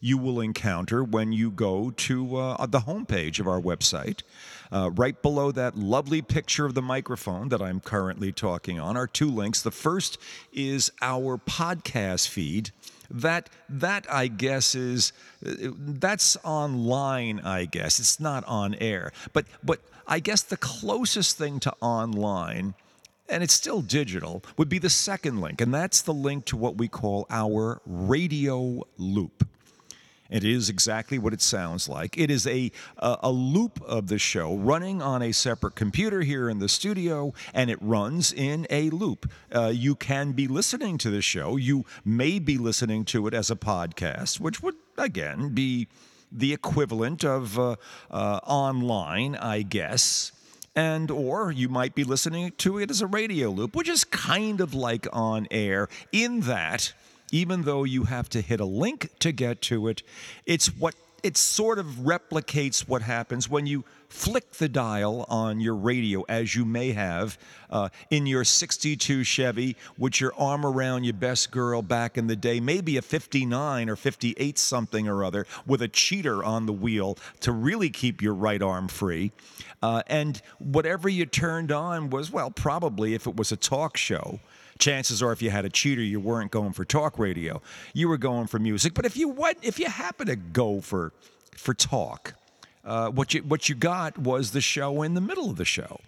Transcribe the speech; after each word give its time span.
you 0.00 0.18
will 0.18 0.40
encounter 0.40 1.02
when 1.02 1.32
you 1.32 1.50
go 1.50 1.90
to 1.90 2.36
uh, 2.36 2.66
the 2.66 2.80
homepage 2.80 3.40
of 3.40 3.48
our 3.48 3.60
website. 3.60 4.22
Uh, 4.70 4.90
right 4.90 5.22
below 5.22 5.50
that 5.50 5.76
lovely 5.76 6.20
picture 6.20 6.66
of 6.66 6.74
the 6.74 6.82
microphone 6.82 7.48
that 7.48 7.62
I'm 7.62 7.80
currently 7.80 8.32
talking 8.32 8.78
on 8.78 8.96
are 8.96 9.06
two 9.06 9.30
links. 9.30 9.62
The 9.62 9.70
first 9.70 10.18
is 10.52 10.92
our 11.00 11.38
podcast 11.38 12.28
feed. 12.28 12.70
That 13.10 13.48
that 13.68 14.06
I 14.12 14.28
guess 14.28 14.74
is 14.74 15.12
uh, 15.44 15.70
that's 15.78 16.36
online. 16.44 17.40
I 17.40 17.64
guess 17.64 17.98
it's 17.98 18.20
not 18.20 18.44
on 18.46 18.74
air, 18.74 19.12
but 19.32 19.46
but 19.62 19.80
I 20.06 20.20
guess 20.20 20.42
the 20.42 20.56
closest 20.56 21.38
thing 21.38 21.60
to 21.60 21.72
online 21.80 22.74
and 23.28 23.42
it's 23.42 23.54
still 23.54 23.82
digital, 23.82 24.42
would 24.56 24.68
be 24.68 24.78
the 24.78 24.90
second 24.90 25.40
link, 25.40 25.60
and 25.60 25.72
that's 25.72 26.02
the 26.02 26.14
link 26.14 26.46
to 26.46 26.56
what 26.56 26.76
we 26.76 26.88
call 26.88 27.26
our 27.30 27.80
radio 27.84 28.82
loop. 28.96 29.46
It 30.30 30.44
is 30.44 30.68
exactly 30.68 31.18
what 31.18 31.32
it 31.32 31.40
sounds 31.40 31.88
like. 31.88 32.18
It 32.18 32.30
is 32.30 32.46
a, 32.46 32.70
a, 32.98 33.16
a, 33.24 33.30
loop 33.30 33.80
of 33.82 34.08
the 34.08 34.18
show 34.18 34.56
running 34.56 35.00
on 35.00 35.22
a 35.22 35.32
separate 35.32 35.74
computer 35.74 36.20
here 36.20 36.50
in 36.50 36.58
the 36.58 36.68
studio, 36.68 37.32
and 37.54 37.70
it 37.70 37.78
runs 37.80 38.32
in 38.32 38.66
a 38.68 38.90
loop. 38.90 39.30
Uh, 39.54 39.72
you 39.74 39.94
can 39.94 40.32
be 40.32 40.46
listening 40.46 40.98
to 40.98 41.10
the 41.10 41.22
show. 41.22 41.56
You 41.56 41.86
may 42.04 42.38
be 42.38 42.58
listening 42.58 43.06
to 43.06 43.26
it 43.26 43.32
as 43.32 43.50
a 43.50 43.56
podcast, 43.56 44.38
which 44.38 44.62
would, 44.62 44.74
again, 44.98 45.54
be 45.54 45.88
the 46.30 46.52
equivalent 46.52 47.24
of 47.24 47.58
uh, 47.58 47.76
uh, 48.10 48.40
online, 48.46 49.34
I 49.34 49.62
guess. 49.62 50.32
And 50.76 51.10
or 51.10 51.50
you 51.50 51.68
might 51.68 51.94
be 51.94 52.04
listening 52.04 52.52
to 52.58 52.78
it 52.78 52.90
as 52.90 53.00
a 53.00 53.06
radio 53.06 53.48
loop, 53.48 53.74
which 53.74 53.88
is 53.88 54.04
kind 54.04 54.60
of 54.60 54.74
like 54.74 55.08
on 55.12 55.48
air 55.50 55.88
in 56.12 56.40
that 56.40 56.92
even 57.32 57.62
though 57.62 57.84
you 57.84 58.04
have 58.04 58.28
to 58.30 58.40
hit 58.40 58.60
a 58.60 58.64
link 58.64 59.10
to 59.20 59.32
get 59.32 59.62
to 59.62 59.88
it, 59.88 60.02
it's 60.46 60.66
what 60.68 60.94
it 61.22 61.36
sort 61.36 61.78
of 61.78 61.86
replicates 61.86 62.88
what 62.88 63.02
happens 63.02 63.48
when 63.48 63.66
you 63.66 63.84
flick 64.08 64.52
the 64.52 64.68
dial 64.68 65.26
on 65.28 65.60
your 65.60 65.74
radio, 65.74 66.22
as 66.28 66.54
you 66.54 66.64
may 66.64 66.92
have 66.92 67.38
uh, 67.70 67.88
in 68.10 68.26
your 68.26 68.44
62 68.44 69.24
Chevy, 69.24 69.76
with 69.98 70.20
your 70.20 70.32
arm 70.38 70.64
around 70.64 71.04
your 71.04 71.14
best 71.14 71.50
girl 71.50 71.82
back 71.82 72.16
in 72.16 72.26
the 72.26 72.36
day, 72.36 72.60
maybe 72.60 72.96
a 72.96 73.02
59 73.02 73.88
or 73.88 73.96
58 73.96 74.58
something 74.58 75.08
or 75.08 75.24
other, 75.24 75.46
with 75.66 75.82
a 75.82 75.88
cheater 75.88 76.42
on 76.42 76.66
the 76.66 76.72
wheel 76.72 77.18
to 77.40 77.52
really 77.52 77.90
keep 77.90 78.22
your 78.22 78.34
right 78.34 78.62
arm 78.62 78.88
free. 78.88 79.32
Uh, 79.82 80.02
and 80.06 80.42
whatever 80.58 81.08
you 81.08 81.26
turned 81.26 81.70
on 81.70 82.10
was, 82.10 82.30
well, 82.30 82.50
probably 82.50 83.14
if 83.14 83.26
it 83.26 83.36
was 83.36 83.52
a 83.52 83.56
talk 83.56 83.96
show 83.96 84.40
chances 84.78 85.22
are 85.22 85.32
if 85.32 85.42
you 85.42 85.50
had 85.50 85.64
a 85.64 85.68
cheater 85.68 86.00
you 86.00 86.20
weren't 86.20 86.52
going 86.52 86.72
for 86.72 86.84
talk 86.84 87.18
radio 87.18 87.60
you 87.94 88.08
were 88.08 88.16
going 88.16 88.46
for 88.46 88.60
music 88.60 88.94
but 88.94 89.04
if 89.04 89.16
you 89.16 89.28
what 89.28 89.56
if 89.60 89.78
you 89.80 89.86
happen 89.86 90.28
to 90.28 90.36
go 90.36 90.80
for 90.80 91.12
for 91.56 91.74
talk 91.74 92.34
uh, 92.84 93.10
what 93.10 93.34
you 93.34 93.42
what 93.42 93.68
you 93.68 93.74
got 93.74 94.18
was 94.18 94.52
the 94.52 94.60
show 94.60 95.02
in 95.02 95.14
the 95.14 95.20
middle 95.20 95.50
of 95.50 95.56
the 95.56 95.64
show 95.64 96.00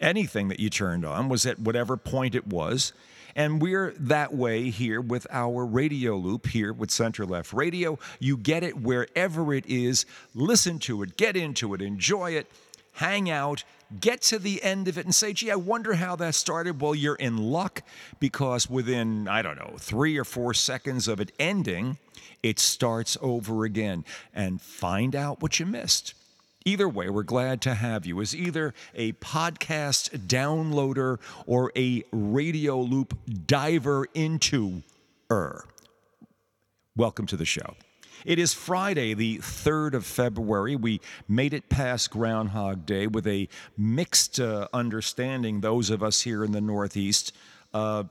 anything 0.00 0.48
that 0.48 0.60
you 0.60 0.68
turned 0.68 1.04
on 1.04 1.28
was 1.28 1.46
at 1.46 1.58
whatever 1.58 1.96
point 1.96 2.34
it 2.34 2.46
was 2.46 2.92
and 3.36 3.60
we're 3.60 3.92
that 3.98 4.34
way 4.34 4.70
here 4.70 5.00
with 5.00 5.26
our 5.30 5.66
radio 5.66 6.16
loop 6.16 6.46
here 6.46 6.72
with 6.72 6.90
Center 6.90 7.26
Left 7.26 7.52
Radio. 7.52 7.98
You 8.20 8.36
get 8.36 8.62
it 8.62 8.80
wherever 8.80 9.52
it 9.52 9.66
is. 9.66 10.06
Listen 10.34 10.78
to 10.80 11.02
it, 11.02 11.16
get 11.16 11.36
into 11.36 11.74
it, 11.74 11.82
enjoy 11.82 12.32
it, 12.32 12.50
hang 12.94 13.30
out, 13.30 13.64
get 14.00 14.22
to 14.22 14.38
the 14.38 14.62
end 14.62 14.88
of 14.88 14.98
it 14.98 15.04
and 15.04 15.14
say, 15.14 15.32
gee, 15.32 15.50
I 15.50 15.56
wonder 15.56 15.94
how 15.94 16.16
that 16.16 16.34
started. 16.34 16.80
Well, 16.80 16.94
you're 16.94 17.14
in 17.16 17.36
luck 17.36 17.82
because 18.18 18.68
within, 18.68 19.28
I 19.28 19.42
don't 19.42 19.58
know, 19.58 19.74
three 19.78 20.16
or 20.18 20.24
four 20.24 20.54
seconds 20.54 21.06
of 21.08 21.20
it 21.20 21.32
ending, 21.38 21.98
it 22.42 22.58
starts 22.58 23.16
over 23.20 23.64
again 23.64 24.04
and 24.32 24.60
find 24.60 25.14
out 25.14 25.42
what 25.42 25.60
you 25.60 25.66
missed. 25.66 26.14
Either 26.64 26.88
way, 26.88 27.10
we're 27.10 27.22
glad 27.22 27.60
to 27.60 27.74
have 27.74 28.06
you 28.06 28.20
as 28.22 28.34
either 28.34 28.72
a 28.94 29.12
podcast 29.14 30.26
downloader 30.26 31.18
or 31.46 31.70
a 31.76 32.02
radio 32.10 32.80
loop 32.80 33.18
diver 33.46 34.06
into 34.14 34.82
er. 35.30 35.64
Welcome 36.96 37.26
to 37.26 37.36
the 37.36 37.44
show. 37.44 37.74
It 38.24 38.38
is 38.38 38.54
Friday, 38.54 39.12
the 39.12 39.38
3rd 39.38 39.92
of 39.92 40.06
February. 40.06 40.76
We 40.76 41.02
made 41.28 41.52
it 41.52 41.68
past 41.68 42.10
Groundhog 42.10 42.86
Day 42.86 43.06
with 43.06 43.26
a 43.26 43.48
mixed 43.76 44.40
uh, 44.40 44.66
understanding, 44.72 45.60
those 45.60 45.90
of 45.90 46.02
us 46.02 46.22
here 46.22 46.42
in 46.42 46.52
the 46.52 46.62
Northeast. 46.62 47.34
Uh, 47.74 48.04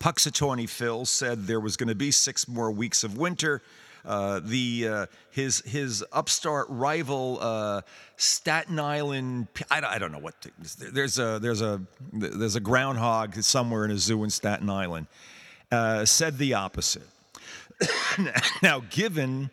Phil 0.00 1.04
said 1.04 1.46
there 1.46 1.58
was 1.58 1.76
going 1.76 1.88
to 1.88 1.96
be 1.96 2.12
six 2.12 2.46
more 2.46 2.70
weeks 2.70 3.02
of 3.02 3.18
winter. 3.18 3.60
Uh, 4.04 4.40
the 4.42 4.88
uh, 4.88 5.06
his 5.30 5.60
his 5.60 6.04
upstart 6.12 6.66
rival 6.68 7.38
uh, 7.40 7.82
Staten 8.16 8.78
Island. 8.78 9.46
I, 9.70 9.80
I 9.80 9.98
don't 9.98 10.10
know 10.10 10.18
what 10.18 10.40
to, 10.42 10.50
there's 10.92 11.20
a 11.20 11.38
there's 11.40 11.62
a 11.62 11.80
there's 12.12 12.56
a 12.56 12.60
groundhog 12.60 13.36
somewhere 13.42 13.84
in 13.84 13.92
a 13.92 13.98
zoo 13.98 14.24
in 14.24 14.30
Staten 14.30 14.68
Island. 14.68 15.06
Uh, 15.70 16.04
said 16.04 16.36
the 16.38 16.54
opposite. 16.54 17.06
now, 18.62 18.82
given, 18.90 19.50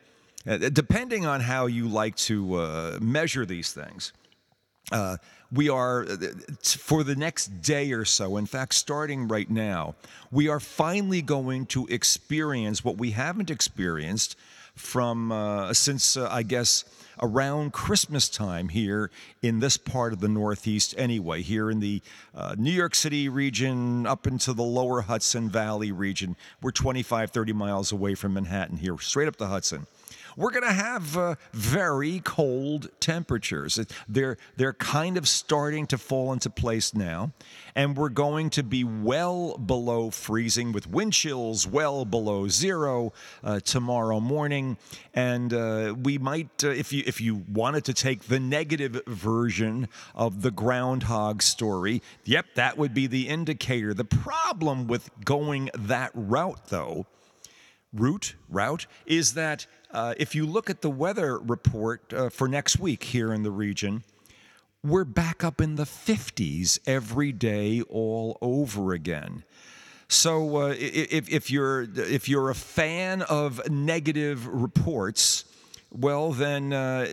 uh, 0.48 0.58
depending 0.58 1.26
on 1.26 1.42
how 1.42 1.66
you 1.66 1.88
like 1.88 2.16
to 2.16 2.56
uh, 2.56 2.98
measure 3.02 3.46
these 3.46 3.72
things, 3.74 4.14
uh, 4.92 5.18
we 5.52 5.70
are, 5.70 6.04
uh, 6.04 6.18
for 6.64 7.04
the 7.04 7.16
next 7.16 7.62
day 7.62 7.92
or 7.92 8.06
so, 8.06 8.38
in 8.38 8.46
fact, 8.46 8.76
starting 8.76 9.28
right 9.28 9.50
now, 9.50 9.96
we 10.32 10.48
are 10.48 10.60
finally 10.60 11.22
going 11.22 11.66
to 11.68 11.88
experience 11.88 12.84
what 12.84 12.98
we 12.98 13.12
haven't 13.12 13.50
experienced 13.50 14.36
from 14.76 15.32
uh, 15.32 15.74
since, 15.74 16.18
uh, 16.18 16.30
I 16.32 16.44
guess, 16.44 16.86
around 17.22 17.74
Christmas 17.74 18.30
time 18.30 18.70
here 18.70 19.12
in 19.42 19.60
this 19.60 19.78
part 19.78 20.14
of 20.14 20.20
the 20.20 20.28
Northeast, 20.28 20.96
anyway, 20.98 21.42
here 21.42 21.70
in 21.70 21.80
the 21.80 22.02
uh, 22.34 22.56
New 22.58 22.72
York 22.72 22.96
City 22.96 23.30
region, 23.30 24.06
up 24.06 24.28
into 24.28 24.54
the 24.54 24.64
lower 24.64 25.02
Hudson 25.02 25.50
Valley 25.50 25.92
region. 25.92 26.36
We're 26.62 26.72
25, 26.72 27.32
30 27.32 27.54
miles 27.54 27.92
away 27.92 28.16
from 28.16 28.34
Manhattan 28.34 28.78
here, 28.78 28.98
straight 29.00 29.28
up 29.28 29.38
the 29.38 29.48
Hudson 29.48 29.88
we're 30.36 30.52
going 30.52 30.64
to 30.64 30.74
have 30.74 31.18
uh, 31.18 31.36
very 31.54 32.20
cold 32.20 32.90
temperatures. 33.00 33.80
They're, 34.08 34.38
they're 34.56 34.74
kind 34.74 35.18
of 35.18 35.28
starting 35.28 35.88
to 35.88 35.98
fall 35.98 36.34
into 36.34 36.50
place 36.50 36.94
now, 36.94 37.32
and 37.76 37.96
we're 37.98 38.10
going 38.10 38.50
to 38.52 38.64
be 38.64 38.84
well 38.84 39.58
below 39.58 40.10
freezing 40.10 40.72
with 40.72 40.88
wind 40.88 41.14
chills 41.14 41.68
well 41.68 42.06
below 42.06 42.48
zero 42.48 43.14
uh, 43.44 43.60
tomorrow 43.60 44.20
morning. 44.20 44.78
And 45.14 45.54
uh, 45.54 45.96
we 46.02 46.18
might, 46.18 46.64
uh, 46.64 46.70
if, 46.70 46.94
you, 46.94 47.04
if 47.06 47.20
you 47.22 47.44
wanted 47.52 47.86
to 47.86 47.94
take 47.94 48.24
the 48.24 48.40
negative 48.40 49.02
version 49.08 49.88
of 50.16 50.42
the 50.42 50.52
groundhog 50.52 51.42
story, 51.42 52.02
yep, 52.24 52.46
that 52.56 52.78
would 52.78 52.94
be 52.94 53.08
the 53.08 53.28
indicator. 53.28 53.94
The 53.94 54.06
problem 54.06 54.88
with 54.88 55.10
going 55.26 55.70
that 55.78 56.12
route, 56.14 56.68
though, 56.68 57.06
route 57.94 58.36
route 58.48 58.86
is 59.06 59.34
that 59.34 59.66
uh, 59.92 60.14
if 60.18 60.36
you 60.36 60.46
look 60.46 60.70
at 60.70 60.82
the 60.82 60.90
weather 60.90 61.38
report 61.40 62.14
uh, 62.14 62.30
for 62.30 62.48
next 62.48 62.80
week 62.80 63.04
here 63.04 63.34
in 63.34 63.44
the 63.44 63.52
region, 63.52 64.04
we're 64.84 65.04
back 65.04 65.44
up 65.44 65.60
in 65.60 65.76
the 65.76 65.84
50s 65.84 66.80
every 66.86 67.32
day 67.32 67.82
all 67.90 68.38
over 68.42 68.94
again. 68.94 69.44
So 70.08 70.58
uh, 70.58 70.76
if, 70.78 71.30
if 71.30 71.52
you're 71.52 71.88
if 71.96 72.28
you're 72.28 72.50
a 72.50 72.56
fan 72.56 73.22
of 73.24 73.62
negative 73.70 74.48
reports, 74.48 75.46
well 75.92 76.32
then 76.32 76.74
uh, 76.74 77.08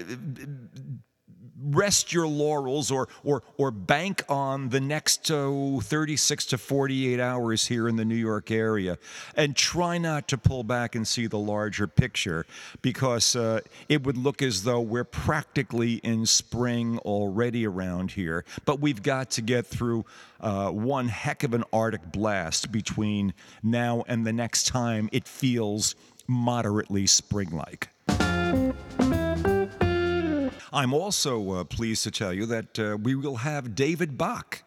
rest 1.63 2.13
your 2.13 2.27
laurels 2.27 2.91
or 2.91 3.09
or 3.25 3.43
or 3.57 3.71
bank 3.71 4.23
on 4.29 4.69
the 4.69 4.81
next 4.81 5.31
uh, 5.31 5.79
36 5.81 6.47
to 6.47 6.59
48 6.59 7.21
hours 7.21 7.67
here 7.67 7.89
in 7.89 7.97
the 7.97 8.05
New 8.05 8.17
York 8.17 8.51
area 8.51 8.99
and 9.35 9.57
try 9.57 9.99
not 9.99 10.29
to 10.29 10.39
pull 10.39 10.65
back 10.65 10.95
and 10.95 11.07
see 11.07 11.27
the 11.27 11.39
larger 11.39 11.87
picture 11.87 12.47
because 12.83 13.35
uh, 13.35 13.61
it 13.89 14.05
would 14.05 14.17
look 14.17 14.43
as 14.43 14.65
though 14.65 14.81
we're 14.81 15.05
practically 15.05 15.95
in 15.95 16.27
spring 16.27 16.99
already 16.99 17.67
around 17.67 18.13
here 18.13 18.45
but 18.65 18.81
we've 18.81 19.03
got 19.03 19.31
to 19.31 19.43
get 19.43 19.67
through 19.67 20.05
uh, 20.41 20.71
one 20.71 21.09
heck 21.09 21.43
of 21.43 21.55
an 21.55 21.65
arctic 21.73 22.13
blast 22.13 22.71
between 22.71 23.33
now 23.63 24.05
and 24.09 24.27
the 24.27 24.33
next 24.33 24.67
time 24.67 25.09
it 25.13 25.27
feels 25.27 25.95
moderately 26.27 27.07
spring 27.07 27.51
like. 27.51 27.89
I'm 30.77 30.93
also 30.93 31.53
uh, 31.53 31.65
pleased 31.65 32.03
to 32.03 32.11
tell 32.11 32.35
you 32.35 32.45
that 32.45 32.79
uh, 32.79 32.99
we 33.03 33.15
will 33.15 33.37
have 33.37 33.75
David 33.75 34.19
Bach 34.19 34.63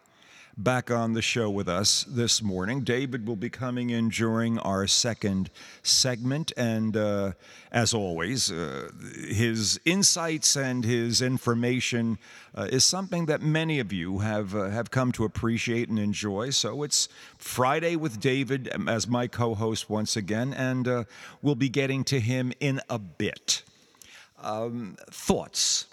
back 0.58 0.90
on 0.90 1.12
the 1.12 1.22
show 1.22 1.48
with 1.48 1.68
us 1.68 2.02
this 2.02 2.42
morning. 2.42 2.80
David 2.80 3.28
will 3.28 3.36
be 3.36 3.48
coming 3.48 3.90
in 3.90 4.08
during 4.08 4.58
our 4.58 4.88
second 4.88 5.50
segment, 5.84 6.52
and 6.56 6.96
uh, 6.96 7.34
as 7.70 7.94
always, 7.94 8.50
uh, 8.50 8.90
his 9.28 9.78
insights 9.84 10.56
and 10.56 10.84
his 10.84 11.22
information 11.22 12.18
uh, 12.56 12.66
is 12.72 12.84
something 12.84 13.26
that 13.26 13.40
many 13.40 13.78
of 13.78 13.92
you 13.92 14.18
have 14.18 14.56
uh, 14.56 14.68
have 14.68 14.90
come 14.90 15.12
to 15.12 15.24
appreciate 15.24 15.90
and 15.90 16.00
enjoy. 16.00 16.50
So 16.50 16.82
it's 16.82 17.08
Friday 17.38 17.94
with 17.94 18.18
David 18.18 18.68
um, 18.74 18.88
as 18.88 19.06
my 19.06 19.28
co-host 19.28 19.88
once 19.88 20.16
again, 20.16 20.54
and 20.54 20.88
uh, 20.88 21.04
we'll 21.40 21.54
be 21.54 21.68
getting 21.68 22.02
to 22.06 22.18
him 22.18 22.52
in 22.58 22.80
a 22.90 22.98
bit. 22.98 23.62
Um, 24.42 24.96
thoughts 25.10 25.86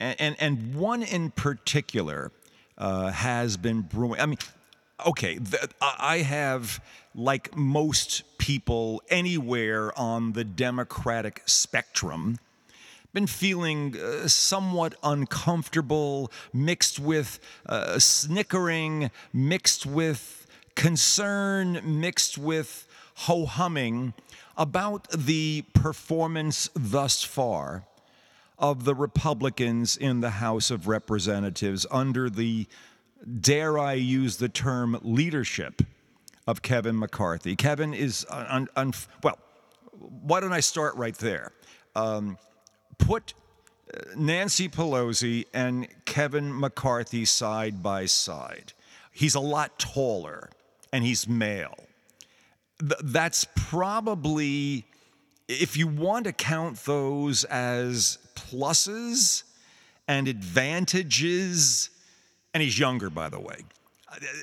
and, 0.00 0.20
and, 0.20 0.36
and 0.38 0.74
one 0.74 1.02
in 1.02 1.30
particular 1.30 2.30
uh, 2.76 3.10
has 3.10 3.56
been 3.56 3.82
brewing. 3.82 4.20
I 4.20 4.26
mean, 4.26 4.38
okay, 5.06 5.38
the, 5.38 5.68
I 5.80 6.18
have, 6.18 6.82
like 7.14 7.56
most 7.56 8.22
people 8.38 9.02
anywhere 9.08 9.96
on 9.98 10.32
the 10.32 10.44
Democratic 10.44 11.42
spectrum, 11.46 12.38
been 13.12 13.26
feeling 13.26 13.96
uh, 13.96 14.28
somewhat 14.28 14.94
uncomfortable, 15.02 16.30
mixed 16.52 17.00
with 17.00 17.40
uh, 17.66 17.98
snickering, 17.98 19.10
mixed 19.32 19.86
with 19.86 20.46
concern, 20.74 21.80
mixed 21.84 22.38
with 22.38 22.86
ho 23.14 23.46
humming 23.46 24.14
about 24.56 25.08
the 25.10 25.64
performance 25.72 26.68
thus 26.74 27.24
far 27.24 27.87
of 28.58 28.84
the 28.84 28.94
Republicans 28.94 29.96
in 29.96 30.20
the 30.20 30.30
House 30.30 30.70
of 30.70 30.88
Representatives 30.88 31.86
under 31.90 32.28
the, 32.28 32.66
dare 33.40 33.78
I 33.78 33.92
use 33.94 34.38
the 34.38 34.48
term, 34.48 34.98
leadership 35.02 35.82
of 36.46 36.62
Kevin 36.62 36.98
McCarthy. 36.98 37.54
Kevin 37.56 37.94
is, 37.94 38.26
un, 38.30 38.68
un, 38.74 38.92
well, 39.22 39.38
why 40.22 40.40
don't 40.40 40.52
I 40.52 40.60
start 40.60 40.96
right 40.96 41.16
there? 41.16 41.52
Um, 41.94 42.38
put 42.98 43.34
uh, 43.92 44.00
Nancy 44.16 44.68
Pelosi 44.68 45.44
and 45.52 45.86
Kevin 46.04 46.58
McCarthy 46.58 47.24
side 47.24 47.82
by 47.82 48.06
side. 48.06 48.72
He's 49.12 49.34
a 49.34 49.40
lot 49.40 49.78
taller 49.78 50.50
and 50.92 51.04
he's 51.04 51.28
male. 51.28 51.76
Th- 52.80 53.00
that's 53.02 53.46
probably, 53.54 54.84
if 55.48 55.76
you 55.76 55.86
want 55.86 56.24
to 56.24 56.32
count 56.32 56.84
those 56.84 57.44
as 57.44 58.18
pluses 58.50 59.42
and 60.06 60.28
advantages, 60.28 61.90
and 62.54 62.62
he's 62.62 62.78
younger, 62.78 63.10
by 63.10 63.28
the 63.28 63.40
way. 63.40 63.64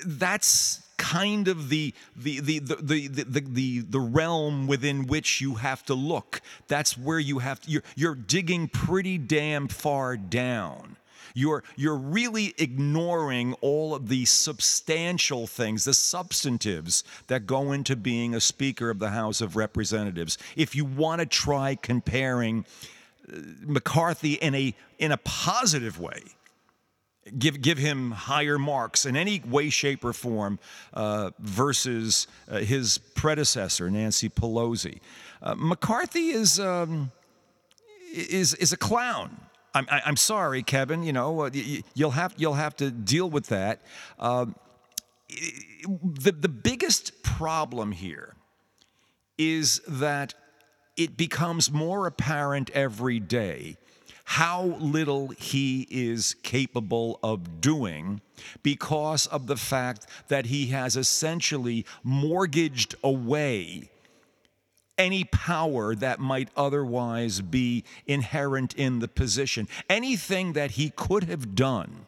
That's 0.05 0.81
kind 0.97 1.47
of 1.47 1.69
the 1.69 1.93
the 2.15 2.39
the 2.39 2.59
the 2.59 2.75
the 2.75 3.07
the, 3.07 3.41
the, 3.41 3.79
the 3.79 3.99
realm 3.99 4.67
within 4.67 5.07
which 5.07 5.41
you 5.41 5.55
have 5.55 5.83
to 5.85 5.93
look. 5.93 6.41
That's 6.67 6.97
where 6.97 7.19
you 7.19 7.39
have 7.39 7.61
to, 7.61 7.71
you're 7.71 7.83
you're 7.95 8.15
digging 8.15 8.67
pretty 8.67 9.17
damn 9.17 9.67
far 9.67 10.17
down. 10.17 10.97
You're, 11.37 11.65
you're 11.75 11.97
really 11.97 12.53
ignoring 12.57 13.55
all 13.59 13.93
of 13.93 14.07
the 14.07 14.23
substantial 14.23 15.47
things, 15.47 15.83
the 15.83 15.93
substantives 15.93 17.03
that 17.27 17.45
go 17.45 17.73
into 17.73 17.97
being 17.97 18.33
a 18.33 18.39
Speaker 18.39 18.89
of 18.89 18.99
the 18.99 19.09
House 19.09 19.41
of 19.41 19.57
Representatives. 19.57 20.37
If 20.55 20.75
you 20.75 20.85
want 20.85 21.19
to 21.19 21.25
try 21.25 21.75
comparing 21.75 22.65
McCarthy 23.61 24.33
in 24.33 24.55
a 24.55 24.73
in 24.99 25.11
a 25.11 25.17
positive 25.17 25.99
way. 25.99 26.21
Give 27.39 27.59
give 27.59 27.79
him 27.79 28.11
higher 28.11 28.59
marks 28.59 29.05
in 29.05 29.15
any 29.15 29.41
way, 29.47 29.69
shape, 29.69 30.05
or 30.05 30.13
form 30.13 30.59
uh, 30.93 31.31
versus 31.39 32.27
uh, 32.49 32.57
his 32.59 32.99
predecessor, 32.99 33.89
Nancy 33.89 34.29
Pelosi. 34.29 34.99
Uh, 35.41 35.55
McCarthy 35.57 36.29
is 36.29 36.59
um, 36.59 37.11
is 38.13 38.53
is 38.53 38.73
a 38.73 38.77
clown. 38.77 39.37
I'm, 39.73 39.87
I'm 39.89 40.15
sorry, 40.15 40.61
Kevin. 40.61 41.03
You 41.03 41.13
know 41.13 41.41
uh, 41.41 41.49
you'll 41.95 42.11
have 42.11 42.35
you'll 42.37 42.53
have 42.53 42.75
to 42.77 42.91
deal 42.91 43.29
with 43.29 43.47
that. 43.47 43.81
Um, 44.19 44.55
the 45.29 46.31
the 46.31 46.49
biggest 46.49 47.23
problem 47.23 47.91
here 47.91 48.35
is 49.37 49.81
that 49.87 50.35
it 50.97 51.17
becomes 51.17 51.71
more 51.71 52.07
apparent 52.07 52.69
every 52.71 53.19
day 53.19 53.77
how 54.25 54.63
little 54.79 55.27
he 55.37 55.87
is 55.91 56.35
capable 56.41 57.19
of 57.21 57.61
doing 57.61 58.19
because 58.63 59.27
of 59.27 59.45
the 59.45 59.55
fact 59.55 60.07
that 60.29 60.47
he 60.47 60.67
has 60.67 60.95
essentially 60.95 61.85
mortgaged 62.03 62.95
away 63.03 63.89
any 64.97 65.25
power 65.25 65.93
that 65.93 66.19
might 66.19 66.49
otherwise 66.55 67.41
be 67.41 67.83
inherent 68.07 68.73
in 68.75 68.99
the 68.99 69.07
position. 69.07 69.67
Anything 69.89 70.53
that 70.53 70.71
he 70.71 70.89
could 70.89 71.25
have 71.25 71.53
done 71.53 72.05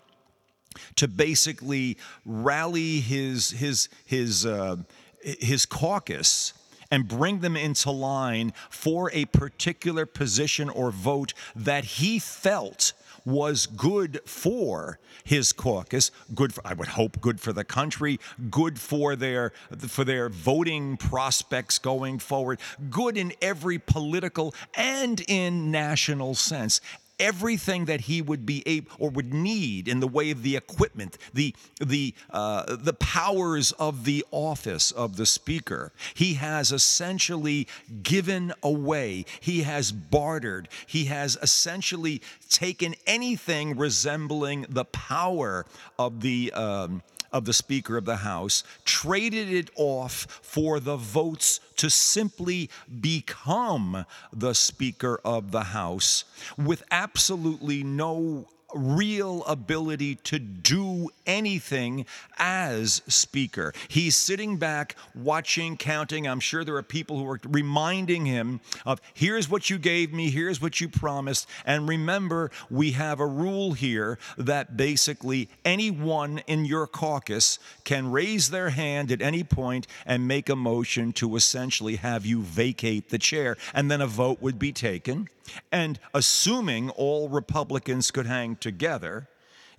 to 0.95 1.07
basically 1.07 1.97
rally 2.25 2.99
his 2.99 3.51
his 3.51 3.89
his 4.05 4.45
uh, 4.45 4.77
his 5.21 5.65
caucus 5.65 6.53
and 6.91 7.07
bring 7.07 7.39
them 7.39 7.55
into 7.55 7.91
line 7.91 8.53
for 8.69 9.11
a 9.13 9.25
particular 9.25 10.05
position 10.05 10.69
or 10.69 10.91
vote 10.91 11.33
that 11.55 11.85
he 11.85 12.19
felt 12.19 12.93
was 13.25 13.65
good 13.65 14.21
for 14.25 14.99
his 15.25 15.51
caucus, 15.51 16.11
good 16.33 16.53
for 16.53 16.65
I 16.65 16.73
would 16.73 16.87
hope 16.87 17.19
good 17.19 17.41
for 17.41 17.51
the 17.51 17.65
country, 17.65 18.19
good 18.49 18.79
for 18.79 19.17
their 19.17 19.51
for 19.79 20.05
their 20.05 20.29
voting 20.29 20.95
prospects 20.95 21.77
going 21.77 22.19
forward, 22.19 22.59
good 22.89 23.17
in 23.17 23.33
every 23.41 23.79
political 23.79 24.55
and 24.75 25.19
in 25.27 25.71
national 25.71 26.35
sense 26.35 26.79
everything 27.19 27.85
that 27.85 28.01
he 28.01 28.21
would 28.21 28.45
be 28.45 28.63
able 28.65 28.91
or 28.99 29.09
would 29.09 29.33
need 29.33 29.87
in 29.87 29.99
the 29.99 30.07
way 30.07 30.31
of 30.31 30.43
the 30.43 30.55
equipment, 30.55 31.17
the 31.33 31.55
the 31.79 32.13
uh, 32.31 32.75
the 32.75 32.93
powers 32.93 33.71
of 33.73 34.05
the 34.05 34.25
office 34.31 34.91
of 34.91 35.17
the 35.17 35.25
speaker. 35.25 35.91
He 36.13 36.35
has 36.35 36.71
essentially 36.71 37.67
given 38.03 38.53
away. 38.63 39.25
He 39.39 39.63
has 39.63 39.91
bartered. 39.91 40.69
He 40.85 41.05
has 41.05 41.37
essentially 41.41 42.21
taken 42.49 42.95
anything 43.05 43.77
resembling 43.77 44.65
the 44.69 44.85
power 44.85 45.65
of 45.97 46.21
the. 46.21 46.51
Um, 46.53 47.01
of 47.31 47.45
the 47.45 47.53
Speaker 47.53 47.97
of 47.97 48.05
the 48.05 48.17
House, 48.17 48.63
traded 48.85 49.51
it 49.51 49.69
off 49.75 50.27
for 50.41 50.79
the 50.79 50.97
votes 50.97 51.59
to 51.77 51.89
simply 51.89 52.69
become 53.01 54.05
the 54.33 54.53
Speaker 54.53 55.19
of 55.23 55.51
the 55.51 55.63
House 55.63 56.25
with 56.57 56.83
absolutely 56.91 57.83
no 57.83 58.47
real 58.73 59.43
ability 59.45 60.15
to 60.15 60.39
do 60.39 61.09
anything 61.25 62.05
as 62.37 63.01
speaker. 63.07 63.73
He's 63.87 64.15
sitting 64.15 64.57
back, 64.57 64.95
watching, 65.15 65.77
counting. 65.77 66.27
I'm 66.27 66.39
sure 66.39 66.63
there 66.63 66.75
are 66.75 66.83
people 66.83 67.17
who 67.17 67.29
are 67.29 67.39
reminding 67.47 68.25
him 68.25 68.59
of 68.85 69.01
here's 69.13 69.49
what 69.49 69.69
you 69.69 69.77
gave 69.77 70.13
me, 70.13 70.29
here's 70.29 70.61
what 70.61 70.81
you 70.81 70.89
promised. 70.89 71.47
And 71.65 71.87
remember, 71.87 72.51
we 72.69 72.91
have 72.91 73.19
a 73.19 73.25
rule 73.25 73.73
here 73.73 74.19
that 74.37 74.75
basically 74.75 75.49
anyone 75.63 76.39
in 76.47 76.65
your 76.65 76.87
caucus 76.87 77.59
can 77.83 78.11
raise 78.11 78.49
their 78.49 78.69
hand 78.69 79.11
at 79.11 79.21
any 79.21 79.43
point 79.43 79.87
and 80.05 80.27
make 80.27 80.49
a 80.49 80.55
motion 80.55 81.13
to 81.13 81.35
essentially 81.35 81.95
have 81.97 82.25
you 82.25 82.41
vacate 82.41 83.09
the 83.09 83.17
chair. 83.17 83.57
And 83.73 83.89
then 83.89 84.01
a 84.01 84.07
vote 84.07 84.41
would 84.41 84.59
be 84.59 84.71
taken. 84.71 85.29
And 85.71 85.99
assuming 86.13 86.89
all 86.91 87.29
Republicans 87.29 88.11
could 88.11 88.25
hang 88.25 88.55
together, 88.55 89.27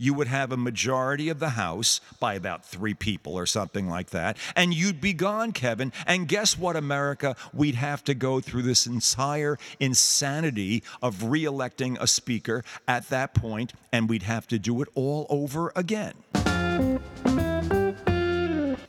You 0.00 0.14
would 0.14 0.28
have 0.28 0.52
a 0.52 0.56
majority 0.56 1.28
of 1.28 1.40
the 1.40 1.50
House 1.50 2.00
by 2.20 2.34
about 2.34 2.64
three 2.64 2.94
people 2.94 3.34
or 3.37 3.46
something 3.46 3.88
like 3.88 4.10
that, 4.10 4.37
and 4.54 4.72
you'd 4.72 5.00
be 5.00 5.12
gone, 5.12 5.50
Kevin. 5.50 5.92
And 6.06 6.28
guess 6.28 6.56
what, 6.56 6.76
America? 6.76 7.34
We'd 7.52 7.75
have 7.75 8.04
to 8.04 8.14
go 8.14 8.38
through 8.40 8.62
this 8.62 8.87
entire 8.87 9.58
insanity 9.80 10.84
of 11.02 11.25
re-electing 11.25 11.98
a 12.00 12.06
speaker 12.06 12.62
at 12.87 13.08
that 13.08 13.34
point, 13.34 13.72
and 13.92 14.08
we'd 14.08 14.22
have 14.22 14.46
to 14.48 14.58
do 14.58 14.80
it 14.82 14.88
all 14.94 15.26
over 15.28 15.72
again. 15.75 16.14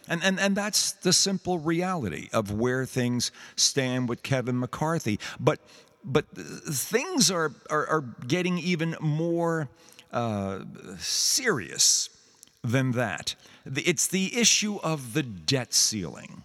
And, 0.07 0.23
and, 0.23 0.39
and 0.39 0.55
that's 0.55 0.91
the 0.91 1.13
simple 1.13 1.57
reality 1.59 2.29
of 2.33 2.51
where 2.51 2.85
things 2.85 3.31
stand 3.55 4.09
with 4.09 4.21
Kevin 4.23 4.59
McCarthy. 4.59 5.19
But, 5.39 5.59
but 6.03 6.25
things 6.35 7.29
are, 7.29 7.53
are, 7.69 7.87
are 7.87 8.01
getting 8.27 8.57
even 8.57 8.95
more 8.99 9.69
uh, 10.11 10.59
serious 10.97 12.09
than 12.63 12.91
that. 12.91 13.35
It's 13.65 14.07
the 14.07 14.37
issue 14.37 14.77
of 14.83 15.13
the 15.13 15.23
debt 15.23 15.73
ceiling 15.73 16.43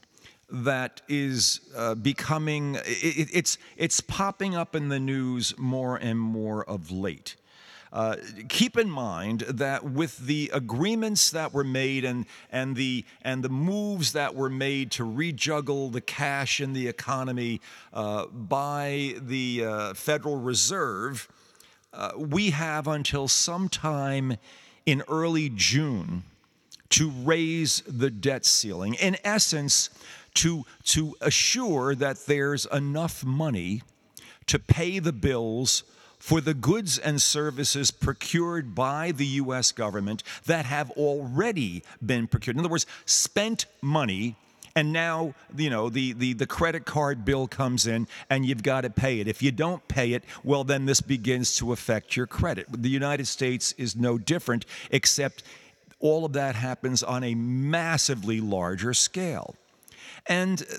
that 0.51 1.01
is 1.09 1.61
uh, 1.77 1.95
becoming, 1.95 2.77
it, 2.85 3.29
it's, 3.33 3.59
it's 3.77 4.01
popping 4.01 4.55
up 4.55 4.77
in 4.77 4.89
the 4.89 5.01
news 5.01 5.55
more 5.59 5.97
and 5.97 6.19
more 6.19 6.65
of 6.65 6.91
late. 6.91 7.37
Uh, 7.95 8.17
keep 8.49 8.77
in 8.77 8.91
mind 8.91 9.43
that 9.43 9.85
with 9.85 10.19
the 10.27 10.51
agreements 10.53 11.31
that 11.31 11.55
were 11.55 11.63
made 11.63 12.05
and, 12.05 12.27
and, 12.51 12.75
the, 12.75 13.05
and 13.23 13.45
the 13.45 13.49
moves 13.49 14.13
that 14.13 14.35
were 14.35 14.51
made 14.51 14.91
to 14.91 15.05
rejuggle 15.05 15.93
the 15.93 16.01
cash 16.01 16.61
in 16.61 16.73
the 16.73 16.89
economy 16.89 17.61
uh, 17.93 18.27
by 18.27 19.15
the 19.21 19.65
uh, 19.65 19.95
Federal 19.95 20.41
Reserve, 20.41 21.29
uh, 21.93 22.11
we 22.17 22.51
have 22.51 22.89
until 22.89 23.29
sometime 23.29 24.37
in 24.85 25.01
early 25.09 25.49
June 25.55 26.25
to 26.89 27.11
raise 27.23 27.81
the 27.87 28.11
debt 28.11 28.45
ceiling. 28.45 28.95
In 28.95 29.17
essence, 29.23 29.91
to, 30.35 30.65
to 30.87 31.15
assure 31.21 31.95
that 31.95 32.27
there's 32.27 32.67
enough 32.67 33.25
money 33.25 33.83
to 34.47 34.59
pay 34.59 34.99
the 34.99 35.13
bills 35.13 35.85
for 36.25 36.41
the 36.41 36.55
goods 36.55 36.97
and 36.97 37.21
services 37.21 37.91
procured 37.91 38.75
by 38.75 39.13
the 39.13 39.27
U.S. 39.27 39.73
government 39.73 40.23
that 40.47 40.65
have 40.65 40.91
already 40.93 41.83
been 42.05 42.27
procured. 42.27 42.57
In 42.57 42.61
other 42.61 42.71
words, 42.71 42.87
spent 43.05 43.67
money 43.83 44.35
and 44.75 44.91
now 44.91 45.35
you 45.55 45.69
know 45.69 45.91
the, 45.91 46.15
the, 46.15 46.33
the 46.33 46.47
credit 46.47 46.87
card 46.87 47.27
bill 47.27 47.47
comes 47.47 47.87
in 47.87 48.09
and 48.31 48.47
you've 48.47 48.63
got 48.63 48.81
to 48.81 48.91
pay 48.91 49.21
it 49.21 49.29
if 49.29 49.43
you 49.43 49.53
don't 49.53 49.87
pay 49.87 50.15
it 50.15 50.25
well 50.43 50.65
then 50.65 50.87
this 50.87 51.03
begins 51.03 51.57
to 51.59 51.73
affect 51.73 52.17
your 52.17 52.27
credit 52.27 52.67
the 52.71 52.89
united 52.89 53.27
states 53.27 53.73
is 53.79 53.95
no 53.95 54.19
different 54.19 54.65
except 54.91 55.45
all 56.01 56.25
of 56.25 56.33
that 56.33 56.57
happens 56.57 57.05
on 57.05 57.23
a 57.23 57.37
massively 57.37 58.41
larger 58.41 58.93
scale 58.93 59.55
and 60.27 60.63
uh, 60.63 60.75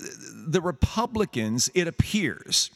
the 0.48 0.60
republicans 0.60 1.70
it 1.72 1.88
appears 1.88 2.70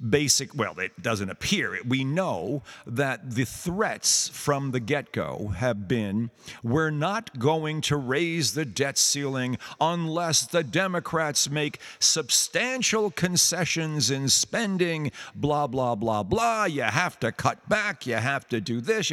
basic, 0.00 0.54
well, 0.54 0.78
it 0.78 1.02
doesn't 1.02 1.30
appear. 1.30 1.78
We 1.86 2.04
know 2.04 2.62
that 2.86 3.30
the 3.32 3.44
threats 3.44 4.28
from 4.28 4.70
the 4.70 4.80
get 4.80 5.12
go 5.12 5.52
have 5.56 5.88
been 5.88 6.30
we're 6.62 6.90
not 6.90 7.38
going 7.38 7.80
to 7.82 7.96
raise 7.96 8.54
the 8.54 8.64
debt 8.64 8.98
ceiling 8.98 9.58
unless 9.80 10.46
the 10.46 10.62
Democrats 10.62 11.48
make 11.50 11.80
substantial 11.98 13.10
concessions 13.10 14.10
in 14.10 14.28
spending, 14.28 15.10
blah, 15.34 15.66
blah, 15.66 15.94
blah, 15.94 16.22
blah. 16.22 16.64
You 16.64 16.82
have 16.82 17.18
to 17.20 17.32
cut 17.32 17.66
back, 17.68 18.06
you 18.06 18.16
have 18.16 18.48
to 18.48 18.60
do 18.60 18.80
this, 18.80 19.10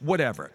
whatever. 0.00 0.52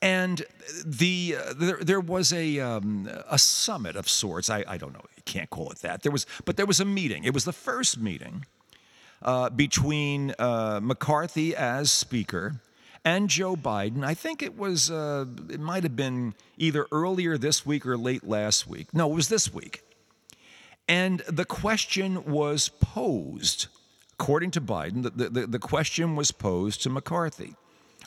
And 0.00 0.44
the 0.86 1.36
uh, 1.38 1.54
there, 1.56 1.78
there 1.80 2.00
was 2.00 2.32
a 2.32 2.60
um, 2.60 3.10
a 3.28 3.36
summit 3.36 3.96
of 3.96 4.08
sorts. 4.08 4.48
I, 4.48 4.64
I 4.68 4.76
don't 4.76 4.92
know. 4.92 5.02
You 5.16 5.22
can't 5.24 5.50
call 5.50 5.70
it 5.70 5.78
that. 5.78 6.04
There 6.04 6.12
was, 6.12 6.24
but 6.44 6.56
there 6.56 6.66
was 6.66 6.78
a 6.78 6.84
meeting. 6.84 7.24
It 7.24 7.34
was 7.34 7.44
the 7.44 7.52
first 7.52 7.98
meeting 7.98 8.44
uh, 9.22 9.50
between 9.50 10.34
uh, 10.38 10.80
McCarthy 10.82 11.54
as 11.54 11.90
Speaker 11.90 12.60
and 13.04 13.28
Joe 13.28 13.56
Biden. 13.56 14.04
I 14.04 14.14
think 14.14 14.42
it 14.42 14.56
was, 14.56 14.90
uh, 14.90 15.24
it 15.48 15.60
might 15.60 15.82
have 15.82 15.96
been 15.96 16.34
either 16.56 16.86
earlier 16.92 17.38
this 17.38 17.64
week 17.64 17.86
or 17.86 17.96
late 17.96 18.26
last 18.26 18.66
week. 18.66 18.92
No, 18.92 19.10
it 19.10 19.14
was 19.14 19.28
this 19.28 19.52
week. 19.52 19.82
And 20.88 21.20
the 21.20 21.44
question 21.44 22.24
was 22.24 22.68
posed, 22.68 23.66
according 24.18 24.50
to 24.52 24.60
Biden, 24.60 25.02
the, 25.02 25.28
the, 25.28 25.46
the 25.46 25.58
question 25.58 26.16
was 26.16 26.32
posed 26.32 26.82
to 26.82 26.90
McCarthy. 26.90 27.54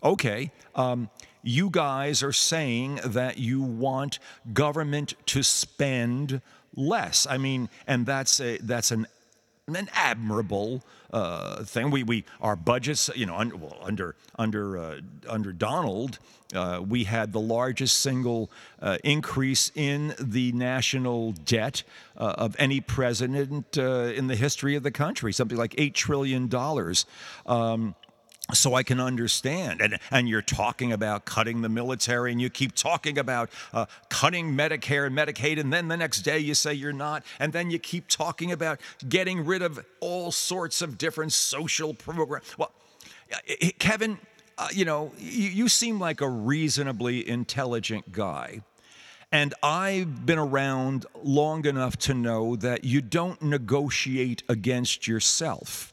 Okay, 0.03 0.51
um, 0.73 1.09
you 1.43 1.69
guys 1.69 2.23
are 2.23 2.33
saying 2.33 2.99
that 3.03 3.37
you 3.37 3.61
want 3.61 4.17
government 4.51 5.13
to 5.27 5.43
spend 5.43 6.41
less. 6.75 7.27
I 7.29 7.37
mean, 7.37 7.69
and 7.85 8.05
that's 8.05 8.39
a 8.39 8.57
that's 8.57 8.91
an 8.91 9.05
an 9.75 9.89
admirable 9.93 10.83
uh, 11.11 11.63
thing. 11.63 11.91
We, 11.91 12.03
we 12.03 12.25
our 12.39 12.55
budgets, 12.55 13.09
you 13.15 13.25
know, 13.25 13.35
well, 13.35 13.77
under 13.81 14.15
under 14.37 14.77
uh, 14.77 14.99
under 15.27 15.51
Donald, 15.51 16.19
uh, 16.53 16.81
we 16.87 17.03
had 17.03 17.33
the 17.33 17.39
largest 17.39 17.99
single 17.99 18.51
uh, 18.81 18.97
increase 19.03 19.71
in 19.75 20.13
the 20.19 20.51
national 20.53 21.33
debt 21.33 21.83
uh, 22.17 22.35
of 22.37 22.55
any 22.59 22.81
president 22.81 23.77
uh, 23.77 24.11
in 24.15 24.27
the 24.27 24.35
history 24.35 24.75
of 24.75 24.83
the 24.83 24.91
country, 24.91 25.33
something 25.33 25.57
like 25.57 25.75
eight 25.77 25.93
trillion 25.93 26.47
dollars. 26.47 27.05
Um, 27.45 27.95
so 28.53 28.73
I 28.73 28.83
can 28.83 28.99
understand. 28.99 29.81
And, 29.81 29.99
and 30.09 30.29
you're 30.29 30.41
talking 30.41 30.91
about 30.91 31.25
cutting 31.25 31.61
the 31.61 31.69
military, 31.69 32.31
and 32.31 32.41
you 32.41 32.49
keep 32.49 32.73
talking 32.75 33.17
about 33.17 33.49
uh, 33.73 33.85
cutting 34.09 34.55
Medicare 34.55 35.07
and 35.07 35.15
Medicaid, 35.15 35.59
and 35.59 35.71
then 35.71 35.87
the 35.87 35.97
next 35.97 36.21
day 36.21 36.39
you 36.39 36.53
say 36.53 36.73
you're 36.73 36.93
not, 36.93 37.23
and 37.39 37.53
then 37.53 37.71
you 37.71 37.79
keep 37.79 38.07
talking 38.07 38.51
about 38.51 38.79
getting 39.07 39.45
rid 39.45 39.61
of 39.61 39.85
all 39.99 40.31
sorts 40.31 40.81
of 40.81 40.97
different 40.97 41.33
social 41.33 41.93
programs. 41.93 42.57
Well, 42.57 42.71
Kevin, 43.79 44.19
uh, 44.57 44.67
you 44.73 44.85
know, 44.85 45.11
you, 45.17 45.49
you 45.49 45.69
seem 45.69 45.99
like 45.99 46.21
a 46.21 46.29
reasonably 46.29 47.27
intelligent 47.27 48.11
guy. 48.11 48.61
And 49.31 49.53
I've 49.63 50.25
been 50.25 50.39
around 50.39 51.05
long 51.23 51.65
enough 51.65 51.95
to 51.99 52.13
know 52.13 52.57
that 52.57 52.83
you 52.83 52.99
don't 52.99 53.41
negotiate 53.41 54.43
against 54.49 55.07
yourself 55.07 55.90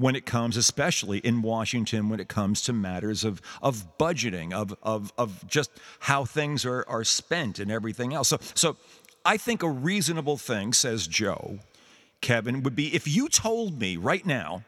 when 0.00 0.16
it 0.16 0.24
comes, 0.24 0.56
especially 0.56 1.18
in 1.18 1.42
Washington, 1.42 2.08
when 2.08 2.20
it 2.20 2.28
comes 2.28 2.62
to 2.62 2.72
matters 2.72 3.22
of, 3.22 3.42
of 3.60 3.98
budgeting, 3.98 4.50
of, 4.50 4.74
of, 4.82 5.12
of 5.18 5.46
just 5.46 5.70
how 5.98 6.24
things 6.24 6.64
are, 6.64 6.86
are 6.88 7.04
spent 7.04 7.58
and 7.58 7.70
everything 7.70 8.14
else. 8.14 8.28
So, 8.28 8.38
so 8.54 8.76
I 9.26 9.36
think 9.36 9.62
a 9.62 9.68
reasonable 9.68 10.38
thing, 10.38 10.72
says 10.72 11.06
Joe, 11.06 11.58
Kevin, 12.22 12.62
would 12.62 12.74
be 12.74 12.94
if 12.94 13.06
you 13.06 13.28
told 13.28 13.78
me 13.78 13.98
right 13.98 14.24
now, 14.24 14.64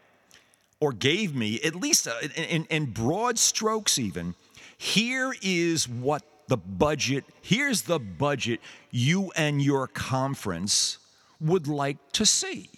or 0.79 0.93
gave 0.93 1.33
me 1.33 1.59
at 1.61 1.73
least 1.73 2.07
uh, 2.07 2.13
a, 2.21 2.53
in, 2.53 2.65
in 2.65 2.85
broad 2.91 3.39
strokes, 3.39 3.97
even, 3.97 4.35
here 4.77 5.33
is 5.41 5.89
what 5.89 6.21
the 6.47 6.57
budget, 6.57 7.23
here's 7.41 7.83
the 7.83 7.97
budget 7.97 8.59
you 8.91 9.31
and 9.35 9.63
your 9.63 9.87
conference 9.87 10.99
would 11.41 11.67
like 11.67 11.97
to 12.11 12.23
see. 12.23 12.69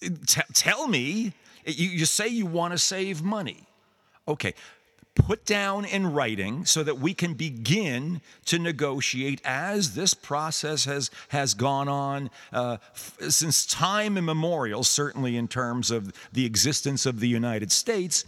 T- 0.00 0.40
tell 0.52 0.88
me, 0.88 1.32
you, 1.64 1.88
you 1.88 2.04
say 2.04 2.28
you 2.28 2.46
want 2.46 2.72
to 2.72 2.78
save 2.78 3.22
money. 3.22 3.66
Okay, 4.26 4.54
put 5.14 5.44
down 5.44 5.84
in 5.84 6.12
writing 6.12 6.64
so 6.64 6.82
that 6.82 6.98
we 6.98 7.12
can 7.12 7.34
begin 7.34 8.20
to 8.46 8.58
negotiate 8.58 9.40
as 9.44 9.94
this 9.94 10.14
process 10.14 10.84
has, 10.84 11.10
has 11.28 11.54
gone 11.54 11.88
on 11.88 12.30
uh, 12.52 12.76
f- 12.94 13.16
since 13.28 13.66
time 13.66 14.16
immemorial, 14.16 14.84
certainly 14.84 15.36
in 15.36 15.48
terms 15.48 15.90
of 15.90 16.12
the 16.32 16.46
existence 16.46 17.04
of 17.04 17.20
the 17.20 17.28
United 17.28 17.72
States. 17.72 18.24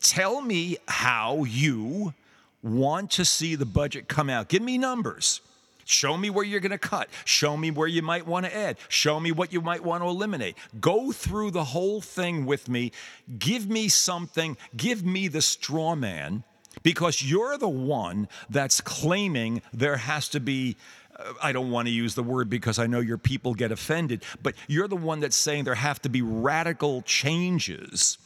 Tell 0.00 0.40
me 0.40 0.78
how 0.88 1.44
you 1.44 2.14
want 2.62 3.10
to 3.12 3.24
see 3.24 3.54
the 3.54 3.66
budget 3.66 4.08
come 4.08 4.30
out. 4.30 4.48
Give 4.48 4.62
me 4.62 4.78
numbers. 4.78 5.40
Show 5.90 6.16
me 6.16 6.30
where 6.30 6.44
you're 6.44 6.60
going 6.60 6.70
to 6.70 6.78
cut. 6.78 7.08
Show 7.24 7.56
me 7.56 7.72
where 7.72 7.88
you 7.88 8.00
might 8.00 8.24
want 8.24 8.46
to 8.46 8.56
add. 8.56 8.76
Show 8.88 9.18
me 9.18 9.32
what 9.32 9.52
you 9.52 9.60
might 9.60 9.82
want 9.82 10.04
to 10.04 10.08
eliminate. 10.08 10.56
Go 10.80 11.10
through 11.10 11.50
the 11.50 11.64
whole 11.64 12.00
thing 12.00 12.46
with 12.46 12.68
me. 12.68 12.92
Give 13.40 13.68
me 13.68 13.88
something. 13.88 14.56
Give 14.76 15.04
me 15.04 15.26
the 15.26 15.42
straw 15.42 15.96
man 15.96 16.44
because 16.84 17.20
you're 17.22 17.58
the 17.58 17.68
one 17.68 18.28
that's 18.48 18.80
claiming 18.80 19.62
there 19.72 19.96
has 19.96 20.28
to 20.28 20.38
be. 20.38 20.76
Uh, 21.18 21.32
I 21.42 21.50
don't 21.50 21.72
want 21.72 21.88
to 21.88 21.92
use 21.92 22.14
the 22.14 22.22
word 22.22 22.48
because 22.48 22.78
I 22.78 22.86
know 22.86 23.00
your 23.00 23.18
people 23.18 23.54
get 23.54 23.72
offended, 23.72 24.22
but 24.44 24.54
you're 24.68 24.86
the 24.86 24.94
one 24.94 25.18
that's 25.18 25.34
saying 25.34 25.64
there 25.64 25.74
have 25.74 26.00
to 26.02 26.08
be 26.08 26.22
radical 26.22 27.02
changes 27.02 28.16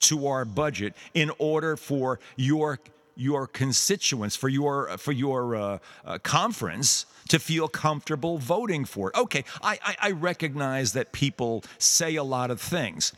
to 0.00 0.26
our 0.26 0.44
budget 0.44 0.92
in 1.14 1.30
order 1.38 1.78
for 1.78 2.20
your 2.36 2.80
your 3.16 3.46
constituents, 3.46 4.36
for 4.36 4.50
your 4.50 4.98
for 4.98 5.12
your 5.12 5.56
uh, 5.56 5.78
uh, 6.04 6.18
conference 6.18 7.06
to 7.28 7.38
feel 7.38 7.68
comfortable 7.68 8.38
voting 8.38 8.84
for 8.84 9.08
it. 9.08 9.16
Okay, 9.16 9.44
I, 9.62 9.78
I, 9.84 9.96
I 10.00 10.10
recognize 10.10 10.92
that 10.92 11.12
people 11.12 11.64
say 11.78 12.16
a 12.16 12.24
lot 12.24 12.50
of 12.50 12.60
things, 12.60 13.12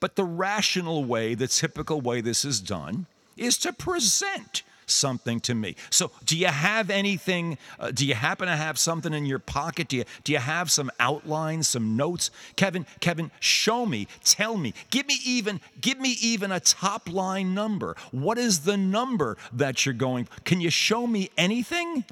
but 0.00 0.16
the 0.16 0.24
rational 0.24 1.04
way, 1.04 1.34
the 1.34 1.48
typical 1.48 2.00
way 2.00 2.20
this 2.20 2.44
is 2.44 2.60
done, 2.60 3.06
is 3.36 3.56
to 3.58 3.72
present 3.72 4.62
something 4.86 5.40
to 5.40 5.54
me. 5.54 5.76
So, 5.90 6.10
do 6.24 6.36
you 6.36 6.48
have 6.48 6.90
anything? 6.90 7.58
Uh, 7.78 7.90
do 7.90 8.06
you 8.06 8.14
happen 8.14 8.46
to 8.46 8.56
have 8.56 8.78
something 8.78 9.12
in 9.12 9.26
your 9.26 9.38
pocket? 9.38 9.88
Do 9.88 9.96
you 9.96 10.04
do 10.24 10.32
you 10.32 10.38
have 10.38 10.70
some 10.70 10.90
outlines, 11.00 11.68
some 11.68 11.96
notes? 11.96 12.30
Kevin, 12.56 12.86
Kevin, 13.00 13.30
show 13.40 13.86
me, 13.86 14.06
tell 14.24 14.56
me, 14.56 14.74
give 14.90 15.06
me 15.06 15.18
even 15.24 15.60
give 15.80 15.98
me 15.98 16.16
even 16.20 16.52
a 16.52 16.60
top 16.60 17.10
line 17.10 17.54
number. 17.54 17.96
What 18.10 18.38
is 18.38 18.60
the 18.60 18.76
number 18.76 19.36
that 19.52 19.84
you're 19.86 19.94
going? 19.94 20.28
Can 20.44 20.60
you 20.60 20.70
show 20.70 21.06
me 21.06 21.30
anything? 21.36 22.04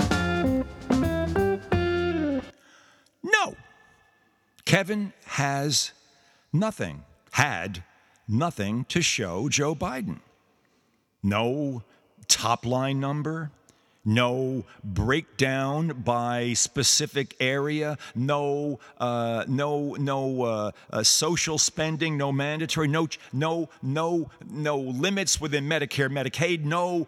No. 3.22 3.56
Kevin 4.64 5.12
has 5.26 5.92
nothing, 6.52 7.04
had 7.32 7.84
nothing 8.28 8.84
to 8.88 9.02
show 9.02 9.48
Joe 9.48 9.74
Biden. 9.74 10.20
No 11.22 11.82
top 12.28 12.64
line 12.64 13.00
number, 13.00 13.50
no 14.04 14.64
breakdown 14.82 15.88
by 16.04 16.52
specific 16.54 17.36
area, 17.40 17.98
no, 18.14 18.78
uh, 18.98 19.44
no, 19.46 19.94
no 19.94 20.42
uh, 20.42 20.70
uh, 20.90 21.02
social 21.02 21.58
spending, 21.58 22.16
no 22.16 22.32
mandatory, 22.32 22.88
no, 22.88 23.08
no, 23.32 23.68
no, 23.82 24.30
no 24.48 24.78
limits 24.78 25.40
within 25.40 25.68
Medicare, 25.68 26.10
Medicaid, 26.10 26.64
no 26.64 27.06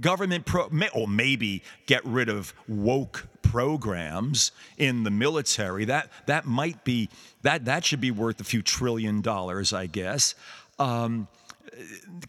government 0.00 0.46
pro, 0.46 0.70
or 0.94 1.08
maybe 1.08 1.62
get 1.86 2.04
rid 2.04 2.28
of 2.28 2.54
woke 2.68 3.26
programs 3.42 4.52
in 4.78 5.04
the 5.04 5.10
military. 5.10 5.84
That 5.84 6.10
that 6.26 6.46
might 6.46 6.84
be 6.84 7.08
that 7.42 7.64
that 7.66 7.84
should 7.84 8.00
be 8.00 8.10
worth 8.10 8.40
a 8.40 8.44
few 8.44 8.62
trillion 8.62 9.20
dollars, 9.20 9.72
I 9.72 9.86
guess. 9.86 10.34
Um, 10.78 11.28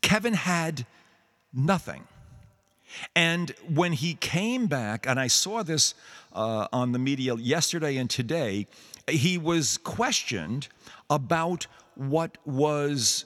Kevin 0.01 0.33
had 0.33 0.85
nothing. 1.53 2.03
And 3.15 3.53
when 3.74 3.93
he 3.93 4.13
came 4.13 4.67
back, 4.67 5.05
and 5.07 5.19
I 5.19 5.27
saw 5.27 5.63
this 5.63 5.95
uh, 6.33 6.67
on 6.71 6.91
the 6.91 7.00
media 7.00 7.35
yesterday 7.35 7.97
and 7.97 8.09
today, 8.09 8.67
he 9.09 9.38
was 9.38 9.77
questioned 9.77 10.67
about 11.09 11.67
what 11.95 12.38
was 12.45 13.25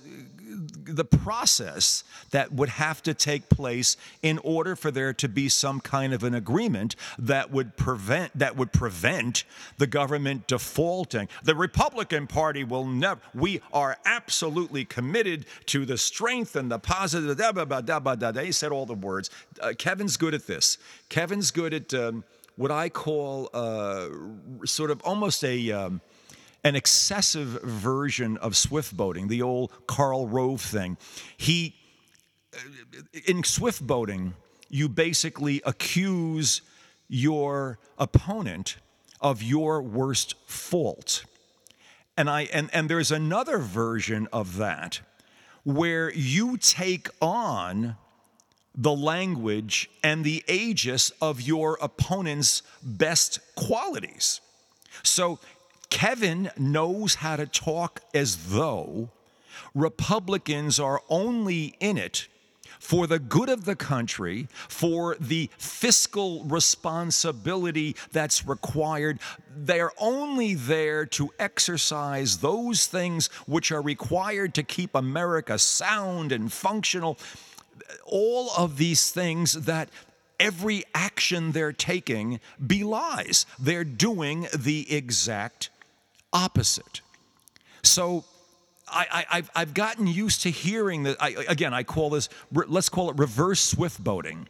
the 0.49 1.05
process 1.05 2.03
that 2.31 2.51
would 2.51 2.69
have 2.69 3.03
to 3.03 3.13
take 3.13 3.49
place 3.49 3.97
in 4.21 4.39
order 4.39 4.75
for 4.75 4.91
there 4.91 5.13
to 5.13 5.27
be 5.27 5.49
some 5.49 5.79
kind 5.79 6.13
of 6.13 6.23
an 6.23 6.33
agreement 6.33 6.95
that 7.17 7.51
would 7.51 7.77
prevent 7.77 8.37
that 8.37 8.55
would 8.55 8.71
prevent 8.71 9.43
the 9.77 9.87
government 9.87 10.47
defaulting. 10.47 11.27
The 11.43 11.55
Republican 11.55 12.27
Party 12.27 12.63
will 12.63 12.85
never. 12.85 13.21
We 13.33 13.61
are 13.71 13.97
absolutely 14.05 14.85
committed 14.85 15.45
to 15.67 15.85
the 15.85 15.97
strength 15.97 16.55
and 16.55 16.71
the 16.71 16.79
positive. 16.79 17.37
Da, 17.37 17.51
da, 17.51 17.81
da, 17.81 18.15
da, 18.15 18.41
He 18.41 18.51
said 18.51 18.71
all 18.71 18.85
the 18.85 18.93
words. 18.93 19.29
Uh, 19.61 19.73
Kevin's 19.77 20.17
good 20.17 20.33
at 20.33 20.47
this. 20.47 20.77
Kevin's 21.09 21.51
good 21.51 21.73
at 21.73 21.93
um, 21.93 22.23
what 22.55 22.71
I 22.71 22.89
call 22.89 23.49
uh, 23.53 24.07
sort 24.65 24.91
of 24.91 25.01
almost 25.01 25.43
a. 25.43 25.71
Um, 25.71 26.01
an 26.63 26.75
excessive 26.75 27.61
version 27.63 28.37
of 28.37 28.55
swift 28.55 28.95
boating, 28.95 29.27
the 29.27 29.41
old 29.41 29.71
Karl 29.87 30.27
Rove 30.27 30.61
thing. 30.61 30.97
He, 31.37 31.75
uh, 32.53 33.19
in 33.25 33.43
swift 33.43 33.85
boating, 33.85 34.33
you 34.69 34.89
basically 34.89 35.61
accuse 35.65 36.61
your 37.07 37.79
opponent 37.97 38.77
of 39.21 39.41
your 39.41 39.81
worst 39.81 40.35
fault. 40.47 41.25
And, 42.17 42.29
I, 42.29 42.43
and, 42.53 42.69
and 42.73 42.89
there's 42.89 43.11
another 43.11 43.59
version 43.59 44.27
of 44.31 44.57
that 44.57 45.01
where 45.63 46.11
you 46.13 46.57
take 46.57 47.09
on 47.21 47.95
the 48.75 48.93
language 48.93 49.89
and 50.03 50.23
the 50.23 50.43
aegis 50.47 51.11
of 51.21 51.41
your 51.41 51.77
opponent's 51.81 52.61
best 52.81 53.39
qualities. 53.55 54.41
So 55.03 55.39
Kevin 55.89 56.51
knows 56.57 57.15
how 57.15 57.35
to 57.35 57.45
talk 57.45 58.01
as 58.13 58.49
though 58.49 59.09
Republicans 59.73 60.79
are 60.79 61.01
only 61.09 61.75
in 61.79 61.97
it 61.97 62.27
for 62.79 63.07
the 63.07 63.19
good 63.19 63.49
of 63.49 63.65
the 63.65 63.75
country, 63.75 64.47
for 64.69 65.17
the 65.19 65.49
fiscal 65.57 66.43
responsibility 66.45 67.95
that's 68.11 68.47
required. 68.47 69.19
They're 69.55 69.91
only 69.97 70.53
there 70.53 71.05
to 71.07 71.33
exercise 71.37 72.37
those 72.37 72.85
things 72.85 73.27
which 73.47 73.71
are 73.71 73.81
required 73.81 74.53
to 74.55 74.63
keep 74.63 74.95
America 74.95 75.59
sound 75.59 76.31
and 76.31 76.51
functional. 76.51 77.17
All 78.05 78.51
of 78.57 78.77
these 78.77 79.11
things 79.11 79.53
that 79.53 79.89
every 80.39 80.83
action 80.95 81.51
they're 81.51 81.73
taking 81.73 82.39
belies. 82.65 83.45
They're 83.59 83.83
doing 83.83 84.47
the 84.57 84.91
exact 84.91 85.69
opposite. 86.33 87.01
So 87.83 88.25
I, 88.91 89.25
have 89.29 89.51
I've 89.55 89.73
gotten 89.73 90.07
used 90.07 90.43
to 90.43 90.51
hearing 90.51 91.03
that. 91.03 91.17
I, 91.21 91.29
again, 91.47 91.73
I 91.73 91.83
call 91.83 92.09
this, 92.09 92.29
let's 92.51 92.89
call 92.89 93.09
it 93.09 93.17
reverse 93.17 93.61
swift 93.61 94.03
boating. 94.03 94.47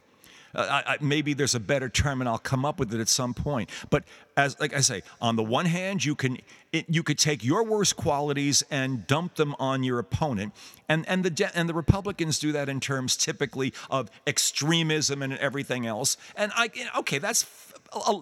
Uh, 0.54 0.82
I, 0.84 0.96
maybe 1.00 1.32
there's 1.32 1.54
a 1.54 1.60
better 1.60 1.88
term, 1.88 2.20
and 2.20 2.28
I'll 2.28 2.38
come 2.38 2.64
up 2.64 2.80
with 2.80 2.92
it 2.92 3.00
at 3.00 3.08
some 3.08 3.34
point. 3.34 3.70
But 3.88 4.04
as 4.36 4.58
like 4.58 4.74
I 4.74 4.80
say, 4.80 5.02
on 5.20 5.36
the 5.36 5.44
one 5.44 5.66
hand, 5.66 6.04
you 6.04 6.14
can 6.16 6.38
it, 6.72 6.86
you 6.88 7.02
could 7.02 7.18
take 7.18 7.44
your 7.44 7.64
worst 7.64 7.96
qualities 7.96 8.64
and 8.70 9.06
dump 9.06 9.36
them 9.36 9.54
on 9.60 9.84
your 9.84 10.00
opponent, 10.00 10.52
and 10.88 11.08
and 11.08 11.24
the 11.24 11.50
and 11.54 11.68
the 11.68 11.74
Republicans 11.74 12.40
do 12.40 12.50
that 12.52 12.68
in 12.68 12.80
terms 12.80 13.16
typically 13.16 13.72
of 13.90 14.10
extremism 14.26 15.22
and 15.22 15.34
everything 15.34 15.86
else. 15.86 16.16
And 16.34 16.50
I 16.56 16.70
okay, 16.98 17.18
that's 17.18 17.44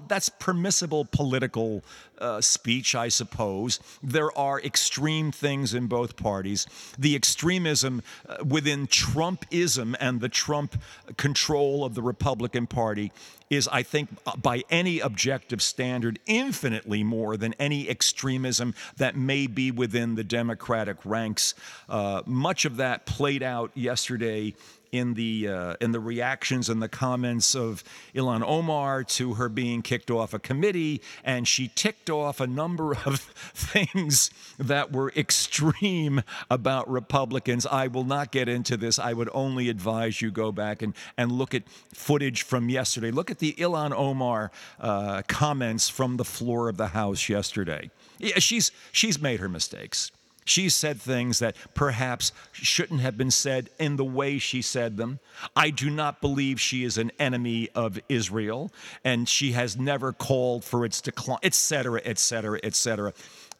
that's 0.07 0.28
permissible 0.28 1.04
political 1.04 1.85
uh, 2.18 2.40
speech, 2.40 2.94
I 2.94 3.09
suppose. 3.09 3.81
There 4.02 4.37
are 4.37 4.61
extreme 4.61 5.31
things 5.31 5.74
in 5.74 5.87
both 5.87 6.16
parties. 6.16 6.66
The 6.98 7.14
extremism 7.14 8.02
uh, 8.28 8.44
within 8.44 8.87
Trumpism 8.87 9.94
and 10.00 10.20
the 10.20 10.28
Trump 10.28 10.81
control 11.16 11.85
of 11.85 11.94
the 11.94 12.02
Republican 12.02 12.66
Party 12.66 13.12
is, 13.50 13.68
I 13.68 13.83
think, 13.83 14.11
uh, 14.26 14.37
by 14.37 14.62
any 14.70 15.00
objective 15.00 15.62
standard, 15.62 16.18
infinitely 16.26 17.02
more 17.02 17.37
than 17.37 17.54
any 17.54 17.88
extremism 17.88 18.74
that 18.96 19.16
may 19.16 19.46
be 19.46 19.70
within 19.70 20.16
the 20.16 20.24
Democratic 20.24 21.04
ranks. 21.04 21.54
Uh, 21.88 22.22
much 22.26 22.64
of 22.64 22.76
that 22.76 23.07
played 23.07 23.42
out 23.42 23.70
yesterday 23.74 24.54
in 24.92 25.14
the 25.14 25.48
uh, 25.48 25.74
in 25.81 25.92
the 25.92 26.01
reactions 26.01 26.68
and 26.68 26.83
the 26.83 26.88
comments 26.88 27.55
of 27.55 27.85
Ilhan 28.14 28.42
Omar 28.46 29.05
to 29.05 29.35
her 29.35 29.48
being 29.48 29.83
kicked 29.83 30.11
off 30.11 30.35
a 30.35 30.38
committee, 30.38 31.03
and 31.24 31.46
she 31.46 31.68
ticked 31.74 32.11
off 32.11 32.40
a 32.40 32.46
number 32.46 32.94
of 33.05 33.20
things 33.55 34.31
that 34.59 34.92
were 34.92 35.12
extreme 35.16 36.22
about 36.51 36.88
Republicans. 36.90 37.66
I 37.66 37.88
will 37.88 38.05
not 38.05 38.33
get 38.33 38.48
into 38.48 38.77
this. 38.77 38.98
I 38.98 39.12
would 39.12 39.31
only 39.33 39.68
advise 39.68 40.20
you 40.20 40.31
go 40.31 40.53
back 40.53 40.83
and 40.83 40.94
and 41.16 41.33
look 41.33 41.55
at 41.55 41.68
footage 41.92 42.42
from 42.42 42.68
yesterday. 42.68 43.11
Look 43.11 43.31
at 43.31 43.38
the 43.38 43.53
Ilhan 43.55 43.92
Omar 43.92 44.51
uh, 44.81 45.22
comments 45.29 45.88
from 45.88 46.16
the 46.16 46.24
floor 46.24 46.68
of 46.68 46.77
the 46.77 46.88
House 46.88 47.29
yesterday. 47.29 47.90
Yeah, 48.18 48.38
she's 48.38 48.72
she's 48.92 49.20
made 49.20 49.40
her 49.40 49.48
mistakes. 49.48 50.11
She 50.48 50.70
said 50.70 50.98
things 50.98 51.40
that 51.40 51.56
perhaps 51.74 52.32
shouldn't 52.52 53.00
have 53.00 53.18
been 53.18 53.30
said 53.30 53.68
in 53.78 53.96
the 53.96 54.04
way 54.04 54.38
she 54.38 54.62
said 54.62 54.96
them. 54.96 55.20
I 55.54 55.68
do 55.68 55.90
not 55.90 56.22
believe 56.22 56.58
she 56.58 56.84
is 56.84 56.96
an 56.96 57.12
enemy 57.18 57.68
of 57.74 58.00
Israel, 58.08 58.72
and 59.04 59.28
she 59.28 59.52
has 59.52 59.76
never 59.76 60.11
called 60.14 60.64
for 60.64 60.87
its 60.87 61.02
decline, 61.02 61.40
etc., 61.42 62.00
etc., 62.02 62.61
etc. 62.62 63.12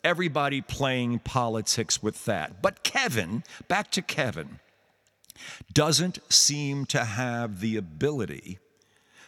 Everybody 0.03 0.62
playing 0.62 1.18
politics 1.18 2.03
with 2.03 2.24
that. 2.24 2.62
But 2.62 2.83
Kevin, 2.83 3.44
back 3.68 3.90
to 3.90 4.01
Kevin, 4.01 4.59
doesn't 5.70 6.20
seem 6.33 6.87
to 6.87 7.05
have 7.05 7.61
the 7.61 7.77
ability 7.77 8.61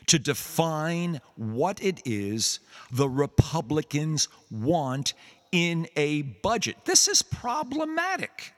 to 0.07 0.19
define 0.19 1.21
what 1.37 1.83
it 1.83 2.01
is 2.07 2.59
the 2.91 3.09
Republicans 3.09 4.29
want 4.51 5.13
in 5.53 5.87
a 5.97 6.23
budget. 6.23 6.77
This 6.85 7.09
is 7.09 7.23
problematic. 7.23 8.55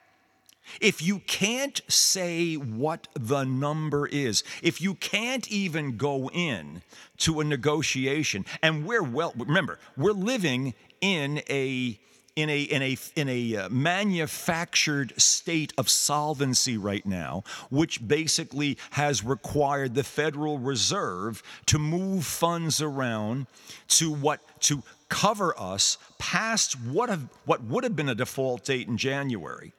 If 0.79 1.01
you 1.01 1.19
can't 1.19 1.81
say 1.87 2.55
what 2.55 3.07
the 3.13 3.43
number 3.43 4.07
is, 4.07 4.43
if 4.61 4.81
you 4.81 4.95
can't 4.95 5.47
even 5.51 5.97
go 5.97 6.29
in 6.29 6.81
to 7.17 7.41
a 7.41 7.43
negotiation, 7.43 8.45
and 8.61 8.85
we're 8.85 9.03
well, 9.03 9.33
remember, 9.37 9.79
we're 9.97 10.13
living 10.13 10.73
in 11.01 11.41
a 11.49 11.99
in 12.35 12.49
a 12.49 12.61
in 12.63 12.81
a 12.81 12.97
in 13.15 13.29
a 13.29 13.55
uh, 13.57 13.69
manufactured 13.69 15.13
state 15.21 15.71
of 15.77 15.89
solvency 15.89 16.77
right 16.77 17.05
now 17.05 17.43
which 17.69 18.05
basically 18.07 18.77
has 18.91 19.23
required 19.23 19.93
the 19.93 20.03
Federal 20.03 20.57
Reserve 20.57 21.43
to 21.67 21.77
move 21.77 22.25
funds 22.25 22.81
around 22.81 23.45
to 23.87 24.11
what 24.11 24.39
to 24.61 24.81
cover 25.13 25.53
us 25.59 25.97
past 26.17 26.73
what 26.73 27.09
have 27.09 27.29
what 27.45 27.63
would 27.63 27.83
have 27.83 27.95
been 27.95 28.09
a 28.09 28.15
default 28.15 28.65
date 28.65 28.87
in 28.87 28.97
January 28.97 29.73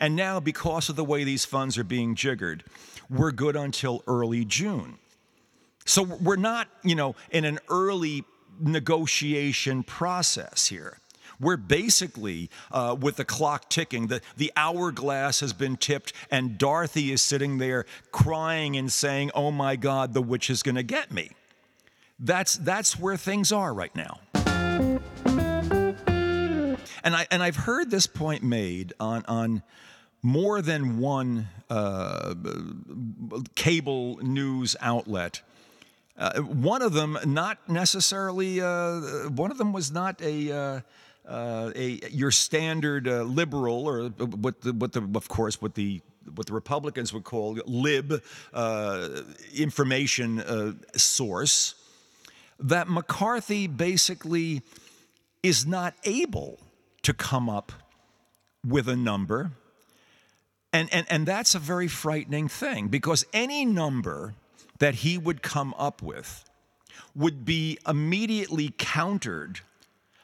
And 0.00 0.16
now, 0.16 0.40
because 0.40 0.88
of 0.88 0.96
the 0.96 1.04
way 1.04 1.24
these 1.24 1.44
funds 1.44 1.78
are 1.78 1.84
being 1.84 2.14
jiggered, 2.14 2.64
we're 3.08 3.32
good 3.32 3.56
until 3.56 4.02
early 4.06 4.44
June. 4.44 4.98
So 5.84 6.02
we're 6.02 6.36
not, 6.36 6.68
you 6.84 6.94
know, 6.94 7.16
in 7.30 7.44
an 7.44 7.58
early 7.68 8.24
negotiation 8.60 9.82
process 9.82 10.68
here. 10.68 10.98
We're 11.40 11.56
basically, 11.56 12.50
uh, 12.70 12.96
with 13.00 13.16
the 13.16 13.24
clock 13.24 13.70
ticking, 13.70 14.08
the, 14.08 14.20
the 14.36 14.52
hourglass 14.56 15.40
has 15.40 15.54
been 15.54 15.76
tipped, 15.76 16.12
and 16.30 16.58
Dorothy 16.58 17.12
is 17.12 17.22
sitting 17.22 17.58
there 17.58 17.86
crying 18.12 18.76
and 18.76 18.92
saying, 18.92 19.30
Oh 19.34 19.50
my 19.50 19.76
God, 19.76 20.12
the 20.12 20.22
witch 20.22 20.50
is 20.50 20.62
going 20.62 20.74
to 20.74 20.82
get 20.82 21.10
me. 21.10 21.30
That's, 22.18 22.56
that's 22.56 22.98
where 22.98 23.16
things 23.16 23.50
are 23.50 23.72
right 23.72 23.94
now. 23.96 24.20
And, 27.02 27.16
I, 27.16 27.26
and 27.30 27.42
I've 27.42 27.56
heard 27.56 27.90
this 27.90 28.06
point 28.06 28.42
made 28.42 28.92
on, 29.00 29.24
on 29.26 29.62
more 30.22 30.60
than 30.60 30.98
one 30.98 31.48
uh, 31.68 32.34
cable 33.54 34.18
news 34.22 34.76
outlet. 34.80 35.40
Uh, 36.18 36.40
one 36.42 36.82
of 36.82 36.92
them, 36.92 37.18
not 37.24 37.56
necessarily, 37.68 38.60
uh, 38.60 39.00
one 39.30 39.50
of 39.50 39.56
them 39.56 39.72
was 39.72 39.90
not 39.90 40.20
a, 40.20 40.52
uh, 40.52 40.80
uh, 41.26 41.70
a 41.74 42.00
your 42.10 42.30
standard 42.30 43.08
uh, 43.08 43.22
liberal, 43.22 43.88
or 43.88 44.08
what 44.08 44.60
the, 44.60 44.72
what 44.74 44.92
the, 44.92 45.00
of 45.14 45.28
course, 45.28 45.62
what 45.62 45.74
the 45.74 46.02
what 46.34 46.46
the 46.46 46.52
Republicans 46.52 47.12
would 47.14 47.24
call 47.24 47.58
lib 47.64 48.22
information 49.54 50.76
source. 50.94 51.74
That 52.58 52.88
McCarthy 52.88 53.66
basically 53.66 54.60
is 55.42 55.66
not 55.66 55.94
able 56.04 56.58
to 57.02 57.14
come 57.14 57.48
up 57.48 57.72
with 58.66 58.88
a 58.88 58.96
number. 58.96 59.52
And, 60.72 60.88
and, 60.92 61.06
and 61.10 61.26
that's 61.26 61.54
a 61.54 61.58
very 61.58 61.88
frightening 61.88 62.48
thing 62.48 62.88
because 62.88 63.24
any 63.32 63.64
number 63.64 64.34
that 64.78 64.96
he 64.96 65.18
would 65.18 65.42
come 65.42 65.74
up 65.78 66.02
with 66.02 66.44
would 67.14 67.44
be 67.44 67.78
immediately 67.86 68.72
countered 68.78 69.60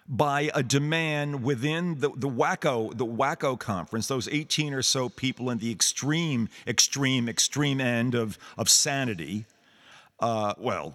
by 0.08 0.50
a 0.54 0.62
demand 0.62 1.42
within 1.42 1.98
the, 1.98 2.10
the 2.10 2.28
WACO, 2.28 2.96
the 2.96 3.04
WACO 3.04 3.58
conference, 3.58 4.06
those 4.06 4.28
18 4.28 4.72
or 4.72 4.82
so 4.82 5.08
people 5.08 5.50
in 5.50 5.58
the 5.58 5.70
extreme, 5.70 6.48
extreme, 6.66 7.28
extreme 7.28 7.80
end 7.80 8.14
of, 8.14 8.38
of 8.56 8.68
sanity, 8.68 9.46
uh, 10.20 10.54
well, 10.58 10.94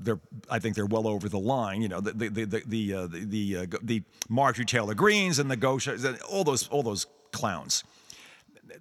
they're, 0.00 0.20
I 0.50 0.58
think 0.58 0.74
they're 0.74 0.86
well 0.86 1.06
over 1.06 1.28
the 1.28 1.38
line. 1.38 1.82
You 1.82 1.88
know, 1.88 2.00
the 2.00 2.12
the 2.12 2.44
the 2.44 2.62
the 2.66 2.94
uh, 2.94 3.08
the, 3.10 3.56
uh, 3.56 3.66
the 3.82 4.02
Marjorie 4.28 4.64
Taylor 4.64 4.94
Greens 4.94 5.38
and 5.38 5.50
the 5.50 5.56
Gosar, 5.56 6.20
all 6.28 6.44
those 6.44 6.68
all 6.68 6.82
those 6.82 7.06
clowns. 7.32 7.84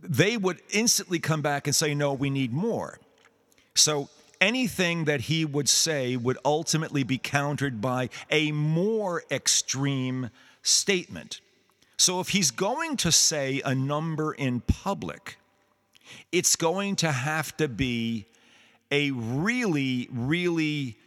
They 0.01 0.37
would 0.37 0.61
instantly 0.71 1.19
come 1.19 1.41
back 1.41 1.67
and 1.67 1.75
say, 1.75 1.93
"No, 1.93 2.13
we 2.13 2.29
need 2.29 2.53
more." 2.53 2.99
So 3.75 4.09
anything 4.41 5.05
that 5.05 5.21
he 5.21 5.45
would 5.45 5.69
say 5.69 6.15
would 6.15 6.37
ultimately 6.45 7.03
be 7.03 7.17
countered 7.17 7.81
by 7.81 8.09
a 8.29 8.51
more 8.51 9.23
extreme 9.31 10.29
statement. 10.61 11.41
So 11.97 12.19
if 12.19 12.29
he's 12.29 12.51
going 12.51 12.97
to 12.97 13.11
say 13.11 13.61
a 13.65 13.73
number 13.73 14.33
in 14.33 14.61
public, 14.61 15.37
it's 16.31 16.55
going 16.55 16.95
to 16.97 17.11
have 17.11 17.55
to 17.57 17.67
be 17.67 18.25
a 18.91 19.11
really, 19.11 20.07
really 20.11 20.97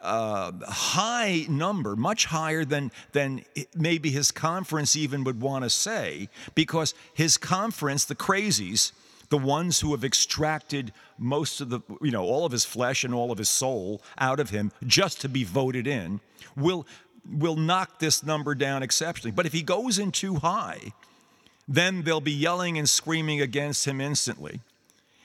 uh, 0.00 0.52
high 0.66 1.46
number, 1.48 1.96
much 1.96 2.26
higher 2.26 2.64
than, 2.64 2.90
than 3.12 3.44
maybe 3.74 4.10
his 4.10 4.30
conference 4.30 4.96
even 4.96 5.24
would 5.24 5.40
want 5.40 5.64
to 5.64 5.70
say, 5.70 6.28
because 6.54 6.94
his 7.14 7.36
conference, 7.36 8.04
the 8.04 8.14
crazies, 8.14 8.92
the 9.28 9.38
ones 9.38 9.80
who 9.80 9.92
have 9.92 10.04
extracted 10.04 10.92
most 11.18 11.60
of 11.60 11.70
the, 11.70 11.80
you 12.02 12.10
know, 12.10 12.24
all 12.24 12.44
of 12.44 12.52
his 12.52 12.64
flesh 12.64 13.04
and 13.04 13.14
all 13.14 13.30
of 13.30 13.38
his 13.38 13.48
soul 13.48 14.02
out 14.18 14.40
of 14.40 14.50
him 14.50 14.72
just 14.86 15.20
to 15.20 15.28
be 15.28 15.44
voted 15.44 15.86
in, 15.86 16.20
will, 16.56 16.86
will 17.30 17.56
knock 17.56 17.98
this 18.00 18.24
number 18.24 18.54
down 18.54 18.82
exceptionally. 18.82 19.30
But 19.30 19.46
if 19.46 19.52
he 19.52 19.62
goes 19.62 19.98
in 19.98 20.10
too 20.10 20.36
high, 20.36 20.92
then 21.68 22.02
they'll 22.02 22.20
be 22.20 22.32
yelling 22.32 22.76
and 22.76 22.88
screaming 22.88 23.40
against 23.40 23.86
him 23.86 24.00
instantly. 24.00 24.60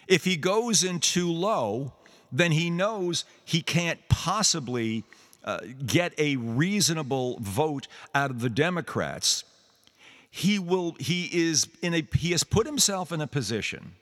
If 0.08 0.26
he 0.26 0.36
goes 0.36 0.84
in 0.84 1.00
too 1.00 1.32
low, 1.32 1.94
then 2.32 2.52
he 2.52 2.70
knows 2.70 3.26
he 3.44 3.62
can't 3.62 4.00
possibly 4.10 5.04
uh, 5.44 5.60
get 5.86 6.14
a 6.18 6.36
reasonable 6.38 7.38
vote 7.40 7.88
out 8.14 8.32
of 8.32 8.42
the 8.42 8.50
Democrats. 8.50 9.44
He 10.30 10.60
will 10.60 10.96
he 11.00 11.30
is 11.32 11.68
in 11.82 11.94
a 11.94 12.06
he 12.14 12.32
has 12.32 12.44
put 12.44 12.66
himself 12.66 13.12
in 13.12 13.22
a 13.22 13.28
position 13.28 13.94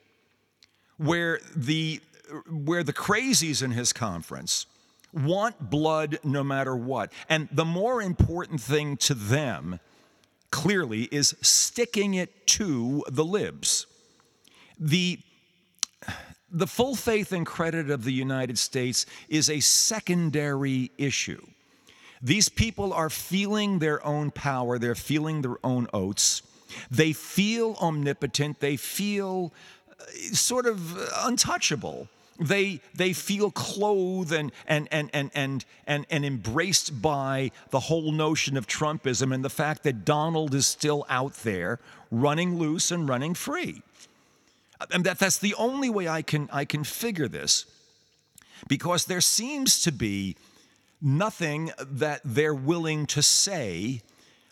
where 0.97 1.39
the 1.55 2.01
where 2.49 2.83
the 2.83 2.93
crazies 2.93 3.61
in 3.61 3.71
his 3.71 3.93
conference 3.93 4.65
want 5.13 5.69
blood 5.69 6.17
no 6.23 6.43
matter 6.43 6.75
what. 6.75 7.11
And 7.29 7.47
the 7.51 7.65
more 7.65 8.01
important 8.01 8.61
thing 8.61 8.97
to 8.97 9.13
them 9.13 9.79
clearly 10.49 11.03
is 11.11 11.35
sticking 11.41 12.13
it 12.13 12.47
to 12.47 13.03
the 13.09 13.25
libs. 13.25 13.85
The 14.79 15.19
the 16.53 16.67
full 16.67 16.95
faith 16.95 17.31
and 17.31 17.45
credit 17.45 17.89
of 17.89 18.03
the 18.03 18.13
United 18.13 18.59
States 18.59 19.05
is 19.27 19.49
a 19.49 19.59
secondary 19.59 20.91
issue. 20.97 21.41
These 22.21 22.47
people 22.47 22.93
are 22.93 23.09
feeling 23.09 23.79
their 23.79 24.05
own 24.05 24.31
power, 24.31 24.77
they're 24.77 24.95
feeling 24.95 25.41
their 25.41 25.57
own 25.63 25.87
oats. 25.93 26.43
They 26.89 27.11
feel 27.11 27.75
omnipotent, 27.81 28.59
they 28.59 28.77
feel 28.77 29.51
uh, 29.99 30.05
sort 30.33 30.65
of 30.65 30.97
untouchable. 31.17 32.07
They, 32.39 32.81
they 32.95 33.13
feel 33.13 33.51
clothed 33.51 34.31
and, 34.31 34.51
and, 34.67 34.87
and, 34.91 35.09
and, 35.13 35.29
and, 35.35 35.65
and, 35.85 36.05
and 36.09 36.25
embraced 36.25 36.99
by 36.99 37.51
the 37.69 37.79
whole 37.79 38.11
notion 38.11 38.57
of 38.57 38.65
Trumpism 38.65 39.33
and 39.33 39.45
the 39.45 39.51
fact 39.51 39.83
that 39.83 40.03
Donald 40.03 40.55
is 40.55 40.65
still 40.65 41.05
out 41.09 41.33
there 41.43 41.79
running 42.09 42.57
loose 42.57 42.89
and 42.89 43.07
running 43.07 43.35
free 43.35 43.83
and 44.91 45.03
that, 45.03 45.19
that's 45.19 45.37
the 45.37 45.55
only 45.55 45.89
way 45.89 46.07
I 46.07 46.21
can, 46.21 46.49
I 46.51 46.65
can 46.65 46.83
figure 46.83 47.27
this 47.27 47.65
because 48.67 49.05
there 49.05 49.21
seems 49.21 49.83
to 49.83 49.91
be 49.91 50.35
nothing 51.01 51.71
that 51.79 52.21
they're 52.23 52.55
willing 52.55 53.05
to 53.07 53.21
say 53.21 54.01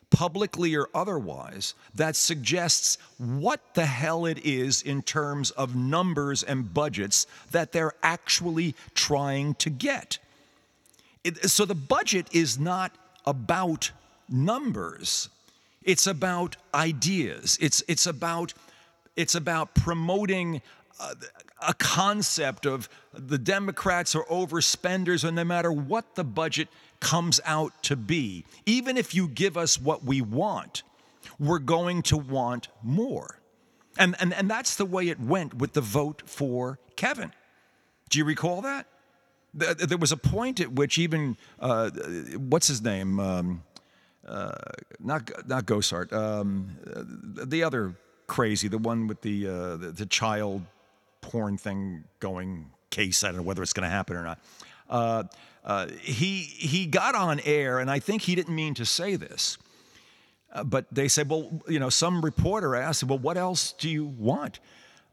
publicly 0.10 0.76
or 0.76 0.90
otherwise 0.94 1.74
that 1.96 2.16
suggests 2.16 2.98
what 3.18 3.74
the 3.74 3.86
hell 3.86 4.26
it 4.26 4.46
is 4.46 4.82
in 4.82 5.02
terms 5.02 5.52
of 5.52 5.76
numbers 5.76 6.44
and 6.44 6.74
budgets 6.74 7.26
that 7.52 7.72
they're 7.72 7.94
actually 8.04 8.76
trying 8.94 9.56
to 9.56 9.70
get. 9.70 10.20
It, 11.24 11.50
so 11.50 11.66
the 11.66 11.76
budget 11.76 12.28
is 12.34 12.60
not 12.60 12.92
about 13.26 13.92
numbers. 14.30 15.30
It's 15.84 16.08
about 16.08 16.58
ideas. 16.74 17.58
It's, 17.62 17.82
it's 17.88 18.06
about 18.06 18.54
it's 19.16 19.36
about 19.36 19.76
promoting 19.76 20.62
a, 21.00 21.16
a 21.70 21.74
concept 21.74 22.66
of 22.66 22.90
the 23.14 23.38
Democrats 23.38 24.16
are 24.16 24.26
overspenders, 24.26 25.24
and 25.24 25.36
no 25.36 25.44
matter 25.44 25.72
what 25.72 26.16
the 26.16 26.24
budget 26.24 26.68
comes 27.00 27.40
out 27.46 27.84
to 27.84 27.96
be, 27.96 28.46
even 28.66 28.98
if 28.98 29.14
you 29.16 29.28
give 29.28 29.58
us 29.58 29.80
what 29.80 30.04
we 30.04 30.22
want, 30.22 30.84
we're 31.40 31.60
going 31.60 32.02
to 32.04 32.18
want 32.18 32.68
more. 32.84 33.40
And, 33.98 34.16
and, 34.20 34.34
and 34.34 34.50
that's 34.50 34.76
the 34.76 34.86
way 34.86 35.10
it 35.10 35.20
went 35.20 35.56
with 35.56 35.74
the 35.74 35.82
vote 35.82 36.22
for 36.26 36.80
Kevin. 36.96 37.34
Do 38.10 38.20
you 38.20 38.26
recall 38.26 38.62
that? 38.62 38.86
There 39.54 39.98
was 39.98 40.14
a 40.14 40.18
point 40.18 40.62
at 40.62 40.72
which 40.72 40.98
even, 40.98 41.36
uh, 41.60 41.90
what's 42.38 42.68
his 42.68 42.82
name? 42.82 43.20
Um, 43.20 43.64
uh, 44.26 44.52
not, 45.00 45.30
not 45.48 45.66
Gosar, 45.66 46.12
um, 46.14 46.70
the 46.86 47.64
other 47.64 47.96
crazy, 48.32 48.70
the 48.70 48.78
one 48.78 49.08
with 49.08 49.20
the, 49.22 49.46
uh, 49.46 49.76
the, 49.76 49.92
the 49.92 50.06
child 50.06 50.62
porn 51.20 51.58
thing 51.58 52.06
going 52.22 52.72
case. 52.90 53.26
I 53.26 53.28
don't 53.28 53.38
know 53.38 53.44
whether 53.44 53.62
it's 53.62 53.74
going 53.74 53.84
to 53.84 53.90
happen 53.90 54.16
or 54.16 54.24
not. 54.24 54.40
Uh, 54.90 55.24
uh, 55.66 55.88
he 56.00 56.40
he 56.42 56.86
got 56.86 57.14
on 57.14 57.42
air, 57.42 57.80
and 57.80 57.92
I 57.92 58.00
think 58.00 58.22
he 58.22 58.34
didn't 58.36 58.56
mean 58.56 58.74
to 58.76 58.86
say 58.86 59.18
this, 59.18 59.58
uh, 60.54 60.64
but 60.64 60.86
they 60.92 61.10
said, 61.10 61.30
well, 61.30 61.62
you 61.68 61.78
know, 61.78 61.90
some 61.90 62.24
reporter 62.24 62.74
asked, 62.74 63.04
well, 63.04 63.20
what 63.20 63.36
else 63.38 63.74
do 63.74 63.90
you 63.90 64.06
want? 64.06 64.62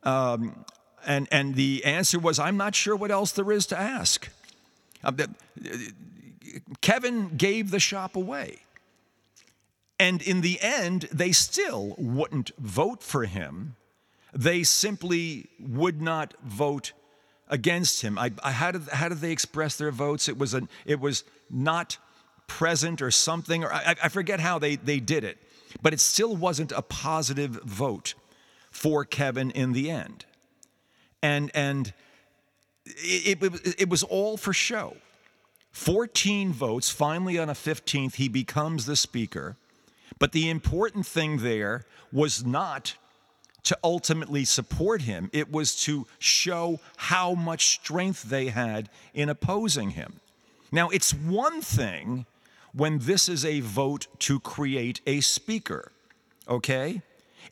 Um, 0.05 0.65
and 1.05 1.27
and 1.33 1.57
the 1.57 1.85
answer 1.85 2.21
was, 2.21 2.39
I'm 2.39 2.57
not 2.57 2.77
sure 2.77 2.95
what 2.95 3.11
else 3.11 3.33
there 3.33 3.51
is 3.51 3.67
to 3.67 3.79
ask. 3.79 4.29
Uh, 5.03 5.13
Kevin 6.81 7.37
gave 7.37 7.73
the 7.73 7.81
shop 7.81 8.15
away. 8.15 8.61
And 9.99 10.23
in 10.23 10.43
the 10.43 10.61
end, 10.61 11.09
they 11.13 11.33
still 11.33 11.95
wouldn't 11.99 12.53
vote 12.59 13.03
for 13.03 13.25
him. 13.25 13.77
They 14.33 14.63
simply 14.63 15.49
would 15.59 16.01
not 16.01 16.35
vote 16.45 16.93
against 17.49 18.03
him. 18.03 18.19
I, 18.19 18.33
I, 18.43 18.53
how, 18.53 18.71
did, 18.71 18.83
how 18.89 19.09
did 19.09 19.19
they 19.19 19.33
express 19.33 19.77
their 19.77 19.91
votes? 19.91 20.29
It 20.29 20.39
was, 20.39 20.55
an, 20.55 20.69
it 20.87 21.01
was 21.01 21.25
not 21.51 21.99
present 22.47 23.03
or 23.03 23.11
something, 23.11 23.65
or 23.65 23.73
I, 23.73 23.97
I 24.03 24.09
forget 24.09 24.41
how 24.41 24.59
they, 24.59 24.77
they 24.77 25.01
did 25.01 25.25
it, 25.25 25.39
but 25.83 25.93
it 25.93 26.01
still 26.01 26.37
wasn't 26.37 26.73
a 26.73 26.83
positive 26.83 27.63
vote 27.65 28.15
for 28.71 29.05
Kevin 29.05 29.51
in 29.51 29.73
the 29.73 29.91
end. 29.91 30.25
And, 31.23 31.51
and 31.55 31.93
it, 32.85 33.43
it, 33.43 33.75
it 33.81 33.89
was 33.89 34.03
all 34.03 34.37
for 34.37 34.53
show. 34.53 34.97
14 35.73 36.53
votes, 36.53 36.91
finally 36.91 37.39
on 37.39 37.49
a 37.49 37.55
15th, 37.55 38.17
he 38.17 38.29
becomes 38.29 38.87
the 38.87 38.97
speaker. 38.97 39.57
But 40.19 40.33
the 40.33 40.51
important 40.51 41.07
thing 41.07 41.39
there 41.39 41.85
was 42.13 42.45
not 42.45 42.97
to 43.65 43.79
ultimately 43.85 44.45
support 44.45 45.03
him, 45.03 45.31
it 45.33 45.53
was 45.53 45.77
to 45.83 46.07
show 46.19 46.81
how 46.97 47.35
much 47.35 47.67
strength 47.67 48.23
they 48.23 48.47
had 48.47 48.89
in 49.13 49.29
opposing 49.29 49.91
him. 49.91 50.21
Now, 50.73 50.89
it's 50.89 51.13
one 51.13 51.61
thing 51.61 52.27
when 52.73 52.99
this 53.01 53.29
is 53.29 53.45
a 53.45 53.61
vote 53.61 54.07
to 54.21 54.41
create 54.41 55.01
a 55.07 55.21
speaker, 55.21 55.93
okay? 56.49 57.03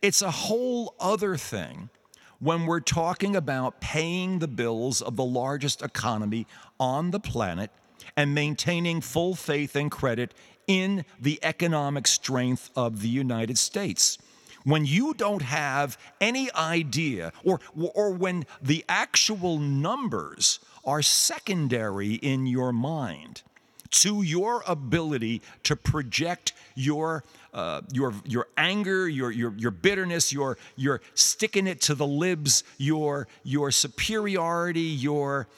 It's 0.02 0.22
a 0.22 0.30
whole 0.30 0.94
other 1.00 1.36
thing 1.36 1.90
when 2.38 2.66
we're 2.66 2.80
talking 2.80 3.34
about 3.34 3.80
paying 3.80 4.38
the 4.38 4.48
bills 4.48 5.00
of 5.00 5.16
the 5.16 5.24
largest 5.24 5.82
economy 5.82 6.46
on 6.78 7.10
the 7.10 7.20
planet 7.20 7.70
and 8.16 8.34
maintaining 8.34 9.00
full 9.00 9.34
faith 9.34 9.74
and 9.74 9.90
credit 9.90 10.34
in 10.66 11.04
the 11.20 11.38
economic 11.42 12.06
strength 12.06 12.70
of 12.76 13.02
the 13.02 13.08
United 13.08 13.58
States. 13.58 14.18
When 14.64 14.84
you 14.84 15.14
don't 15.14 15.42
have 15.42 15.96
any 16.20 16.52
idea, 16.52 17.32
or, 17.44 17.60
or 17.76 18.10
when 18.10 18.46
the 18.60 18.84
actual 18.88 19.58
numbers 19.58 20.58
are 20.84 21.02
secondary 21.02 22.14
in 22.14 22.46
your 22.46 22.72
mind 22.72 23.42
to 23.90 24.22
your 24.22 24.62
ability 24.66 25.42
to 25.64 25.76
project 25.76 26.52
your 26.74 27.24
uh, 27.54 27.80
your 27.92 28.12
your 28.24 28.48
anger, 28.56 29.08
your 29.08 29.30
your 29.30 29.54
your 29.56 29.70
bitterness, 29.70 30.32
your 30.32 30.58
your 30.76 31.00
sticking 31.14 31.66
it 31.66 31.80
to 31.82 31.94
the 31.94 32.06
libs, 32.06 32.62
your 32.76 33.26
your 33.44 33.70
superiority, 33.70 34.80
your 34.80 35.48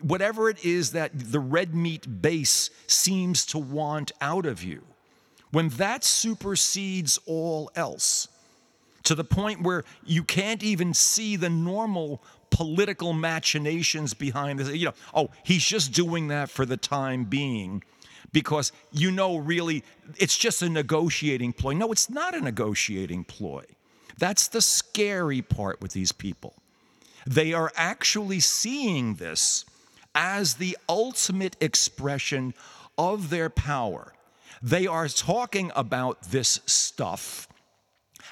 whatever 0.00 0.48
it 0.48 0.64
is 0.64 0.92
that 0.92 1.10
the 1.14 1.40
red 1.40 1.74
meat 1.74 2.22
base 2.22 2.70
seems 2.86 3.44
to 3.46 3.58
want 3.58 4.12
out 4.20 4.46
of 4.46 4.62
you. 4.62 4.84
When 5.50 5.70
that 5.70 6.04
supersedes 6.04 7.18
all 7.26 7.70
else, 7.74 8.28
to 9.04 9.14
the 9.14 9.24
point 9.24 9.62
where 9.62 9.84
you 10.04 10.22
can't 10.22 10.62
even 10.62 10.92
see 10.92 11.36
the 11.36 11.48
normal 11.48 12.22
political 12.50 13.12
machinations 13.12 14.14
behind 14.14 14.58
this. 14.58 14.74
You 14.74 14.86
know, 14.86 14.94
oh, 15.14 15.30
he's 15.42 15.64
just 15.64 15.92
doing 15.92 16.28
that 16.28 16.50
for 16.50 16.64
the 16.66 16.76
time 16.76 17.24
being 17.24 17.82
because 18.32 18.72
you 18.92 19.10
know, 19.10 19.36
really, 19.36 19.84
it's 20.16 20.36
just 20.36 20.62
a 20.62 20.68
negotiating 20.68 21.52
ploy. 21.52 21.72
No, 21.72 21.92
it's 21.92 22.10
not 22.10 22.34
a 22.34 22.40
negotiating 22.40 23.24
ploy. 23.24 23.64
That's 24.18 24.48
the 24.48 24.60
scary 24.60 25.42
part 25.42 25.80
with 25.80 25.92
these 25.92 26.12
people. 26.12 26.54
They 27.26 27.52
are 27.52 27.72
actually 27.76 28.40
seeing 28.40 29.14
this 29.14 29.64
as 30.14 30.54
the 30.54 30.76
ultimate 30.88 31.56
expression 31.60 32.54
of 32.96 33.30
their 33.30 33.48
power. 33.48 34.12
They 34.60 34.86
are 34.86 35.08
talking 35.08 35.70
about 35.76 36.22
this 36.30 36.60
stuff 36.66 37.48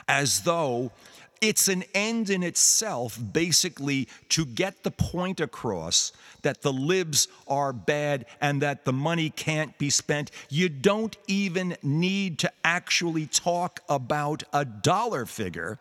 as 0.08 0.42
though 0.42 0.90
it's 1.40 1.68
an 1.68 1.84
end 1.94 2.30
in 2.30 2.42
itself, 2.42 3.18
basically, 3.32 4.08
to 4.30 4.44
get 4.44 4.82
the 4.82 4.90
point 4.90 5.40
across 5.40 6.12
that 6.42 6.62
the 6.62 6.72
libs 6.72 7.28
are 7.48 7.72
bad 7.72 8.26
and 8.40 8.62
that 8.62 8.84
the 8.84 8.92
money 8.92 9.30
can't 9.30 9.76
be 9.78 9.90
spent. 9.90 10.30
You 10.48 10.68
don't 10.68 11.16
even 11.26 11.76
need 11.82 12.38
to 12.40 12.52
actually 12.64 13.26
talk 13.26 13.80
about 13.88 14.42
a 14.52 14.64
dollar 14.64 15.26
figure 15.26 15.78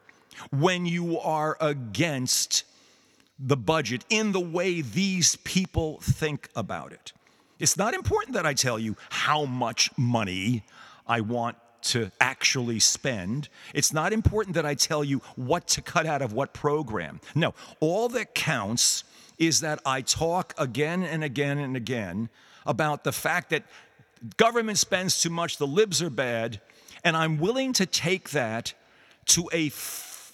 when 0.51 0.85
you 0.85 1.19
are 1.19 1.57
against 1.61 2.63
the 3.39 3.57
budget 3.57 4.05
in 4.09 4.31
the 4.31 4.39
way 4.39 4.81
these 4.81 5.35
people 5.37 5.99
think 6.01 6.49
about 6.55 6.91
it. 6.93 7.11
It's 7.59 7.77
not 7.77 7.93
important 7.93 8.33
that 8.33 8.45
I 8.45 8.53
tell 8.53 8.77
you 8.79 8.95
how 9.09 9.45
much 9.45 9.89
money 9.97 10.63
I 11.07 11.21
want 11.21 11.57
to 11.85 12.11
actually 12.19 12.79
spend. 12.79 13.49
It's 13.73 13.93
not 13.93 14.13
important 14.13 14.55
that 14.55 14.65
I 14.65 14.73
tell 14.73 15.03
you 15.03 15.21
what 15.35 15.67
to 15.69 15.81
cut 15.81 16.05
out 16.05 16.21
of 16.21 16.33
what 16.33 16.53
program. 16.53 17.19
No, 17.33 17.53
all 17.79 18.09
that 18.09 18.33
counts 18.33 19.03
is 19.37 19.61
that 19.61 19.79
I 19.85 20.01
talk 20.01 20.53
again 20.57 21.03
and 21.03 21.23
again 21.23 21.57
and 21.57 21.75
again 21.75 22.29
about 22.65 23.03
the 23.03 23.11
fact 23.11 23.49
that 23.51 23.63
government 24.37 24.77
spends 24.77 25.21
too 25.21 25.29
much, 25.29 25.57
the 25.57 25.67
libs 25.67 26.01
are 26.01 26.09
bad, 26.09 26.61
and 27.03 27.15
I'm 27.15 27.37
willing 27.37 27.73
to 27.73 27.85
take 27.85 28.31
that 28.31 28.73
to 29.27 29.49
a, 29.53 29.71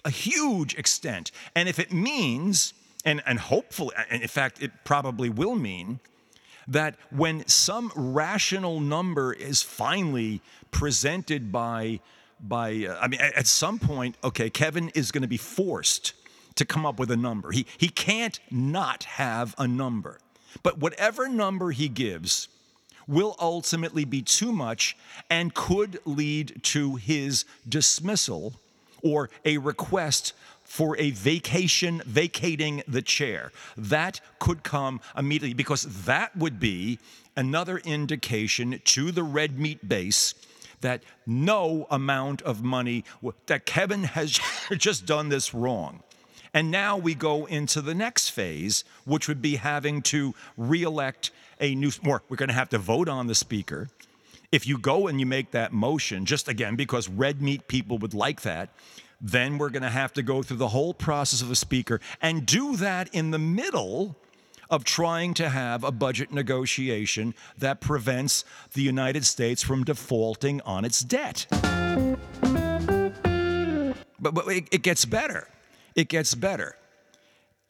a 0.06 0.10
huge 0.10 0.76
extent. 0.76 1.32
And 1.56 1.68
if 1.68 1.80
it 1.80 1.92
means, 1.92 2.74
and, 3.04 3.22
and 3.26 3.40
hopefully, 3.40 3.96
and 4.10 4.22
in 4.22 4.28
fact, 4.28 4.62
it 4.62 4.72
probably 4.84 5.30
will 5.30 5.56
mean, 5.56 6.00
that 6.68 6.96
when 7.10 7.46
some 7.48 7.92
rational 7.96 8.80
number 8.80 9.34
is 9.34 9.62
finally 9.62 10.42
presented 10.72 11.52
by 11.52 12.00
by 12.40 12.88
uh, 12.90 12.98
I 13.00 13.08
mean 13.08 13.22
at 13.22 13.48
some 13.48 13.78
point 13.80 14.16
okay 14.24 14.50
Kevin 14.50 14.90
is 14.90 15.12
going 15.12 15.22
to 15.22 15.28
be 15.28 15.38
forced 15.38 16.14
to 16.56 16.66
come 16.66 16.86
up 16.86 17.00
with 17.00 17.12
a 17.12 17.18
number. 17.18 17.52
He 17.52 17.66
he 17.78 17.90
can't 17.90 18.40
not 18.50 19.04
have 19.04 19.56
a 19.58 19.68
number. 19.68 20.20
But 20.64 20.80
whatever 20.80 21.30
number 21.30 21.72
he 21.72 21.88
gives 21.88 22.50
will 23.08 23.36
ultimately 23.40 24.06
be 24.06 24.22
too 24.22 24.52
much 24.52 24.98
and 25.30 25.54
could 25.54 26.00
lead 26.06 26.62
to 26.64 26.96
his 26.96 27.46
dismissal 27.68 28.54
or 29.02 29.30
a 29.46 29.58
request 29.58 30.34
for 30.64 30.98
a 30.98 31.12
vacation, 31.12 32.02
vacating 32.06 32.84
the 32.88 33.02
chair. 33.02 33.52
That 33.76 34.22
could 34.40 34.64
come 34.64 35.02
immediately 35.18 35.54
because 35.54 36.06
that 36.06 36.36
would 36.38 36.60
be 36.60 37.00
another 37.36 37.80
indication 37.80 38.80
to 38.86 39.12
the 39.12 39.24
red 39.24 39.60
meat 39.60 39.88
base 39.88 40.34
that 40.82 41.04
no 41.26 41.88
amount 41.90 42.42
of 42.42 42.64
money, 42.64 43.04
that 43.48 43.66
Kevin 43.66 44.04
has 44.04 44.40
just 44.78 45.06
done 45.06 45.30
this 45.30 45.54
wrong. 45.54 46.04
And 46.54 46.70
now 46.70 46.98
we 46.98 47.16
go 47.16 47.46
into 47.46 47.82
the 47.82 47.96
next 47.96 48.30
phase, 48.30 48.84
which 49.06 49.28
would 49.28 49.42
be 49.42 49.56
having 49.56 50.02
to 50.04 50.36
reelect 50.58 51.32
a 51.60 51.76
new, 51.76 51.92
more, 52.04 52.24
we're 52.28 52.38
going 52.38 52.50
to 52.50 52.56
have 52.56 52.70
to 52.70 52.78
vote 52.78 53.08
on 53.08 53.28
the 53.28 53.36
speaker. 53.36 53.90
If 54.52 54.68
you 54.68 54.78
go 54.78 55.08
and 55.08 55.20
you 55.20 55.26
make 55.26 55.52
that 55.52 55.72
motion, 55.72 56.26
just 56.26 56.50
again, 56.50 56.76
because 56.76 57.08
red 57.08 57.42
meat 57.42 57.68
people 57.68 57.98
would 58.00 58.14
like 58.14 58.42
that, 58.42 58.70
then 59.22 59.58
we're 59.58 59.70
going 59.70 59.84
to 59.84 59.90
have 59.90 60.12
to 60.14 60.24
go 60.24 60.42
through 60.44 60.58
the 60.58 60.70
whole 60.70 60.94
process 60.94 61.42
of 61.42 61.52
a 61.52 61.56
speaker 61.56 62.02
and 62.22 62.46
do 62.46 62.76
that 62.76 63.14
in 63.14 63.32
the 63.32 63.40
middle 63.40 64.18
of 64.72 64.84
trying 64.84 65.36
to 65.36 65.50
have 65.50 65.84
a 65.84 65.92
budget 65.92 66.34
negotiation 66.34 67.36
that 67.58 67.80
prevents 67.80 68.44
the 68.74 68.82
United 68.82 69.24
States 69.26 69.62
from 69.62 69.84
defaulting 69.84 70.62
on 70.62 70.84
its 70.84 71.02
debt. 71.02 71.46
But, 74.20 74.34
but 74.34 74.48
it, 74.48 74.68
it 74.72 74.82
gets 74.82 75.06
better. 75.06 75.48
It 75.96 76.08
gets 76.08 76.34
better. 76.34 76.76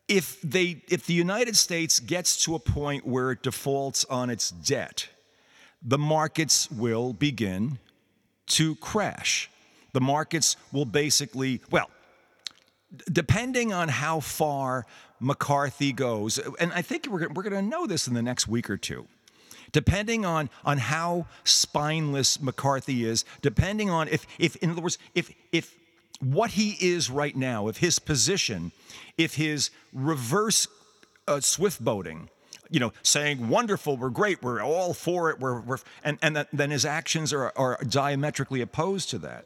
If, 0.07 0.39
they, 0.41 0.83
if 0.89 1.05
the 1.05 1.13
United 1.13 1.57
States 1.57 1.99
gets 1.99 2.45
to 2.45 2.55
a 2.55 2.59
point 2.59 3.05
where 3.05 3.31
it 3.31 3.43
defaults 3.43 4.05
on 4.05 4.29
its 4.29 4.49
debt, 4.49 5.09
the 5.81 5.97
markets 5.97 6.71
will 6.71 7.11
begin 7.11 7.79
to 8.47 8.75
crash 8.75 9.49
the 9.93 10.01
markets 10.01 10.55
will 10.71 10.85
basically, 10.85 11.61
well, 11.69 11.89
depending 13.11 13.73
on 13.73 13.89
how 13.89 14.19
far 14.19 14.85
McCarthy 15.21 15.93
goes, 15.93 16.39
and 16.59 16.73
I 16.73 16.81
think 16.81 17.07
we're, 17.07 17.29
we're 17.29 17.43
going 17.43 17.53
to 17.53 17.61
know 17.61 17.85
this 17.85 18.07
in 18.07 18.13
the 18.13 18.21
next 18.21 18.47
week 18.47 18.69
or 18.69 18.77
two. 18.77 19.07
Depending 19.71 20.25
on, 20.25 20.49
on 20.65 20.79
how 20.79 21.27
spineless 21.45 22.41
McCarthy 22.41 23.05
is, 23.05 23.23
depending 23.41 23.89
on 23.89 24.09
if, 24.09 24.25
if, 24.37 24.57
in 24.57 24.71
other 24.71 24.81
words, 24.81 24.97
if, 25.15 25.31
if 25.53 25.73
what 26.19 26.51
he 26.51 26.71
is 26.81 27.09
right 27.09 27.35
now, 27.35 27.67
if 27.69 27.77
his 27.77 27.97
position, 27.99 28.73
if 29.17 29.35
his 29.35 29.69
reverse 29.93 30.67
uh, 31.27 31.39
swift 31.39 31.81
boating, 31.81 32.29
you 32.69 32.81
know, 32.81 32.91
saying 33.01 33.47
wonderful, 33.47 33.95
we're 33.95 34.09
great, 34.09 34.43
we're 34.43 34.61
all 34.61 34.93
for 34.93 35.29
it, 35.29 35.39
we're, 35.39 35.61
we're 35.61 35.77
and, 36.03 36.17
and 36.21 36.35
that, 36.35 36.47
then 36.51 36.71
his 36.71 36.83
actions 36.83 37.31
are, 37.31 37.53
are 37.55 37.77
diametrically 37.87 38.59
opposed 38.59 39.09
to 39.11 39.17
that 39.19 39.45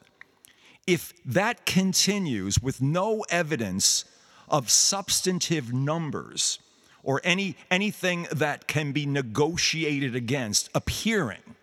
if 0.86 1.12
that 1.24 1.66
continues 1.66 2.60
with 2.60 2.80
no 2.80 3.24
evidence 3.28 4.04
of 4.48 4.70
substantive 4.70 5.72
numbers 5.72 6.58
or 7.02 7.20
any, 7.22 7.56
anything 7.70 8.26
that 8.32 8.66
can 8.66 8.92
be 8.92 9.06
negotiated 9.06 10.16
against 10.16 10.68
appearing, 10.74 11.54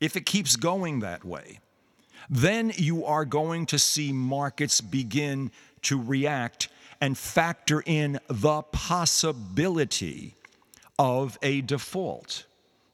if 0.00 0.16
it 0.16 0.24
keeps 0.24 0.56
going 0.56 1.00
that 1.00 1.24
way, 1.24 1.60
then 2.28 2.72
you 2.76 3.04
are 3.04 3.24
going 3.24 3.66
to 3.66 3.78
see 3.78 4.12
markets 4.12 4.80
begin 4.80 5.50
to 5.82 6.00
react 6.00 6.68
and 7.00 7.16
factor 7.16 7.82
in 7.84 8.18
the 8.28 8.62
possibility 8.62 10.34
of 10.98 11.38
a 11.42 11.60
default. 11.62 12.44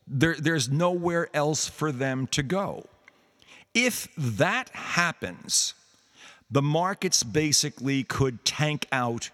There, 0.06 0.36
there's 0.38 0.68
nowhere 0.68 1.28
else 1.34 1.68
for 1.68 1.90
them 1.90 2.26
to 2.28 2.42
go. 2.42 2.86
If 3.74 4.08
that 4.16 4.70
happens, 4.70 5.74
the 6.50 6.62
markets 6.62 7.22
basically 7.22 8.04
could 8.04 8.44
tank 8.44 8.86
out 8.92 9.30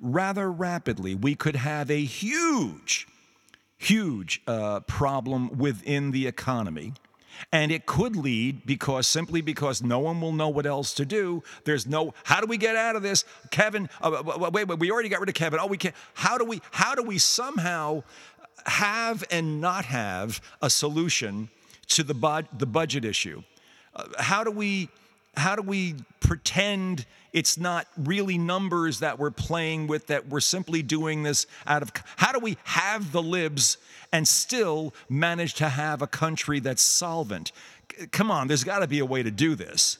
rather 0.00 0.50
rapidly. 0.50 1.14
We 1.14 1.34
could 1.34 1.56
have 1.56 1.90
a 1.90 2.02
huge, 2.04 3.06
huge 3.78 4.42
uh, 4.46 4.80
problem 4.80 5.58
within 5.58 6.10
the 6.10 6.26
economy. 6.26 6.94
And 7.52 7.72
it 7.72 7.86
could 7.86 8.16
lead 8.16 8.66
because 8.66 9.06
simply 9.06 9.40
because 9.40 9.82
no 9.82 9.98
one 9.98 10.20
will 10.20 10.32
know 10.32 10.48
what 10.48 10.66
else 10.66 10.92
to 10.94 11.06
do. 11.06 11.42
There's 11.64 11.86
no 11.86 12.12
how 12.24 12.40
do 12.40 12.46
we 12.46 12.58
get 12.58 12.76
out 12.76 12.96
of 12.96 13.02
this, 13.02 13.24
Kevin? 13.50 13.88
Uh, 14.02 14.22
wait, 14.52 14.68
wait, 14.68 14.78
we 14.78 14.90
already 14.90 15.08
got 15.08 15.20
rid 15.20 15.28
of 15.28 15.34
Kevin. 15.34 15.58
Oh, 15.60 15.66
we 15.66 15.78
can't. 15.78 15.94
How 16.12 16.36
do 16.36 16.44
we? 16.44 16.60
How 16.70 16.94
do 16.94 17.02
we 17.02 17.16
somehow 17.16 18.02
have 18.66 19.24
and 19.30 19.60
not 19.60 19.86
have 19.86 20.42
a 20.60 20.68
solution 20.68 21.48
to 21.88 22.02
the 22.02 22.14
bud, 22.14 22.46
the 22.58 22.66
budget 22.66 23.06
issue? 23.06 23.42
Uh, 23.94 24.04
how 24.18 24.44
do 24.44 24.50
we? 24.50 24.90
How 25.40 25.56
do 25.56 25.62
we 25.62 25.94
pretend 26.20 27.06
it's 27.32 27.56
not 27.56 27.86
really 27.96 28.36
numbers 28.36 28.98
that 28.98 29.18
we're 29.18 29.30
playing 29.30 29.86
with, 29.86 30.08
that 30.08 30.28
we're 30.28 30.40
simply 30.40 30.82
doing 30.82 31.22
this 31.22 31.46
out 31.66 31.80
of. 31.80 31.90
How 32.16 32.30
do 32.32 32.40
we 32.40 32.58
have 32.64 33.10
the 33.10 33.22
libs 33.22 33.78
and 34.12 34.28
still 34.28 34.92
manage 35.08 35.54
to 35.54 35.70
have 35.70 36.02
a 36.02 36.06
country 36.06 36.60
that's 36.60 36.82
solvent? 36.82 37.52
Come 38.10 38.30
on, 38.30 38.48
there's 38.48 38.64
got 38.64 38.80
to 38.80 38.86
be 38.86 38.98
a 38.98 39.06
way 39.06 39.22
to 39.22 39.30
do 39.30 39.54
this. 39.54 39.96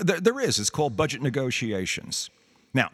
There, 0.00 0.20
there 0.20 0.40
is. 0.40 0.58
It's 0.58 0.68
called 0.68 0.96
budget 0.96 1.22
negotiations. 1.22 2.30
Now, 2.74 2.90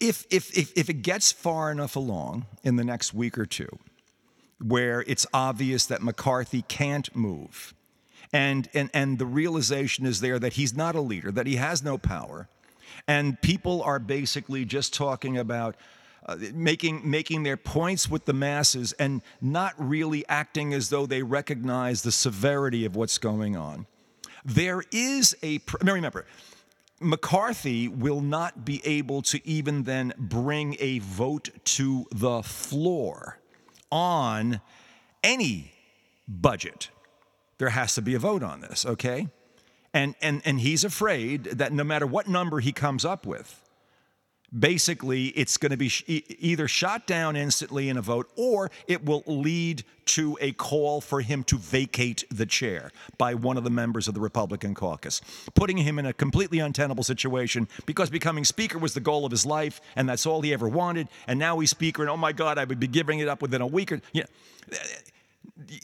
if, 0.00 0.26
if, 0.28 0.58
if, 0.58 0.76
if 0.76 0.90
it 0.90 1.02
gets 1.02 1.30
far 1.30 1.70
enough 1.70 1.94
along 1.94 2.46
in 2.64 2.74
the 2.74 2.84
next 2.84 3.14
week 3.14 3.38
or 3.38 3.46
two, 3.46 3.78
where 4.60 5.02
it's 5.06 5.24
obvious 5.32 5.86
that 5.86 6.02
McCarthy 6.02 6.62
can't 6.62 7.14
move, 7.14 7.74
and, 8.32 8.68
and, 8.74 8.90
and 8.94 9.18
the 9.18 9.26
realization 9.26 10.06
is 10.06 10.20
there 10.20 10.38
that 10.38 10.54
he's 10.54 10.74
not 10.74 10.94
a 10.94 11.00
leader, 11.00 11.32
that 11.32 11.46
he 11.46 11.56
has 11.56 11.82
no 11.82 11.98
power, 11.98 12.48
and 13.06 13.40
people 13.40 13.82
are 13.82 13.98
basically 13.98 14.64
just 14.64 14.94
talking 14.94 15.36
about 15.38 15.76
uh, 16.26 16.36
making, 16.52 17.08
making 17.08 17.42
their 17.42 17.56
points 17.56 18.08
with 18.08 18.26
the 18.26 18.32
masses 18.32 18.92
and 18.94 19.22
not 19.40 19.74
really 19.78 20.24
acting 20.28 20.74
as 20.74 20.90
though 20.90 21.06
they 21.06 21.22
recognize 21.22 22.02
the 22.02 22.12
severity 22.12 22.84
of 22.84 22.94
what's 22.94 23.18
going 23.18 23.56
on. 23.56 23.86
There 24.44 24.82
is 24.92 25.36
a, 25.42 25.60
now 25.82 25.94
remember, 25.94 26.26
McCarthy 27.00 27.88
will 27.88 28.20
not 28.20 28.64
be 28.64 28.82
able 28.84 29.22
to 29.22 29.46
even 29.48 29.84
then 29.84 30.12
bring 30.18 30.76
a 30.78 30.98
vote 30.98 31.48
to 31.64 32.06
the 32.12 32.42
floor 32.42 33.38
on 33.90 34.60
any 35.24 35.72
budget. 36.28 36.90
There 37.60 37.68
has 37.68 37.94
to 37.96 38.00
be 38.00 38.14
a 38.14 38.18
vote 38.18 38.42
on 38.42 38.62
this, 38.62 38.86
okay? 38.86 39.28
And, 39.92 40.14
and, 40.22 40.40
and 40.46 40.60
he's 40.60 40.82
afraid 40.82 41.44
that 41.44 41.74
no 41.74 41.84
matter 41.84 42.06
what 42.06 42.26
number 42.26 42.60
he 42.60 42.72
comes 42.72 43.04
up 43.04 43.26
with, 43.26 43.62
basically 44.58 45.26
it's 45.26 45.58
going 45.58 45.70
to 45.70 45.76
be 45.76 45.92
either 46.38 46.66
shot 46.66 47.06
down 47.06 47.36
instantly 47.36 47.90
in 47.90 47.98
a 47.98 48.00
vote 48.00 48.30
or 48.34 48.70
it 48.88 49.04
will 49.04 49.22
lead 49.26 49.84
to 50.06 50.38
a 50.40 50.52
call 50.52 51.02
for 51.02 51.20
him 51.20 51.44
to 51.44 51.58
vacate 51.58 52.24
the 52.30 52.46
chair 52.46 52.90
by 53.18 53.34
one 53.34 53.58
of 53.58 53.64
the 53.64 53.70
members 53.70 54.08
of 54.08 54.14
the 54.14 54.20
Republican 54.20 54.74
caucus, 54.74 55.20
putting 55.54 55.76
him 55.76 55.98
in 55.98 56.06
a 56.06 56.14
completely 56.14 56.60
untenable 56.60 57.04
situation 57.04 57.68
because 57.84 58.08
becoming 58.08 58.42
speaker 58.42 58.78
was 58.78 58.94
the 58.94 59.00
goal 59.00 59.26
of 59.26 59.30
his 59.30 59.44
life 59.44 59.82
and 59.96 60.08
that's 60.08 60.24
all 60.24 60.40
he 60.40 60.54
ever 60.54 60.66
wanted. 60.66 61.08
And 61.26 61.38
now 61.38 61.58
he's 61.58 61.68
speaker, 61.68 62.00
and 62.00 62.10
oh 62.10 62.16
my 62.16 62.32
God, 62.32 62.56
I 62.56 62.64
would 62.64 62.80
be 62.80 62.88
giving 62.88 63.18
it 63.18 63.28
up 63.28 63.42
within 63.42 63.60
a 63.60 63.66
week 63.66 63.92
or, 63.92 64.00
you 64.14 64.22
know, 64.22 64.78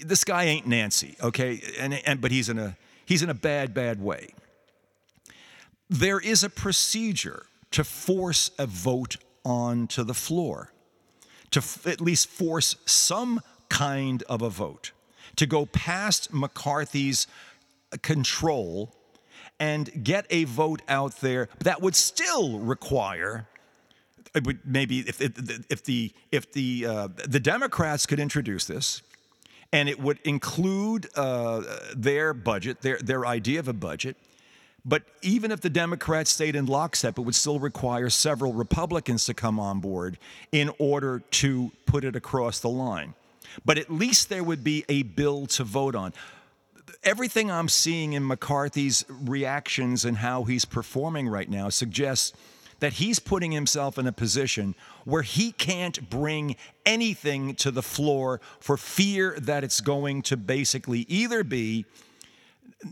this 0.05 0.25
guy 0.25 0.45
ain't 0.45 0.67
Nancy, 0.67 1.17
okay? 1.23 1.61
And, 1.79 1.95
and, 1.95 2.21
but 2.21 2.31
he's 2.31 2.49
in, 2.49 2.59
a, 2.59 2.77
he's 3.05 3.23
in 3.23 3.31
a 3.31 3.35
bad, 3.35 3.75
bad 3.75 4.01
way. 4.01 4.31
There 5.89 6.19
is 6.19 6.43
a 6.43 6.51
procedure 6.51 7.47
to 7.73 7.85
force 7.85 8.51
a 8.59 8.67
vote 8.67 9.17
onto 9.45 10.03
the 10.03 10.15
floor, 10.15 10.73
to 11.51 11.61
f- 11.61 11.87
at 11.87 12.01
least 12.01 12.29
force 12.29 12.77
some 12.87 13.41
kind 13.69 14.23
of 14.25 14.43
a 14.43 14.51
vote, 14.51 14.93
to 15.37 15.47
go 15.47 15.67
past 15.67 16.33
McCarthy's 16.33 17.27
control 18.03 18.95
and 19.59 20.05
get 20.05 20.27
a 20.31 20.45
vote 20.45 20.83
out 20.89 21.21
there 21.21 21.49
that 21.61 21.81
would 21.81 21.95
still 21.95 22.59
require 22.59 23.47
maybe 24.65 25.01
if, 25.01 25.21
if, 25.21 25.33
if 25.71 25.85
the 25.85 26.13
if 26.31 26.53
the 26.53 26.87
uh, 26.87 27.09
the 27.27 27.41
Democrats 27.41 28.07
could 28.07 28.21
introduce 28.21 28.67
this, 28.67 29.03
and 29.73 29.89
it 29.89 30.01
would 30.01 30.19
include 30.25 31.09
uh, 31.17 31.63
their 31.95 32.33
budget, 32.35 32.83
their 32.83 32.99
their 32.99 33.27
idea 33.27 33.59
of 33.61 33.69
a 33.69 33.73
budget, 33.73 34.17
but 34.87 35.03
even 35.21 35.51
if 35.51 35.61
the 35.61 35.69
Democrats 35.69 36.31
stayed 36.31 36.55
in 36.55 36.67
lockstep, 36.67 37.19
it 37.19 37.23
would 37.23 37.35
still 37.35 37.59
require 37.59 38.09
several 38.09 38.53
Republicans 38.53 39.25
to 39.27 39.35
come 39.35 39.59
on 39.59 39.81
board 39.81 40.17
in 40.53 40.71
order 40.79 41.21
to 41.33 41.73
put 41.87 42.05
it 42.05 42.15
across 42.15 42.61
the 42.61 42.69
line. 42.69 43.15
But 43.65 43.79
at 43.79 43.91
least 43.91 44.29
there 44.29 44.45
would 44.45 44.63
be 44.63 44.85
a 44.89 45.03
bill 45.03 45.47
to 45.47 45.65
vote 45.65 45.97
on. 45.97 46.13
Everything 47.03 47.51
I'm 47.51 47.69
seeing 47.69 48.13
in 48.13 48.25
McCarthy's 48.25 49.05
reactions 49.09 50.05
and 50.05 50.19
how 50.19 50.45
he's 50.45 50.65
performing 50.65 51.29
right 51.29 51.51
now 51.51 51.69
suggests 51.69 52.33
that 52.81 52.95
he's 52.95 53.19
putting 53.19 53.53
himself 53.53 53.99
in 53.99 54.07
a 54.07 54.13
position 54.13 54.75
where 55.05 55.23
he 55.23 55.53
can't 55.53 56.09
bring 56.11 56.57
anything 56.85 57.55
to 57.57 57.71
the 57.71 57.83
floor 57.83 58.41
for 58.61 58.77
fear 58.77 59.37
that 59.41 59.65
it's 59.65 59.81
going 59.81 60.23
to 60.23 60.37
basically 60.37 61.01
either 61.09 61.43
be 61.43 61.87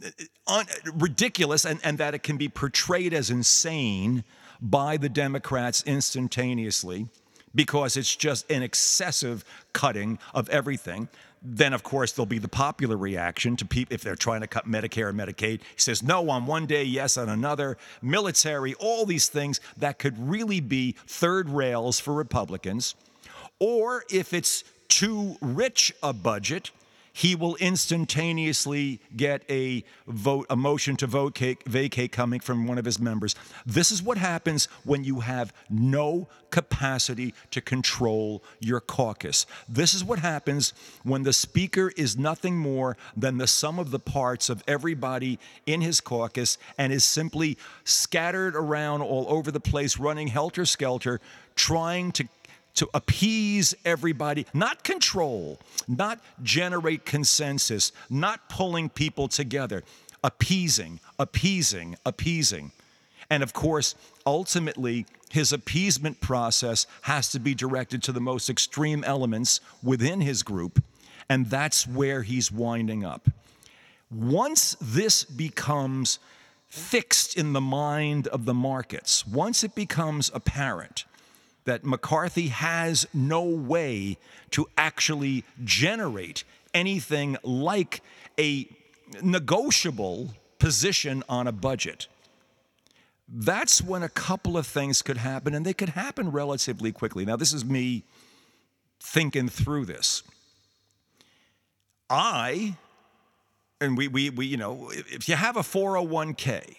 uh, 0.03 0.11
un- 0.47 0.67
ridiculous 0.95 1.65
and, 1.65 1.81
and 1.85 1.99
that 1.99 2.15
it 2.15 2.23
can 2.23 2.37
be 2.37 2.49
portrayed 2.49 3.13
as 3.13 3.31
insane 3.31 4.25
by 4.61 4.97
the 4.97 5.09
Democrats 5.09 5.83
instantaneously 5.87 7.09
because 7.55 7.97
it's 7.97 8.17
just 8.17 8.51
an 8.51 8.63
excessive 8.63 9.45
cutting 9.73 10.19
of 10.35 10.49
everything. 10.49 11.09
Then, 11.47 11.75
of 11.75 11.83
course, 11.83 12.13
there'll 12.13 12.25
be 12.25 12.39
the 12.39 12.49
popular 12.49 12.97
reaction 12.97 13.55
to 13.57 13.67
people 13.67 13.95
if 13.95 14.01
they're 14.01 14.17
trying 14.17 14.41
to 14.41 14.47
cut 14.47 14.67
Medicare 14.67 15.11
and 15.11 15.19
Medicaid. 15.19 15.61
He 15.61 15.81
says 15.81 16.03
no 16.03 16.31
on 16.31 16.47
one 16.47 16.65
day, 16.65 16.85
yes 16.85 17.19
on 17.19 17.29
another. 17.29 17.77
Military, 18.01 18.73
all 18.75 19.05
these 19.05 19.29
things 19.29 19.61
that 19.77 19.99
could 19.99 20.19
really 20.19 20.61
be 20.61 20.97
third 21.07 21.51
rails 21.51 22.01
for 22.01 22.15
Republicans. 22.15 22.95
Or 23.59 24.05
if 24.11 24.33
it's 24.33 24.65
too 24.89 25.37
rich 25.43 25.93
a 26.03 26.15
budget, 26.15 26.71
he 27.17 27.37
will 27.37 27.55
instantaneously 27.57 29.01
get 29.17 29.45
a 29.49 29.85
vote, 30.09 30.47
a 30.51 30.57
motion 30.57 30.97
to 30.97 31.07
vote 31.07 31.39
vacate 31.65 32.11
coming 32.11 32.41
from 32.41 32.67
one 32.67 32.77
of 32.77 32.85
his 32.85 32.99
members. 32.99 33.37
This 33.65 33.93
is 33.93 34.03
what 34.03 34.19
happens 34.19 34.67
when 34.85 35.05
you 35.05 35.21
have 35.21 35.55
no 35.71 36.27
capacity 36.51 37.33
to 37.53 37.61
control 37.61 38.43
your 38.59 38.81
caucus. 38.81 39.47
This 39.69 39.95
is 39.95 40.03
what 40.03 40.19
happens 40.19 40.73
when 41.05 41.23
the 41.23 41.33
speaker 41.33 41.93
is 41.97 42.19
nothing 42.19 42.57
more 42.57 42.97
than 43.17 43.39
the 43.39 43.47
sum 43.47 43.79
of 43.79 43.93
the 43.93 44.01
parts 44.01 44.49
of 44.49 44.65
everybody 44.67 45.39
in 45.67 45.83
his 45.83 46.01
caucus 46.01 46.59
and 46.77 46.93
is 46.93 47.05
simply 47.05 47.57
scattered 47.85 48.57
around 48.57 49.03
all 49.03 49.27
over 49.29 49.53
the 49.53 49.61
place, 49.61 49.99
running 49.99 50.27
helter 50.27 50.67
skelter, 50.67 51.21
trying 51.55 52.11
to 52.11 52.27
to 52.75 52.89
appease 52.93 53.75
everybody, 53.85 54.47
not 54.53 54.85
control, 54.85 55.61
not 55.87 56.21
generate 56.43 57.05
consensus, 57.05 57.93
not 58.11 58.49
pulling 58.49 58.89
people 58.89 59.29
together, 59.29 59.83
appeasing, 60.23 61.01
appeasing, 61.19 61.97
appeasing. 62.05 62.73
And 63.31 63.43
of 63.43 63.53
course, 63.53 63.95
ultimately, 64.27 65.07
his 65.31 65.53
appeasement 65.53 66.21
process 66.21 66.87
has 67.03 67.31
to 67.31 67.41
be 67.41 67.55
directed 67.55 68.03
to 68.05 68.13
the 68.13 68.21
most 68.21 68.51
extreme 68.51 69.03
elements 69.05 69.61
within 69.83 70.21
his 70.21 70.43
group, 70.43 70.83
and 71.29 71.51
that's 71.51 71.87
where 71.87 72.23
he's 72.23 72.53
winding 72.53 73.05
up. 73.05 73.29
Once 74.11 74.77
this 74.81 75.25
becomes 75.25 76.19
fixed 76.69 77.37
in 77.37 77.53
the 77.53 77.61
mind 77.61 78.27
of 78.29 78.45
the 78.45 78.55
markets, 78.55 79.27
once 79.27 79.65
it 79.65 79.75
becomes 79.75 80.31
apparent, 80.35 81.05
that 81.65 81.85
McCarthy 81.85 82.49
has 82.49 83.07
no 83.15 83.43
way 83.43 84.19
to 84.51 84.67
actually 84.77 85.45
generate 85.63 86.45
anything 86.73 87.37
like 87.43 88.03
a 88.39 88.69
negotiable 89.23 90.35
position 90.59 91.23
on 91.29 91.47
a 91.47 91.53
budget. 91.53 92.07
That's 93.29 93.81
when 93.81 94.03
a 94.03 94.09
couple 94.09 94.59
of 94.59 94.67
things 94.67 95.01
could 95.01 95.17
happen, 95.17 95.55
and 95.55 95.65
they 95.65 95.73
could 95.73 95.91
happen 95.91 96.31
relatively 96.31 96.93
quickly. 96.93 97.25
Now, 97.25 97.37
this 97.37 97.53
is 97.53 97.65
me 97.65 98.05
thinking 99.01 99.49
through 99.49 99.87
this. 99.87 100.23
I, 102.11 102.77
and 103.81 103.97
we, 103.97 104.09
we, 104.09 104.31
we 104.31 104.47
you 104.47 104.57
know, 104.57 104.91
if 104.93 105.29
you 105.29 105.37
have 105.37 105.57
a 105.57 105.61
401k, 105.61 106.77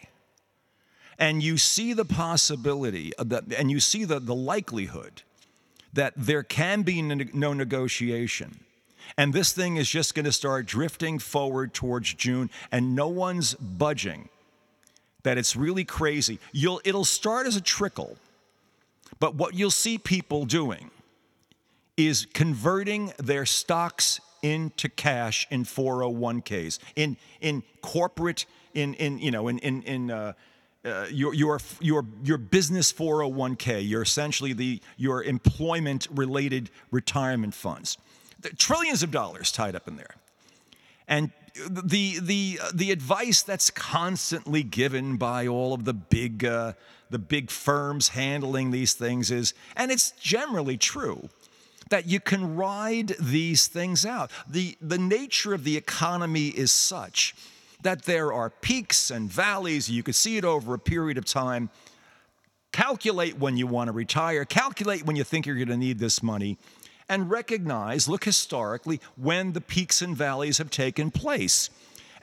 and 1.17 1.41
you 1.41 1.57
see 1.57 1.93
the 1.93 2.05
possibility 2.05 3.13
that, 3.17 3.45
and 3.57 3.71
you 3.71 3.79
see 3.79 4.03
the, 4.03 4.19
the 4.19 4.35
likelihood 4.35 5.21
that 5.93 6.13
there 6.17 6.43
can 6.43 6.81
be 6.81 7.01
no 7.01 7.53
negotiation, 7.53 8.59
And 9.17 9.33
this 9.33 9.53
thing 9.53 9.77
is 9.77 9.89
just 9.89 10.13
going 10.13 10.25
to 10.25 10.31
start 10.31 10.65
drifting 10.65 11.19
forward 11.19 11.73
towards 11.73 12.13
June, 12.13 12.49
and 12.69 12.95
no 12.95 13.07
one's 13.07 13.53
budging. 13.53 14.27
That 15.23 15.37
it's 15.37 15.55
really 15.55 15.85
crazy. 15.85 16.39
You'll, 16.51 16.81
it'll 16.83 17.05
start 17.05 17.47
as 17.47 17.55
a 17.55 17.61
trickle, 17.61 18.17
but 19.19 19.35
what 19.35 19.53
you'll 19.53 19.71
see 19.71 19.97
people 19.97 20.45
doing 20.45 20.91
is 21.95 22.27
converting 22.33 23.13
their 23.17 23.45
stocks 23.45 24.19
into 24.41 24.89
cash 24.89 25.47
in 25.49 25.63
401ks, 25.63 26.79
in, 26.95 27.15
in 27.39 27.63
corporate, 27.81 28.45
in, 28.73 28.93
in, 28.95 29.17
you 29.19 29.31
know, 29.31 29.47
in, 29.47 29.59
in, 29.59 29.81
in 29.83 30.11
uh, 30.11 30.33
uh, 30.85 31.07
your, 31.09 31.33
your, 31.33 31.59
your, 31.79 32.05
your 32.23 32.37
business 32.37 32.93
401k, 32.93 33.87
your 33.87 34.03
essentially 34.03 34.53
the, 34.53 34.81
your 34.97 35.23
employment 35.23 36.07
related 36.11 36.69
retirement 36.91 37.53
funds. 37.53 37.97
trillions 38.57 39.01
of 39.01 39.11
dollars 39.11 39.51
tied 39.51 39.75
up 39.75 39.87
in 39.87 39.95
there. 39.95 40.15
And 41.07 41.31
the, 41.69 42.19
the, 42.19 42.59
the 42.73 42.91
advice 42.91 43.41
that's 43.41 43.69
constantly 43.69 44.63
given 44.63 45.17
by 45.17 45.47
all 45.47 45.73
of 45.73 45.85
the 45.85 45.93
big, 45.93 46.43
uh, 46.43 46.73
the 47.09 47.19
big 47.19 47.49
firms 47.49 48.09
handling 48.09 48.71
these 48.71 48.93
things 48.93 49.31
is, 49.31 49.53
and 49.75 49.91
it's 49.91 50.11
generally 50.11 50.77
true, 50.77 51.29
that 51.89 52.07
you 52.07 52.19
can 52.19 52.55
ride 52.55 53.15
these 53.19 53.67
things 53.67 54.05
out. 54.05 54.31
The, 54.47 54.77
the 54.81 54.97
nature 54.97 55.53
of 55.53 55.63
the 55.63 55.77
economy 55.77 56.47
is 56.47 56.71
such 56.71 57.35
that 57.85 58.01
there 58.01 58.33
are 58.33 58.49
peaks 58.49 59.11
and 59.11 59.31
valleys. 59.31 59.91
You 59.91 60.01
can 60.01 60.13
see 60.13 60.37
it 60.37 60.43
over 60.43 60.73
a 60.73 60.79
period 60.79 61.19
of 61.19 61.25
time. 61.25 61.69
Calculate 62.71 63.37
when 63.37 63.57
you 63.57 63.67
want 63.67 63.89
to 63.89 63.91
retire, 63.91 64.43
calculate 64.43 65.05
when 65.05 65.15
you 65.15 65.23
think 65.23 65.45
you're 65.45 65.55
going 65.55 65.67
to 65.67 65.77
need 65.77 65.99
this 65.99 66.23
money, 66.23 66.57
and 67.07 67.29
recognize, 67.29 68.09
look 68.09 68.23
historically, 68.23 68.99
when 69.15 69.53
the 69.53 69.61
peaks 69.61 70.01
and 70.01 70.17
valleys 70.17 70.57
have 70.57 70.71
taken 70.71 71.11
place. 71.11 71.69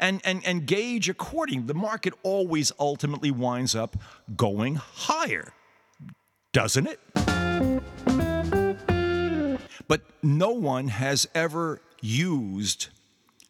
And, 0.01 0.21
and, 0.25 0.45
and 0.45 0.67
gauge 0.67 1.09
according. 1.09 1.67
The 1.67 1.75
market 1.75 2.13
always 2.25 2.73
ultimately 2.81 3.31
winds 3.31 3.77
up 3.77 3.97
going 4.37 4.75
higher, 4.75 5.53
doesn't 6.53 6.89
it? 6.89 6.99
But 9.87 10.01
no 10.25 10.51
one 10.51 10.89
has 10.89 11.29
ever 11.37 11.81
used 12.01 12.89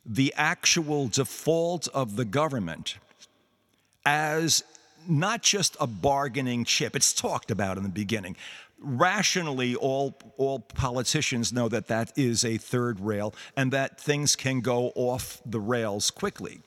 the 0.05 0.33
actual 0.37 1.09
default 1.09 1.89
of 1.89 2.17
the 2.17 2.25
government 2.25 2.97
as 4.05 4.65
not 5.09 5.43
just 5.43 5.77
a 5.81 5.87
bargaining 5.87 6.65
chip. 6.65 6.97
It's 6.97 7.13
talked 7.13 7.51
about 7.51 7.77
in 7.77 7.83
the 7.83 7.89
beginning. 7.89 8.37
Rationally, 8.79 9.77
all, 9.77 10.19
all 10.37 10.59
politicians 10.61 11.53
know 11.53 11.69
that 11.69 11.87
that 11.89 12.13
is 12.17 12.45
a 12.45 12.57
third 12.57 12.99
rail 13.01 13.35
and 13.57 13.73
that 13.73 14.01
things 14.01 14.35
can 14.35 14.61
go 14.61 14.93
off 14.95 15.41
the 15.47 15.61
rails 15.61 16.11
quickly. 16.11 16.61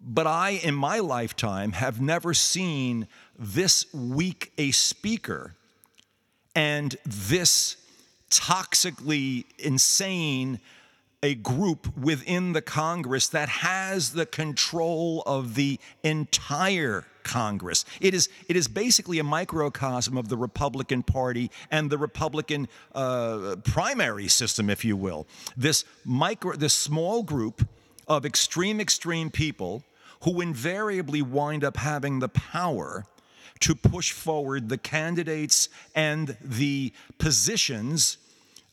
But 0.00 0.26
I, 0.26 0.50
in 0.50 0.74
my 0.74 0.98
lifetime, 0.98 1.72
have 1.72 2.00
never 2.00 2.34
seen 2.34 3.08
this 3.38 3.92
weak 3.92 4.52
a 4.58 4.70
speaker 4.70 5.54
and 6.54 6.96
this 7.04 7.76
toxically 8.30 9.44
insane 9.58 10.60
a 11.24 11.34
group 11.34 11.96
within 11.96 12.52
the 12.52 12.60
Congress 12.60 13.28
that 13.28 13.48
has 13.48 14.12
the 14.12 14.26
control 14.26 15.22
of 15.24 15.54
the 15.54 15.80
entire 16.02 17.06
Congress. 17.22 17.86
It 17.98 18.12
is, 18.12 18.28
it 18.46 18.56
is 18.56 18.68
basically 18.68 19.18
a 19.18 19.24
microcosm 19.24 20.18
of 20.18 20.28
the 20.28 20.36
Republican 20.36 21.02
Party 21.02 21.50
and 21.70 21.88
the 21.88 21.96
Republican 21.96 22.68
uh, 22.94 23.56
primary 23.64 24.28
system, 24.28 24.68
if 24.68 24.84
you 24.84 24.98
will. 24.98 25.26
This, 25.56 25.86
micro, 26.04 26.56
this 26.56 26.74
small 26.74 27.22
group 27.22 27.66
of 28.06 28.26
extreme, 28.26 28.78
extreme 28.78 29.30
people 29.30 29.82
who 30.24 30.42
invariably 30.42 31.22
wind 31.22 31.64
up 31.64 31.78
having 31.78 32.18
the 32.18 32.28
power 32.28 33.06
to 33.60 33.74
push 33.74 34.12
forward 34.12 34.68
the 34.68 34.76
candidates 34.76 35.70
and 35.94 36.36
the 36.42 36.92
positions 37.16 38.18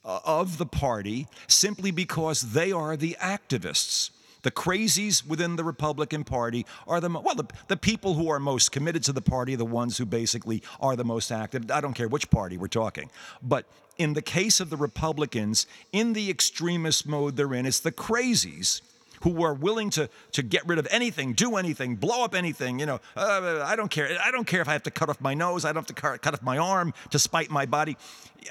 Uh, 0.03 0.19
of 0.25 0.57
the 0.57 0.65
party 0.65 1.27
simply 1.47 1.91
because 1.91 2.53
they 2.53 2.71
are 2.71 2.97
the 2.97 3.15
activists. 3.21 4.09
The 4.41 4.49
crazies 4.49 5.23
within 5.23 5.57
the 5.57 5.63
Republican 5.63 6.23
Party 6.23 6.65
are 6.87 6.99
the 6.99 7.09
well, 7.09 7.35
the, 7.35 7.45
the 7.67 7.77
people 7.77 8.15
who 8.15 8.27
are 8.29 8.39
most 8.39 8.71
committed 8.71 9.03
to 9.03 9.13
the 9.13 9.21
party, 9.21 9.53
the 9.53 9.63
ones 9.63 9.99
who 9.99 10.07
basically 10.07 10.63
are 10.79 10.95
the 10.95 11.03
most 11.03 11.31
active. 11.31 11.69
I 11.69 11.81
don't 11.81 11.93
care 11.93 12.07
which 12.07 12.31
party 12.31 12.57
we're 12.57 12.67
talking, 12.67 13.11
but 13.43 13.67
in 13.99 14.13
the 14.13 14.23
case 14.23 14.59
of 14.59 14.71
the 14.71 14.77
Republicans, 14.77 15.67
in 15.91 16.13
the 16.13 16.31
extremist 16.31 17.07
mode 17.07 17.35
they're 17.35 17.53
in, 17.53 17.67
it's 17.67 17.79
the 17.79 17.91
crazies 17.91 18.81
who 19.23 19.43
are 19.43 19.53
willing 19.53 19.89
to, 19.91 20.09
to 20.33 20.43
get 20.43 20.67
rid 20.67 20.79
of 20.79 20.87
anything, 20.91 21.33
do 21.33 21.55
anything, 21.55 21.95
blow 21.95 22.23
up 22.23 22.35
anything. 22.35 22.79
You 22.79 22.85
know, 22.85 22.99
uh, 23.15 23.63
I 23.65 23.75
don't 23.75 23.89
care. 23.89 24.17
I 24.23 24.31
don't 24.31 24.45
care 24.45 24.61
if 24.61 24.67
I 24.67 24.73
have 24.73 24.83
to 24.83 24.91
cut 24.91 25.09
off 25.09 25.21
my 25.21 25.33
nose. 25.33 25.65
I 25.65 25.69
don't 25.69 25.87
have 25.87 25.95
to 25.95 26.17
cut 26.19 26.33
off 26.33 26.41
my 26.41 26.57
arm 26.57 26.93
to 27.11 27.19
spite 27.19 27.49
my 27.49 27.65
body. 27.65 27.97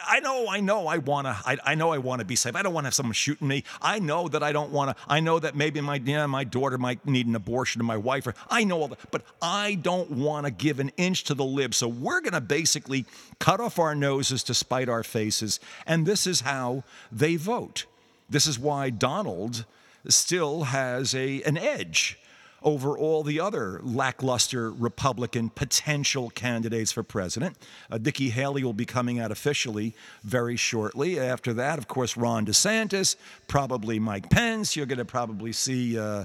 I 0.06 0.20
know, 0.20 0.46
I 0.48 0.60
know, 0.60 0.86
I 0.86 0.98
wanna, 0.98 1.36
I, 1.44 1.58
I 1.64 1.74
know, 1.74 1.90
I 1.90 1.98
want 1.98 2.20
to 2.20 2.24
be 2.24 2.36
safe. 2.36 2.54
I 2.54 2.62
don't 2.62 2.72
want 2.72 2.84
to 2.84 2.86
have 2.88 2.94
someone 2.94 3.12
shooting 3.12 3.48
me. 3.48 3.64
I 3.82 3.98
know 3.98 4.28
that 4.28 4.42
I 4.42 4.52
don't 4.52 4.70
want 4.70 4.96
to. 4.96 5.04
I 5.08 5.18
know 5.18 5.40
that 5.40 5.56
maybe 5.56 5.80
my, 5.80 5.96
yeah, 5.96 6.26
my 6.26 6.44
daughter 6.44 6.78
might 6.78 7.04
need 7.06 7.26
an 7.26 7.34
abortion, 7.34 7.80
or 7.80 7.84
my 7.84 7.96
wife, 7.96 8.26
or 8.26 8.34
I 8.48 8.62
know 8.62 8.82
all 8.82 8.88
that, 8.88 8.98
but 9.10 9.22
I 9.42 9.74
don't 9.74 10.12
want 10.12 10.46
to 10.46 10.52
give 10.52 10.78
an 10.78 10.92
inch 10.96 11.24
to 11.24 11.34
the 11.34 11.44
lib. 11.44 11.74
So 11.74 11.88
we're 11.88 12.20
gonna 12.20 12.40
basically 12.40 13.04
cut 13.40 13.58
off 13.58 13.80
our 13.80 13.96
noses 13.96 14.44
to 14.44 14.54
spite 14.54 14.88
our 14.88 15.02
faces, 15.02 15.58
and 15.86 16.06
this 16.06 16.24
is 16.24 16.42
how 16.42 16.84
they 17.10 17.34
vote. 17.34 17.86
This 18.28 18.46
is 18.46 18.60
why 18.60 18.90
Donald 18.90 19.64
still 20.08 20.64
has 20.64 21.14
a, 21.14 21.42
an 21.42 21.56
edge 21.58 22.18
over 22.62 22.96
all 22.96 23.22
the 23.22 23.40
other 23.40 23.80
lackluster 23.82 24.70
Republican 24.70 25.48
potential 25.48 26.30
candidates 26.30 26.92
for 26.92 27.02
president. 27.02 27.56
Uh, 27.90 27.98
Nikki 27.98 28.30
Haley 28.30 28.62
will 28.62 28.74
be 28.74 28.84
coming 28.84 29.18
out 29.18 29.30
officially 29.30 29.94
very 30.22 30.56
shortly. 30.56 31.18
After 31.18 31.54
that, 31.54 31.78
of 31.78 31.88
course, 31.88 32.16
Ron 32.16 32.46
DeSantis, 32.46 33.16
probably 33.48 33.98
Mike 33.98 34.28
Pence. 34.30 34.76
You're 34.76 34.86
going 34.86 34.98
to 34.98 35.04
probably 35.04 35.52
see. 35.52 35.98
Uh, 35.98 36.24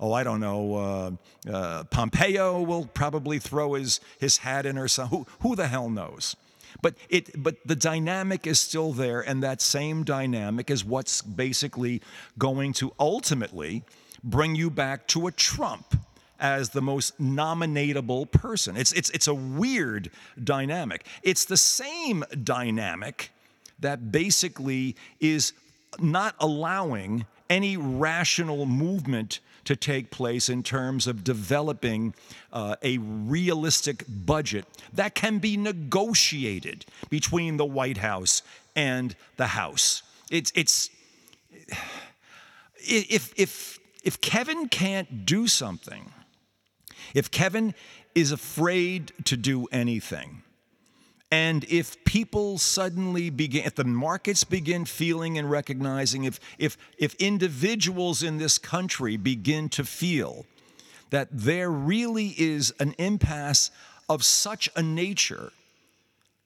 oh, 0.00 0.12
I 0.12 0.24
don't 0.24 0.40
know, 0.40 0.74
uh, 0.74 1.10
uh, 1.50 1.84
Pompeo 1.84 2.60
will 2.62 2.86
probably 2.86 3.38
throw 3.38 3.74
his, 3.74 4.00
his 4.18 4.38
hat 4.38 4.66
in 4.66 4.76
or 4.76 4.88
something. 4.88 5.20
Who, 5.20 5.26
who 5.40 5.56
the 5.56 5.68
hell 5.68 5.88
knows? 5.88 6.36
But 6.82 6.94
it 7.08 7.42
but 7.42 7.56
the 7.66 7.76
dynamic 7.76 8.46
is 8.46 8.60
still 8.60 8.92
there, 8.92 9.20
and 9.20 9.42
that 9.42 9.60
same 9.60 10.04
dynamic 10.04 10.70
is 10.70 10.84
what's 10.84 11.22
basically 11.22 12.02
going 12.38 12.72
to 12.74 12.92
ultimately 12.98 13.84
bring 14.22 14.54
you 14.54 14.70
back 14.70 15.06
to 15.08 15.26
a 15.26 15.32
Trump 15.32 15.94
as 16.38 16.70
the 16.70 16.82
most 16.82 17.18
nominatable 17.20 18.30
person. 18.30 18.76
It's 18.76 18.92
it's 18.92 19.10
it's 19.10 19.26
a 19.26 19.34
weird 19.34 20.10
dynamic. 20.42 21.06
It's 21.22 21.44
the 21.44 21.56
same 21.56 22.24
dynamic 22.42 23.30
that 23.78 24.10
basically 24.10 24.96
is 25.20 25.52
not 25.98 26.34
allowing 26.40 27.26
any 27.48 27.76
rational 27.76 28.66
movement 28.66 29.40
to 29.66 29.76
take 29.76 30.10
place 30.10 30.48
in 30.48 30.62
terms 30.62 31.06
of 31.06 31.22
developing 31.22 32.14
uh, 32.52 32.76
a 32.82 32.98
realistic 32.98 34.04
budget 34.08 34.64
that 34.92 35.14
can 35.14 35.38
be 35.38 35.56
negotiated 35.56 36.86
between 37.10 37.56
the 37.56 37.64
White 37.64 37.98
House 37.98 38.42
and 38.74 39.14
the 39.36 39.48
House. 39.48 40.02
It's, 40.30 40.52
it's 40.54 40.90
if, 42.76 43.32
if, 43.36 43.78
if 44.02 44.20
Kevin 44.20 44.68
can't 44.68 45.26
do 45.26 45.48
something, 45.48 46.12
if 47.12 47.30
Kevin 47.30 47.74
is 48.14 48.32
afraid 48.32 49.12
to 49.24 49.36
do 49.36 49.66
anything, 49.72 50.42
and 51.30 51.64
if 51.64 52.04
people 52.04 52.56
suddenly 52.56 53.30
begin, 53.30 53.64
if 53.64 53.74
the 53.74 53.84
markets 53.84 54.44
begin 54.44 54.84
feeling 54.84 55.38
and 55.38 55.50
recognizing, 55.50 56.24
if, 56.24 56.38
if, 56.58 56.78
if 56.98 57.14
individuals 57.16 58.22
in 58.22 58.38
this 58.38 58.58
country 58.58 59.16
begin 59.16 59.68
to 59.70 59.84
feel 59.84 60.46
that 61.10 61.28
there 61.32 61.70
really 61.70 62.34
is 62.38 62.72
an 62.78 62.94
impasse 62.98 63.70
of 64.08 64.24
such 64.24 64.68
a 64.76 64.82
nature 64.82 65.50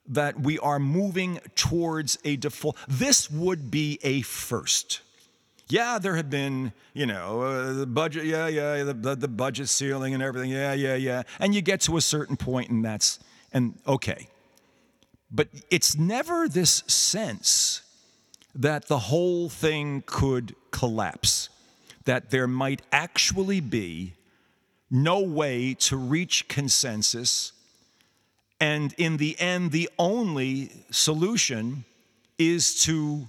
that 0.07 0.41
we 0.41 0.59
are 0.59 0.79
moving 0.79 1.41
towards 1.55 2.19
a 2.25 2.37
default, 2.37 2.77
this 2.89 3.31
would 3.31 3.71
be 3.71 3.99
a 4.03 4.23
first. 4.23 5.01
Yeah, 5.69 5.99
there 5.99 6.17
have 6.17 6.31
been, 6.31 6.73
you 6.95 7.07
know, 7.07 7.43
uh, 7.43 7.73
the 7.75 7.87
budget, 7.87 8.25
yeah, 8.25 8.49
yeah, 8.49 8.83
the, 8.83 8.95
the, 8.95 9.15
the 9.15 9.29
budget 9.29 9.69
ceiling 9.69 10.15
and 10.15 10.23
everything, 10.23 10.51
yeah, 10.51 10.73
yeah, 10.73 10.97
yeah. 10.97 11.23
And 11.39 11.55
you 11.55 11.61
get 11.61 11.83
to 11.83 11.99
a 11.99 12.01
certain 12.01 12.37
point 12.37 12.71
and 12.71 12.85
that's, 12.85 13.21
and 13.53 13.79
okay. 13.87 14.27
But 15.31 15.49
it's 15.71 15.97
never 15.97 16.49
this 16.49 16.83
sense 16.87 17.83
that 18.55 18.89
the 18.89 18.99
whole 18.99 19.49
thing 19.49 20.03
could 20.07 20.55
collapse, 20.71 21.49
that 22.05 22.31
there 22.31 22.49
might 22.49 22.83
actually 22.91 23.61
be 23.61 24.15
no 24.91 25.21
way 25.21 25.75
to 25.75 25.97
reach 25.97 26.49
consensus. 26.49 27.53
And 28.61 28.93
in 28.99 29.19
the 29.19 29.39
end, 29.39 29.71
the 29.71 29.89
only 29.99 30.73
solution 30.91 31.85
is 32.39 32.83
to 32.83 33.29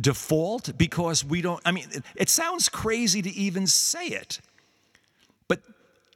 default 0.00 0.76
because 0.78 1.24
we 1.24 1.42
don't, 1.42 1.60
I 1.64 1.72
mean, 1.72 1.86
it, 2.16 2.28
sounds 2.28 2.68
crazy 2.68 3.20
to 3.22 3.30
even 3.30 3.66
say 3.66 4.06
it. 4.06 4.40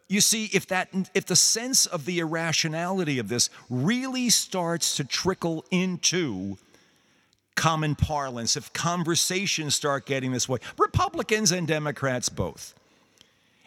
You 0.08 0.22
see, 0.22 0.46
if 0.54 0.66
that 0.68 0.88
if 1.14 1.26
the 1.26 1.36
sense 1.36 1.84
of 1.84 2.06
the 2.06 2.18
irrationality 2.18 3.18
of 3.18 3.28
this 3.28 3.50
really 3.68 4.30
starts 4.30 4.96
to 4.96 5.04
trickle 5.04 5.64
into 5.70 6.56
common 7.54 7.94
parlance, 7.94 8.56
if 8.56 8.72
conversations 8.72 9.74
start 9.74 10.06
getting 10.06 10.32
this 10.32 10.48
way, 10.48 10.58
Republicans 10.78 11.52
and 11.52 11.66
Democrats 11.68 12.28
both. 12.30 12.74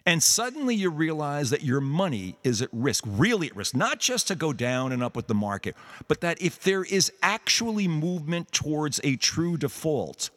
And 0.03 0.23
suddenly 0.23 0.73
you 0.73 0.89
realize 0.89 1.51
that 1.51 1.63
your 1.63 1.79
money 1.79 2.35
is 2.43 2.63
at 2.63 2.69
risk, 2.71 3.03
really 3.05 3.47
at 3.47 3.55
risk, 3.55 3.75
not 3.75 3.99
just 3.99 4.27
to 4.29 4.35
go 4.35 4.51
down 4.51 4.91
and 4.91 5.03
up 5.03 5.15
with 5.15 5.27
the 5.27 5.35
market, 5.35 5.75
but 6.07 6.21
that 6.21 6.41
if 6.41 6.59
there 6.59 6.83
is 6.83 7.11
actually 7.21 7.87
movement 7.87 8.51
towards 8.51 8.99
a 9.03 9.15
true 9.17 9.57
default, 9.57 10.31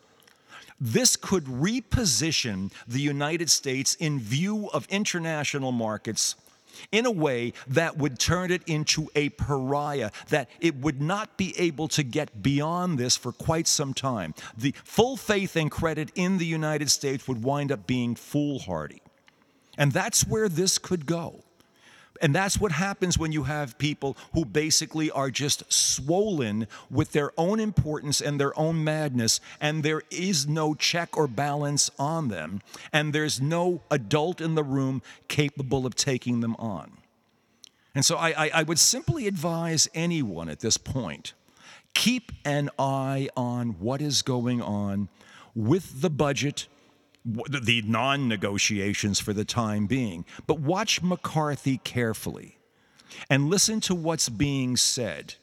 this 0.81 1.17
could 1.17 1.45
reposition 1.45 2.73
the 2.87 3.01
United 3.01 3.51
States 3.51 3.95
in 3.95 4.19
view 4.19 4.69
of 4.73 4.87
international 4.89 5.73
markets 5.73 6.35
in 6.91 7.07
a 7.07 7.11
way 7.11 7.53
that 7.69 7.97
would 7.97 8.19
turn 8.19 8.51
it 8.51 8.63
into 8.67 9.09
a 9.15 9.29
pariah, 9.31 10.11
that 10.29 10.49
it 10.61 10.77
would 10.77 11.01
not 11.01 11.37
be 11.37 11.55
able 11.59 11.89
to 11.89 12.03
get 12.03 12.43
beyond 12.43 12.99
this 12.99 13.17
for 13.17 13.33
quite 13.33 13.67
some 13.69 13.95
time. 13.95 14.35
The 14.57 14.75
full 14.85 15.17
faith 15.17 15.57
and 15.57 15.71
credit 15.71 16.11
in 16.15 16.39
the 16.39 16.47
United 16.47 16.91
States 16.91 17.29
would 17.29 17.43
wind 17.43 17.71
up 17.71 17.87
being 17.87 18.15
foolhardy. 18.15 19.03
And 19.77 19.93
that's 19.93 20.27
where 20.27 20.49
this 20.49 20.79
could 20.79 21.07
go. 21.07 21.45
And 22.23 22.35
that's 22.35 22.61
what 22.61 22.73
happens 22.73 23.19
when 23.19 23.33
you 23.33 23.43
have 23.45 23.77
people 23.79 24.17
who 24.33 24.45
basically 24.45 25.11
are 25.11 25.31
just 25.31 25.71
swollen 25.73 26.69
with 26.91 27.13
their 27.13 27.33
own 27.37 27.59
importance 27.59 28.21
and 28.21 28.39
their 28.39 28.57
own 28.59 28.85
madness, 28.85 29.41
and 29.61 29.83
there 29.83 30.03
is 30.11 30.47
no 30.47 30.75
check 30.75 31.17
or 31.17 31.27
balance 31.27 31.91
on 31.99 32.29
them, 32.29 32.61
and 32.93 33.13
there's 33.13 33.41
no 33.41 33.83
adult 33.91 34.41
in 34.41 34.55
the 34.55 34.65
room 34.65 35.03
capable 35.29 35.87
of 35.87 35.95
taking 35.97 36.41
them 36.41 36.55
on. 36.57 36.99
And 37.95 38.05
so 38.05 38.17
I, 38.17 38.47
I, 38.47 38.51
I 38.55 38.63
would 38.63 38.79
simply 38.79 39.27
advise 39.27 39.89
anyone 39.95 40.49
at 40.49 40.61
this 40.61 40.77
point 40.77 41.35
keep 41.95 42.33
an 42.45 42.69
eye 42.77 43.29
on 43.37 43.71
what 43.79 44.03
is 44.03 44.23
going 44.23 44.61
on 44.61 45.09
with 45.55 46.01
the 46.01 46.11
budget 46.11 46.67
the 47.25 47.83
non 47.87 48.29
negotiations 48.29 49.19
for 49.19 49.33
the 49.33 49.45
time 49.45 49.87
being. 49.87 50.25
But 50.47 50.61
watch 50.61 51.03
McCarthy 51.03 51.79
carefully 51.79 52.59
and 53.31 53.49
listen 53.49 53.81
to 53.83 53.95
what's 53.95 54.29
being 54.29 54.77
said 54.77 55.35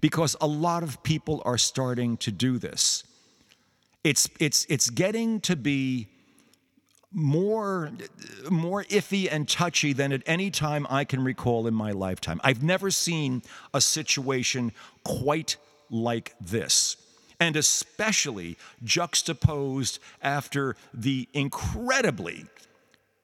because 0.00 0.36
a 0.40 0.46
lot 0.46 0.82
of 0.82 1.02
people 1.02 1.42
are 1.44 1.58
starting 1.58 2.16
to 2.18 2.30
do 2.30 2.58
this. 2.58 3.04
It's, 4.04 4.28
it's, 4.40 4.66
it's 4.68 4.90
getting 4.90 5.40
to 5.42 5.56
be 5.56 6.08
more, 7.12 7.90
more 8.50 8.84
iffy 8.84 9.28
and 9.30 9.48
touchy 9.48 9.92
than 9.92 10.12
at 10.12 10.22
any 10.26 10.50
time 10.50 10.86
I 10.90 11.04
can 11.04 11.22
recall 11.22 11.66
in 11.66 11.74
my 11.74 11.92
lifetime. 11.92 12.40
I've 12.42 12.62
never 12.62 12.90
seen 12.90 13.42
a 13.72 13.80
situation 13.80 14.72
quite 15.04 15.56
like 15.90 16.34
this 16.40 16.96
and 17.42 17.56
especially 17.56 18.56
juxtaposed 18.84 19.98
after 20.22 20.76
the 20.94 21.28
incredibly 21.34 22.46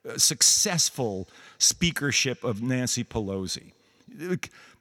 uh, 0.08 0.18
successful 0.18 1.28
speakership 1.58 2.42
of 2.42 2.60
Nancy 2.60 3.04
Pelosi. 3.04 3.70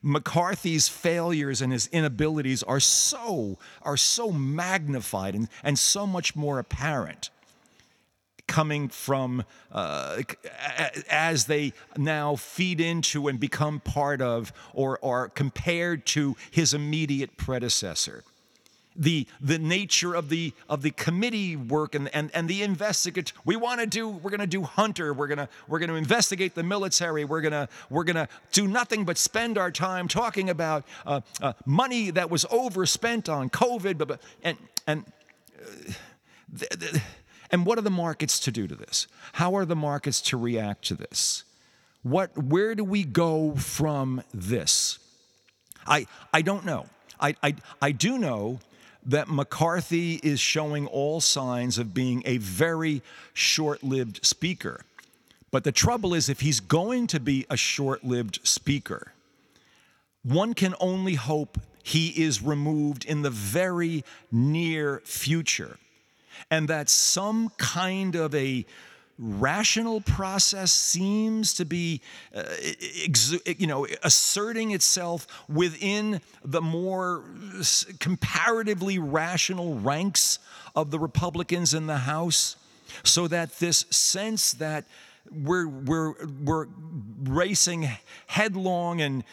McCarthy's 0.02 0.88
failures 0.88 1.62
and 1.62 1.72
his 1.72 1.86
inabilities 1.92 2.64
are 2.64 2.80
so 2.80 3.60
are 3.84 3.98
so 3.98 4.32
magnified 4.32 5.36
and, 5.36 5.50
and 5.62 5.78
so 5.78 6.08
much 6.08 6.36
more 6.36 6.58
apparent 6.58 7.30
coming 8.48 8.88
from 8.88 9.44
uh, 9.72 10.20
as 11.12 11.46
they 11.46 11.74
now 11.96 12.36
feed 12.36 12.82
into 12.82 13.28
and 13.28 13.40
become 13.40 13.82
part 13.82 14.20
of 14.20 14.52
or 14.74 14.98
are 15.06 15.30
compared 15.30 16.08
to 16.08 16.36
his 16.50 16.74
immediate 16.74 17.38
predecessor 17.38 18.24
the, 18.98 19.28
the 19.40 19.60
nature 19.60 20.14
of 20.14 20.30
the, 20.30 20.54
of 20.68 20.82
the 20.82 20.92
committee 20.92 21.56
work 21.56 21.96
and, 21.96 22.14
and, 22.14 22.32
and 22.34 22.50
the 22.50 22.64
investigate. 22.64 23.32
We 23.46 23.56
want 23.56 23.80
to 23.80 23.86
do, 23.86 24.10
we're 24.10 24.32
going 24.32 24.42
to 24.42 24.48
do 24.48 24.64
Hunter. 24.64 25.14
We're 25.14 25.28
going 25.28 25.38
to, 25.38 25.50
we're 25.68 25.80
going 25.80 25.90
to 25.90 25.96
investigate 25.96 26.56
the 26.56 26.64
military. 26.64 27.24
We're 27.26 27.42
going 27.42 27.52
to, 27.52 27.70
we're 27.90 28.04
going 28.04 28.16
to 28.16 28.28
do 28.52 28.68
nothing 28.68 29.06
but 29.06 29.18
spend 29.18 29.58
our 29.58 29.72
time 29.72 30.08
talking 30.08 30.50
about 30.50 30.86
uh, 31.06 31.22
uh, 31.42 31.54
money 31.66 32.12
that 32.12 32.30
was 32.30 32.46
overspent 32.50 33.30
on 33.30 33.50
COVID. 33.50 33.98
But, 33.98 34.08
but, 34.08 34.22
and, 34.44 34.58
and, 34.86 35.06
uh, 35.60 35.94
th- 36.58 36.80
th- 36.80 37.04
and 37.52 37.66
what 37.66 37.78
are 37.78 37.82
the 37.82 37.90
markets 37.90 38.40
to 38.42 38.52
do 38.52 38.68
to 38.68 38.76
this? 38.76 39.08
How 39.34 39.56
are 39.56 39.66
the 39.66 39.76
markets 39.76 40.22
to 40.22 40.38
react 40.38 40.86
to 40.86 40.96
this? 40.96 41.44
What, 42.04 42.38
where 42.38 42.76
do 42.76 42.84
we 42.84 43.04
go 43.04 43.56
from 43.56 44.22
this? 44.34 45.00
I, 45.86 46.08
I 46.34 46.42
don't 46.42 46.66
know. 46.66 46.88
I, 47.20 47.36
I, 47.42 47.56
I 47.82 47.92
do 47.92 48.18
know 48.18 48.60
that 49.08 49.30
McCarthy 49.30 50.16
is 50.22 50.40
showing 50.40 50.86
all 50.86 51.22
signs 51.22 51.78
of 51.78 51.94
being 51.94 52.22
a 52.26 52.38
very 52.38 53.02
short 53.34 53.82
lived 53.82 54.26
speaker. 54.26 54.82
But 55.50 55.64
the 55.64 55.72
trouble 55.72 56.14
is, 56.14 56.28
if 56.28 56.42
he's 56.42 56.60
going 56.60 57.08
to 57.08 57.20
be 57.20 57.46
a 57.50 57.58
short 57.58 58.04
lived 58.04 58.40
speaker, 58.44 59.14
one 60.24 60.54
can 60.54 60.76
only 60.80 61.16
hope 61.16 61.58
he 61.82 62.10
is 62.22 62.44
removed 62.44 63.06
in 63.06 63.22
the 63.22 63.30
very 63.30 64.04
near 64.30 65.02
future 65.06 65.78
and 66.52 66.68
that 66.68 66.90
some 66.90 67.50
kind 67.58 68.16
of 68.16 68.36
a 68.36 68.66
rational 69.20 70.02
process 70.02 70.72
seems 70.72 71.54
to 71.56 71.66
be 71.66 72.02
uh, 72.36 72.44
you 73.58 73.66
know 73.66 73.88
asserting 74.04 74.72
itself 74.72 75.28
within 75.50 76.22
the 76.44 76.62
more 76.62 77.24
comparatively 78.00 79.00
rational 79.00 79.76
ranks 79.80 80.40
of 80.76 80.92
the 80.92 81.00
Republicans 81.00 81.74
in 81.74 81.88
the 81.88 81.98
House 81.98 82.58
so 83.04 83.28
that 83.28 83.58
this 83.60 83.86
sense 83.90 84.52
that 84.54 84.86
we're, 85.32 85.68
we're, 85.68 86.14
we're 86.44 86.68
racing 87.24 87.90
headlong 88.28 89.02
and 89.02 89.24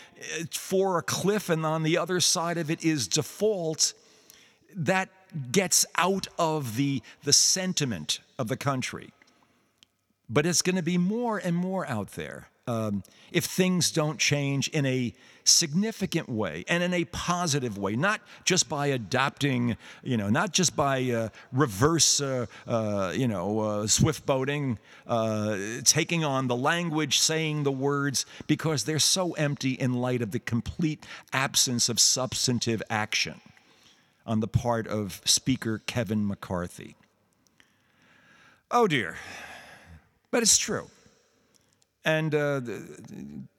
uh, 0.40 0.44
for 0.50 0.98
a 0.98 1.02
cliff, 1.02 1.48
and 1.48 1.64
on 1.64 1.82
the 1.82 1.98
other 1.98 2.20
side 2.20 2.58
of 2.58 2.70
it 2.70 2.84
is 2.84 3.06
default, 3.06 3.94
that 4.74 5.08
gets 5.52 5.86
out 5.96 6.26
of 6.38 6.76
the, 6.76 7.02
the 7.22 7.32
sentiment 7.32 8.20
of 8.38 8.48
the 8.48 8.56
country. 8.56 9.10
But 10.28 10.46
it's 10.46 10.62
going 10.62 10.76
to 10.76 10.82
be 10.82 10.98
more 10.98 11.38
and 11.38 11.54
more 11.54 11.86
out 11.86 12.12
there 12.12 12.48
um, 12.66 13.02
if 13.30 13.44
things 13.44 13.90
don't 13.90 14.18
change 14.18 14.68
in 14.68 14.86
a 14.86 15.12
significant 15.44 16.28
way 16.28 16.64
and 16.68 16.82
in 16.82 16.94
a 16.94 17.04
positive 17.06 17.76
way, 17.76 17.96
not 17.96 18.20
just 18.44 18.68
by 18.68 18.86
adapting, 18.86 19.76
you 20.02 20.16
know, 20.16 20.30
not 20.30 20.52
just 20.52 20.74
by 20.74 21.02
uh, 21.10 21.28
reverse, 21.52 22.20
uh, 22.20 22.46
uh, 22.66 23.12
you 23.14 23.28
know, 23.28 23.60
uh, 23.60 23.86
swift 23.86 24.24
boating, 24.24 24.78
uh, 25.06 25.58
taking 25.84 26.24
on 26.24 26.46
the 26.46 26.56
language, 26.56 27.18
saying 27.18 27.64
the 27.64 27.72
words, 27.72 28.24
because 28.46 28.84
they're 28.84 28.98
so 28.98 29.32
empty 29.32 29.72
in 29.72 29.92
light 29.94 30.22
of 30.22 30.30
the 30.30 30.38
complete 30.38 31.04
absence 31.32 31.88
of 31.90 32.00
substantive 32.00 32.82
action 32.88 33.40
on 34.26 34.40
the 34.40 34.48
part 34.48 34.86
of 34.86 35.20
Speaker 35.26 35.82
Kevin 35.86 36.26
McCarthy. 36.26 36.96
Oh 38.70 38.86
dear. 38.86 39.16
But 40.34 40.42
it's 40.42 40.58
true. 40.58 40.90
And 42.04 42.34
uh, 42.34 42.60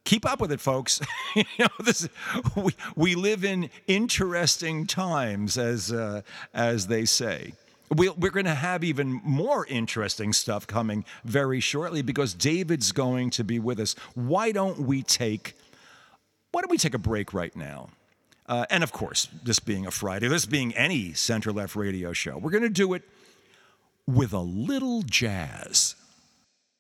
keep 0.03 0.25
up 0.25 0.41
with 0.41 0.51
it, 0.51 0.59
folks. 0.59 0.99
you 1.37 1.45
know, 1.57 1.69
this, 1.79 2.09
we, 2.53 2.75
we 2.97 3.15
live 3.15 3.45
in 3.45 3.69
interesting 3.87 4.85
times, 4.85 5.57
as, 5.57 5.93
uh, 5.93 6.21
as 6.53 6.87
they 6.87 7.05
say. 7.05 7.53
we 7.95 8.09
we're 8.09 8.29
going 8.29 8.43
to 8.43 8.53
have 8.53 8.83
even 8.83 9.21
more 9.23 9.65
interesting 9.67 10.33
stuff 10.33 10.67
coming 10.67 11.05
very 11.23 11.61
shortly 11.61 12.01
because 12.01 12.33
David's 12.33 12.91
going 12.91 13.29
to 13.29 13.45
be 13.45 13.57
with 13.57 13.79
us. 13.79 13.95
Why 14.13 14.51
don't 14.51 14.79
we 14.79 15.01
take, 15.01 15.55
why 16.51 16.59
don't 16.59 16.71
we 16.71 16.77
take 16.77 16.93
a 16.93 16.99
break 16.99 17.33
right 17.33 17.55
now? 17.55 17.87
Uh, 18.47 18.65
and 18.69 18.83
of 18.83 18.91
course, 18.91 19.29
this 19.45 19.59
being 19.59 19.85
a 19.85 19.91
Friday, 19.91 20.27
this 20.27 20.45
being 20.45 20.75
any 20.75 21.13
center 21.13 21.53
left 21.53 21.77
radio 21.77 22.11
show, 22.11 22.37
we're 22.37 22.51
going 22.51 22.63
to 22.63 22.69
do 22.69 22.93
it 22.95 23.03
with 24.05 24.33
a 24.33 24.39
little 24.39 25.03
jazz. 25.03 25.95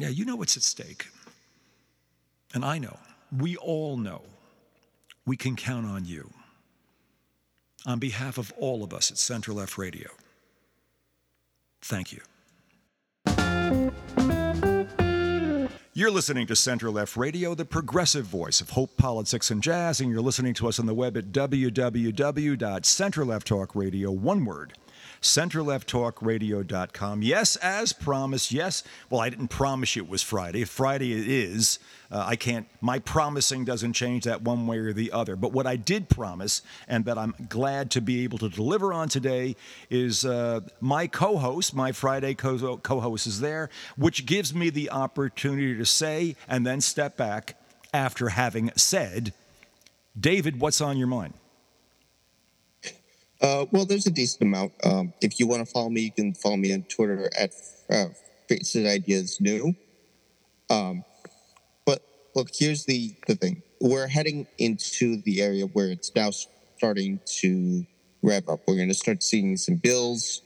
Yeah, 0.00 0.08
you 0.08 0.24
know 0.24 0.36
what's 0.36 0.56
at 0.56 0.62
stake. 0.62 1.08
And 2.54 2.64
I 2.64 2.78
know, 2.78 2.96
we 3.36 3.56
all 3.56 3.96
know, 3.96 4.22
we 5.26 5.36
can 5.36 5.56
count 5.56 5.86
on 5.86 6.04
you. 6.04 6.30
On 7.86 7.98
behalf 7.98 8.38
of 8.38 8.52
all 8.58 8.84
of 8.84 8.92
us 8.92 9.10
at 9.10 9.18
Center 9.18 9.52
Left 9.52 9.78
Radio, 9.78 10.08
thank 11.80 12.12
you. 12.12 12.20
You're 15.92 16.10
listening 16.10 16.46
to 16.46 16.56
Center 16.56 16.90
Left 16.90 17.16
Radio, 17.16 17.54
the 17.54 17.64
progressive 17.64 18.24
voice 18.24 18.60
of 18.60 18.70
hope, 18.70 18.96
politics, 18.96 19.50
and 19.50 19.62
jazz, 19.62 20.00
and 20.00 20.10
you're 20.10 20.22
listening 20.22 20.54
to 20.54 20.68
us 20.68 20.78
on 20.78 20.86
the 20.86 20.94
web 20.94 21.16
at 21.16 21.26
www.centerlefttalkradio, 21.26 24.16
one 24.16 24.44
word, 24.44 24.72
centerlefttalkradio.com. 25.22 27.22
Yes, 27.22 27.56
as 27.56 27.92
promised. 27.92 28.52
Yes, 28.52 28.82
well, 29.10 29.20
I 29.20 29.28
didn't 29.28 29.48
promise 29.48 29.96
you 29.96 30.04
it 30.04 30.08
was 30.08 30.22
Friday. 30.22 30.64
Friday 30.64 31.12
it 31.12 31.28
is. 31.28 31.78
Uh, 32.10 32.24
I 32.26 32.36
can't, 32.36 32.66
my 32.80 32.98
promising 32.98 33.64
doesn't 33.64 33.92
change 33.92 34.24
that 34.24 34.42
one 34.42 34.66
way 34.66 34.78
or 34.78 34.92
the 34.92 35.12
other. 35.12 35.36
But 35.36 35.52
what 35.52 35.66
I 35.66 35.76
did 35.76 36.08
promise, 36.08 36.62
and 36.88 37.04
that 37.04 37.18
I'm 37.18 37.34
glad 37.48 37.90
to 37.92 38.00
be 38.00 38.24
able 38.24 38.38
to 38.38 38.48
deliver 38.48 38.92
on 38.92 39.08
today, 39.08 39.56
is 39.90 40.24
uh, 40.24 40.60
my 40.80 41.06
co 41.06 41.36
host, 41.36 41.74
my 41.74 41.92
Friday 41.92 42.34
co 42.34 42.78
host 42.78 43.26
is 43.26 43.40
there, 43.40 43.68
which 43.96 44.26
gives 44.26 44.54
me 44.54 44.70
the 44.70 44.90
opportunity 44.90 45.76
to 45.76 45.84
say 45.84 46.36
and 46.48 46.66
then 46.66 46.80
step 46.80 47.16
back 47.16 47.56
after 47.92 48.30
having 48.30 48.70
said, 48.76 49.32
David, 50.18 50.60
what's 50.60 50.80
on 50.80 50.96
your 50.96 51.06
mind? 51.06 51.34
Uh, 53.40 53.66
well, 53.70 53.86
there's 53.86 54.06
a 54.06 54.10
decent 54.10 54.42
amount. 54.42 54.72
Um, 54.84 55.14
if 55.20 55.40
you 55.40 55.46
want 55.46 55.66
to 55.66 55.72
follow 55.72 55.88
me, 55.88 56.02
you 56.02 56.12
can 56.12 56.34
follow 56.34 56.56
me 56.56 56.74
on 56.74 56.82
Twitter 56.82 57.30
at 57.38 57.52
uh, 57.90 58.06
Ideas 58.50 59.40
New. 59.40 59.74
Um, 60.68 61.04
but 61.86 62.02
look, 62.34 62.48
here's 62.54 62.84
the, 62.84 63.14
the 63.26 63.34
thing. 63.34 63.62
We're 63.80 64.08
heading 64.08 64.46
into 64.58 65.22
the 65.22 65.40
area 65.40 65.64
where 65.64 65.90
it's 65.90 66.14
now 66.14 66.30
starting 66.30 67.20
to 67.40 67.86
rev 68.22 68.48
up. 68.48 68.60
We're 68.66 68.76
going 68.76 68.88
to 68.88 68.94
start 68.94 69.22
seeing 69.22 69.56
some 69.56 69.76
bills 69.76 70.42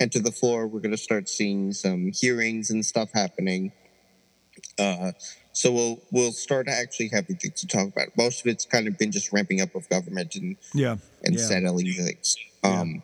enter 0.00 0.20
the 0.20 0.32
floor. 0.32 0.66
We're 0.66 0.80
going 0.80 0.92
to 0.92 0.96
start 0.96 1.28
seeing 1.28 1.72
some 1.72 2.10
hearings 2.12 2.70
and 2.70 2.84
stuff 2.84 3.10
happening. 3.12 3.72
Uh, 4.78 5.12
so 5.56 5.72
we'll 5.72 6.02
we'll 6.10 6.32
start 6.32 6.66
to 6.66 6.72
actually 6.72 7.08
have 7.14 7.26
things 7.26 7.62
to 7.62 7.66
talk 7.66 7.88
about. 7.88 8.08
Most 8.14 8.40
of 8.42 8.46
it's 8.46 8.66
kind 8.66 8.86
of 8.86 8.98
been 8.98 9.10
just 9.10 9.32
ramping 9.32 9.62
up 9.62 9.74
of 9.74 9.88
government 9.88 10.34
and 10.34 10.56
yeah 10.74 10.96
and 11.24 11.34
yeah. 11.34 11.40
settling 11.40 11.90
things. 11.94 12.36
Um, 12.62 13.02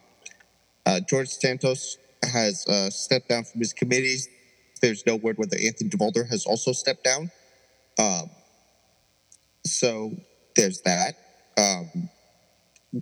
yeah. 0.87 0.93
uh, 0.93 1.01
George 1.01 1.29
Santos 1.29 1.97
has 2.23 2.67
uh, 2.67 2.91
stepped 2.91 3.31
down 3.31 3.45
from 3.45 3.61
his 3.61 3.73
committees. 3.73 4.29
There's 4.83 5.07
no 5.07 5.17
word 5.17 5.39
whether 5.39 5.57
Anthony 5.57 5.89
DeVolder 5.89 6.29
has 6.29 6.45
also 6.45 6.73
stepped 6.73 7.05
down. 7.05 7.31
Um, 7.99 8.29
so 9.65 10.13
there's 10.55 10.83
that. 10.83 11.15
Um, 11.57 12.11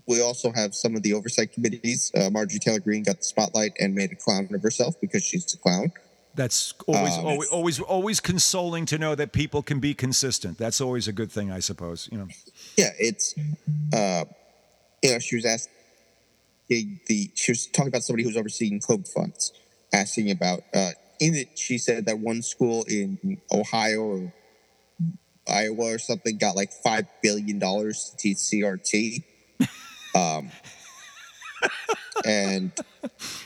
we 0.06 0.22
also 0.22 0.52
have 0.52 0.76
some 0.76 0.94
of 0.94 1.02
the 1.02 1.12
oversight 1.12 1.52
committees. 1.52 2.12
Uh, 2.14 2.30
Marjorie 2.30 2.60
Taylor 2.60 2.78
Greene 2.78 3.02
got 3.02 3.16
the 3.16 3.24
spotlight 3.24 3.72
and 3.80 3.96
made 3.96 4.12
a 4.12 4.14
clown 4.14 4.48
of 4.54 4.62
herself 4.62 4.94
because 5.00 5.24
she's 5.24 5.52
a 5.52 5.58
clown. 5.58 5.90
That's 6.34 6.74
always, 6.86 7.18
um, 7.18 7.26
always, 7.26 7.48
always, 7.48 7.80
always 7.80 8.20
consoling 8.20 8.86
to 8.86 8.98
know 8.98 9.14
that 9.14 9.32
people 9.32 9.62
can 9.62 9.80
be 9.80 9.94
consistent. 9.94 10.58
That's 10.58 10.80
always 10.80 11.08
a 11.08 11.12
good 11.12 11.30
thing, 11.30 11.50
I 11.50 11.58
suppose. 11.58 12.08
You 12.12 12.18
know. 12.18 12.28
Yeah, 12.76 12.90
it's, 12.98 13.34
uh, 13.92 14.24
you 15.02 15.12
know, 15.12 15.18
she 15.18 15.36
was 15.36 15.44
asked 15.44 15.70
the, 16.68 16.86
the 17.06 17.30
she 17.34 17.50
was 17.52 17.66
talking 17.66 17.88
about 17.88 18.04
somebody 18.04 18.22
who's 18.22 18.36
overseeing 18.36 18.80
COVID 18.80 19.12
funds, 19.12 19.52
asking 19.92 20.30
about. 20.30 20.60
Uh, 20.72 20.90
in 21.18 21.34
it, 21.34 21.58
she 21.58 21.76
said 21.76 22.06
that 22.06 22.18
one 22.18 22.42
school 22.42 22.84
in 22.88 23.38
Ohio 23.52 24.00
or 24.00 24.32
Iowa 25.46 25.94
or 25.94 25.98
something 25.98 26.38
got 26.38 26.56
like 26.56 26.72
five 26.72 27.06
billion 27.22 27.58
dollars 27.58 28.10
to 28.10 28.16
teach 28.16 28.38
CRT. 28.38 29.24
Um, 30.12 30.50
and 32.24 32.72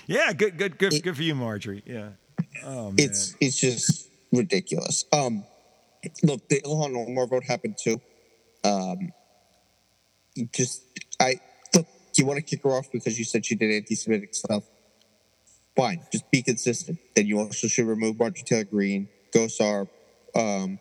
yeah, 0.06 0.32
good, 0.32 0.56
good, 0.56 0.78
good, 0.78 0.94
it, 0.94 1.02
good 1.02 1.14
for 1.14 1.22
you, 1.22 1.34
Marjorie. 1.34 1.82
Yeah. 1.84 2.12
Oh, 2.62 2.92
it's 2.96 3.36
it's 3.40 3.56
just 3.56 4.08
ridiculous. 4.32 5.04
Um, 5.12 5.44
look, 6.22 6.48
the 6.48 6.60
Ilhan 6.60 7.08
Omar 7.08 7.26
vote 7.26 7.44
happened 7.44 7.76
too. 7.82 8.00
Um, 8.62 9.12
just 10.52 10.82
I 11.20 11.40
look. 11.74 11.86
Do 11.86 12.22
you 12.22 12.26
want 12.26 12.38
to 12.38 12.42
kick 12.42 12.62
her 12.62 12.70
off 12.70 12.90
because 12.92 13.18
you 13.18 13.24
said 13.24 13.44
she 13.44 13.54
did 13.54 13.70
anti-Semitic 13.70 14.34
stuff. 14.34 14.64
Fine, 15.76 16.02
just 16.12 16.30
be 16.30 16.42
consistent. 16.42 16.98
Then 17.16 17.26
you 17.26 17.38
also 17.38 17.66
should 17.66 17.86
remove 17.86 18.18
Marjorie 18.18 18.44
Taylor 18.44 18.64
Greene, 18.64 19.08
Gosar, 19.32 19.88
um, 20.36 20.78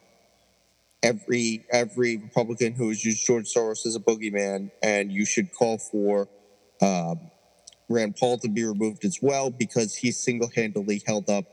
every 1.01 1.65
every 1.71 2.17
Republican 2.17 2.73
who 2.73 2.89
has 2.89 3.03
used 3.03 3.25
George 3.25 3.51
Soros 3.51 3.85
as 3.85 3.95
a 3.95 3.99
boogeyman, 3.99 4.69
and 4.83 5.11
you 5.11 5.25
should 5.25 5.51
call 5.51 5.79
for 5.79 6.29
um, 6.81 7.31
Rand 7.89 8.15
Paul 8.17 8.37
to 8.39 8.49
be 8.49 8.63
removed 8.63 9.03
as 9.03 9.19
well 9.21 9.49
because 9.49 9.95
he 9.95 10.11
single-handedly 10.11 11.01
held 11.05 11.29
up 11.29 11.45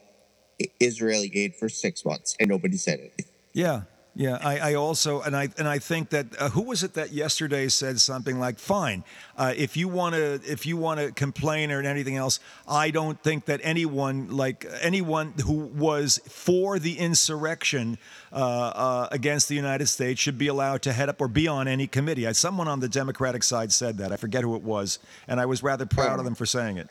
Israeli 0.80 1.30
aid 1.34 1.54
for 1.54 1.68
six 1.68 2.04
months 2.04 2.36
and 2.38 2.48
nobody 2.48 2.76
said 2.76 3.00
anything. 3.00 3.26
Yeah, 3.52 3.82
Yeah, 4.14 4.38
I, 4.42 4.58
I, 4.58 4.74
also 4.74 5.20
and 5.22 5.36
I 5.36 5.48
and 5.56 5.68
I 5.68 5.78
think 5.78 6.10
that 6.10 6.26
uh, 6.36 6.50
who 6.50 6.62
was 6.62 6.82
it 6.82 6.94
that 6.94 7.12
yesterday 7.12 7.68
said 7.68 8.00
something 8.00 8.40
like, 8.40 8.58
"Fine, 8.58 9.04
uh, 9.36 9.54
if 9.56 9.76
you 9.76 9.86
want 9.86 10.16
to 10.16 10.40
if 10.44 10.66
you 10.66 10.76
want 10.76 10.98
to 10.98 11.12
complain 11.12 11.70
or 11.70 11.80
anything 11.80 12.16
else, 12.16 12.40
I 12.66 12.90
don't 12.90 13.22
think 13.22 13.44
that 13.44 13.60
anyone 13.62 14.28
like 14.28 14.66
anyone 14.80 15.34
who 15.46 15.54
was 15.54 16.20
for 16.28 16.80
the 16.80 16.98
insurrection 16.98 17.98
uh, 18.32 18.36
uh 18.36 19.08
against 19.12 19.48
the 19.48 19.54
United 19.54 19.86
States 19.86 20.20
should 20.20 20.38
be 20.38 20.48
allowed 20.48 20.82
to 20.82 20.92
head 20.92 21.08
up 21.08 21.20
or 21.20 21.28
be 21.28 21.46
on 21.46 21.68
any 21.68 21.86
committee." 21.86 22.30
Someone 22.32 22.66
on 22.66 22.80
the 22.80 22.88
Democratic 22.88 23.44
side 23.44 23.72
said 23.72 23.98
that. 23.98 24.10
I 24.10 24.16
forget 24.16 24.42
who 24.42 24.56
it 24.56 24.62
was, 24.62 24.98
and 25.28 25.40
I 25.40 25.46
was 25.46 25.62
rather 25.62 25.86
proud 25.86 26.18
of 26.18 26.24
them 26.24 26.34
for 26.34 26.46
saying 26.46 26.78
it. 26.78 26.90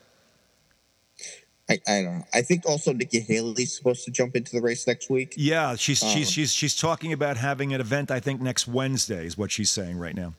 I, 1.70 1.80
I, 1.88 2.01
don't 2.01 2.20
know. 2.20 2.26
I 2.34 2.41
think 2.41 2.65
also 2.65 2.93
Nikki 2.93 3.20
Haley's 3.20 3.76
supposed 3.76 4.03
to 4.05 4.11
jump 4.11 4.36
into 4.36 4.51
the 4.51 4.61
race 4.61 4.88
next 4.88 5.09
week. 5.09 5.36
Yeah, 5.38 5.76
she's 5.76 6.01
um, 6.01 6.09
she's 6.09 6.32
she's 6.32 6.51
she's 6.51 6.76
talking 6.76 7.13
about 7.13 7.38
having 7.38 7.74
an 7.74 7.82
event. 7.82 8.09
I 8.09 8.20
think 8.20 8.41
next 8.41 8.67
Wednesday 8.67 9.26
is 9.26 9.38
what 9.38 9.51
she's 9.51 9.70
saying 9.70 9.97
right 9.97 10.15
now. 10.15 10.34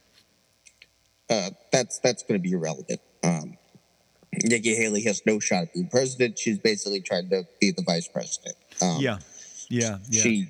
Uh, 1.28 1.50
that's 1.70 2.00
that's 2.00 2.24
going 2.24 2.40
to 2.40 2.42
be 2.42 2.52
irrelevant. 2.52 3.00
Um, 3.22 3.56
Nikki 4.42 4.74
Haley 4.74 5.02
has 5.04 5.22
no 5.24 5.38
shot 5.38 5.62
at 5.64 5.74
being 5.74 5.88
president. 5.88 6.38
She's 6.38 6.58
basically 6.58 7.00
trying 7.00 7.28
to 7.30 7.44
be 7.60 7.70
the 7.70 7.82
vice 7.82 8.08
president. 8.08 8.56
Um, 8.82 8.96
yeah, 8.98 9.18
yeah, 9.68 9.98
yeah. 10.08 10.22
She 10.22 10.48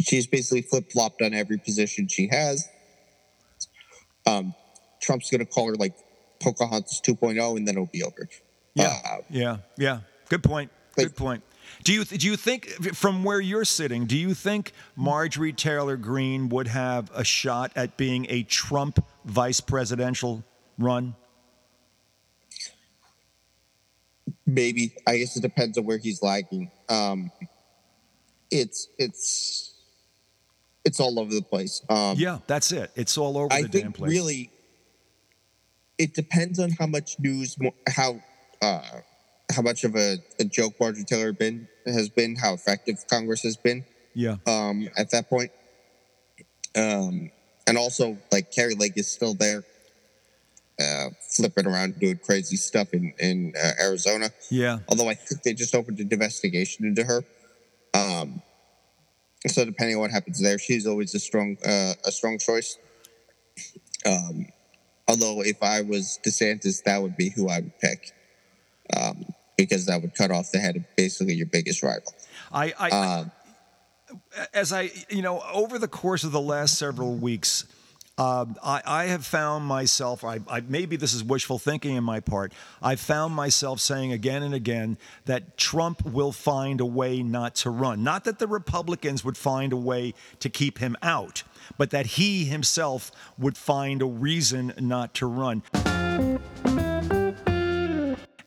she's 0.00 0.26
basically 0.26 0.62
flip 0.62 0.90
flopped 0.90 1.22
on 1.22 1.34
every 1.34 1.58
position 1.58 2.08
she 2.08 2.28
has. 2.28 2.68
Um, 4.26 4.54
Trump's 5.00 5.30
going 5.30 5.40
to 5.40 5.46
call 5.46 5.68
her 5.68 5.74
like 5.76 5.94
Pocahontas 6.40 7.00
2.0, 7.06 7.56
and 7.56 7.68
then 7.68 7.74
it'll 7.74 7.86
be 7.86 8.02
over. 8.02 8.28
Yeah, 8.74 9.00
uh, 9.04 9.16
yeah, 9.30 9.56
yeah. 9.76 10.00
Good 10.28 10.42
point. 10.42 10.70
Good 10.96 11.16
point. 11.16 11.42
Do 11.82 11.92
you 11.92 12.04
do 12.04 12.26
you 12.26 12.36
think 12.36 12.66
from 12.94 13.24
where 13.24 13.40
you're 13.40 13.64
sitting, 13.64 14.06
do 14.06 14.16
you 14.16 14.34
think 14.34 14.72
Marjorie 14.96 15.52
Taylor 15.52 15.96
Greene 15.96 16.48
would 16.48 16.68
have 16.68 17.10
a 17.14 17.24
shot 17.24 17.72
at 17.76 17.96
being 17.96 18.26
a 18.28 18.42
Trump 18.44 19.04
vice 19.24 19.60
presidential 19.60 20.44
run? 20.78 21.14
Maybe. 24.46 24.94
I 25.06 25.18
guess 25.18 25.36
it 25.36 25.40
depends 25.40 25.78
on 25.78 25.84
where 25.84 25.98
he's 25.98 26.22
lagging. 26.22 26.70
Um, 26.88 27.30
it's 28.50 28.88
it's 28.98 29.74
it's 30.84 31.00
all 31.00 31.18
over 31.18 31.32
the 31.34 31.42
place. 31.42 31.82
Um, 31.88 32.16
yeah, 32.18 32.38
that's 32.46 32.72
it. 32.72 32.90
It's 32.94 33.16
all 33.18 33.38
over 33.38 33.52
I 33.52 33.62
the 33.62 33.68
damn 33.68 33.92
place. 33.92 34.10
Really, 34.10 34.50
it 35.98 36.14
depends 36.14 36.58
on 36.58 36.70
how 36.70 36.86
much 36.86 37.18
news, 37.18 37.56
how 37.88 38.20
uh, 38.62 39.00
how 39.54 39.62
much 39.62 39.84
of 39.84 39.94
a, 39.94 40.16
a 40.38 40.44
joke 40.44 40.74
Marjorie 40.80 41.04
Taylor 41.04 41.32
been 41.32 41.68
has 41.86 42.08
been, 42.08 42.36
how 42.36 42.54
effective 42.54 43.04
Congress 43.08 43.42
has 43.42 43.56
been. 43.56 43.84
Yeah. 44.14 44.36
Um, 44.46 44.88
at 44.96 45.10
that 45.10 45.28
point, 45.28 45.50
um, 46.76 47.30
and 47.66 47.76
also 47.76 48.18
like 48.32 48.52
Kari 48.52 48.74
Lake 48.74 48.96
is 48.96 49.10
still 49.10 49.34
there, 49.34 49.64
uh, 50.80 51.10
flipping 51.20 51.66
around 51.66 51.98
doing 51.98 52.18
crazy 52.24 52.56
stuff 52.56 52.92
in 52.92 53.12
in 53.18 53.52
uh, 53.62 53.72
Arizona. 53.80 54.30
Yeah. 54.50 54.78
Although 54.88 55.08
I 55.08 55.14
think 55.14 55.42
they 55.42 55.52
just 55.52 55.74
opened 55.74 55.98
an 55.98 56.08
investigation 56.10 56.86
into 56.86 57.04
her. 57.04 57.24
Um, 57.92 58.42
so 59.46 59.64
depending 59.64 59.96
on 59.96 60.02
what 60.02 60.10
happens 60.10 60.40
there, 60.40 60.58
she's 60.58 60.86
always 60.86 61.14
a 61.14 61.20
strong 61.20 61.56
uh, 61.64 61.94
a 62.04 62.12
strong 62.12 62.38
choice. 62.38 62.78
Um, 64.06 64.46
although 65.08 65.42
if 65.42 65.62
I 65.62 65.82
was 65.82 66.18
DeSantis, 66.24 66.82
that 66.84 67.02
would 67.02 67.16
be 67.16 67.30
who 67.30 67.48
I 67.48 67.60
would 67.60 67.78
pick 67.78 68.12
um, 68.96 69.24
because 69.56 69.86
that 69.86 70.02
would 70.02 70.14
cut 70.14 70.30
off 70.30 70.50
the 70.52 70.58
head 70.58 70.76
of 70.76 70.84
basically 70.96 71.34
your 71.34 71.46
biggest 71.46 71.82
rival. 71.82 72.12
I, 72.52 72.72
I, 72.78 72.90
uh, 72.90 73.24
as 74.52 74.72
I, 74.72 74.90
you 75.08 75.22
know, 75.22 75.42
over 75.52 75.78
the 75.78 75.88
course 75.88 76.24
of 76.24 76.32
the 76.32 76.40
last 76.40 76.78
several 76.78 77.14
weeks, 77.14 77.64
um, 78.16 78.56
I, 78.62 78.80
I, 78.86 79.04
have 79.06 79.26
found 79.26 79.64
myself, 79.64 80.22
I, 80.22 80.38
I, 80.48 80.60
maybe 80.60 80.94
this 80.94 81.14
is 81.14 81.24
wishful 81.24 81.58
thinking 81.58 81.96
in 81.96 82.04
my 82.04 82.20
part, 82.20 82.52
I've 82.80 83.00
found 83.00 83.34
myself 83.34 83.80
saying 83.80 84.12
again 84.12 84.44
and 84.44 84.54
again 84.54 84.98
that 85.24 85.56
Trump 85.56 86.04
will 86.04 86.30
find 86.30 86.80
a 86.80 86.86
way 86.86 87.24
not 87.24 87.56
to 87.56 87.70
run. 87.70 88.04
Not 88.04 88.22
that 88.24 88.38
the 88.38 88.46
Republicans 88.46 89.24
would 89.24 89.36
find 89.36 89.72
a 89.72 89.76
way 89.76 90.14
to 90.38 90.48
keep 90.48 90.78
him 90.78 90.96
out, 91.02 91.42
but 91.76 91.90
that 91.90 92.06
he 92.06 92.44
himself 92.44 93.10
would 93.36 93.56
find 93.56 94.00
a 94.00 94.06
reason 94.06 94.74
not 94.78 95.14
to 95.14 95.26
run 95.26 95.64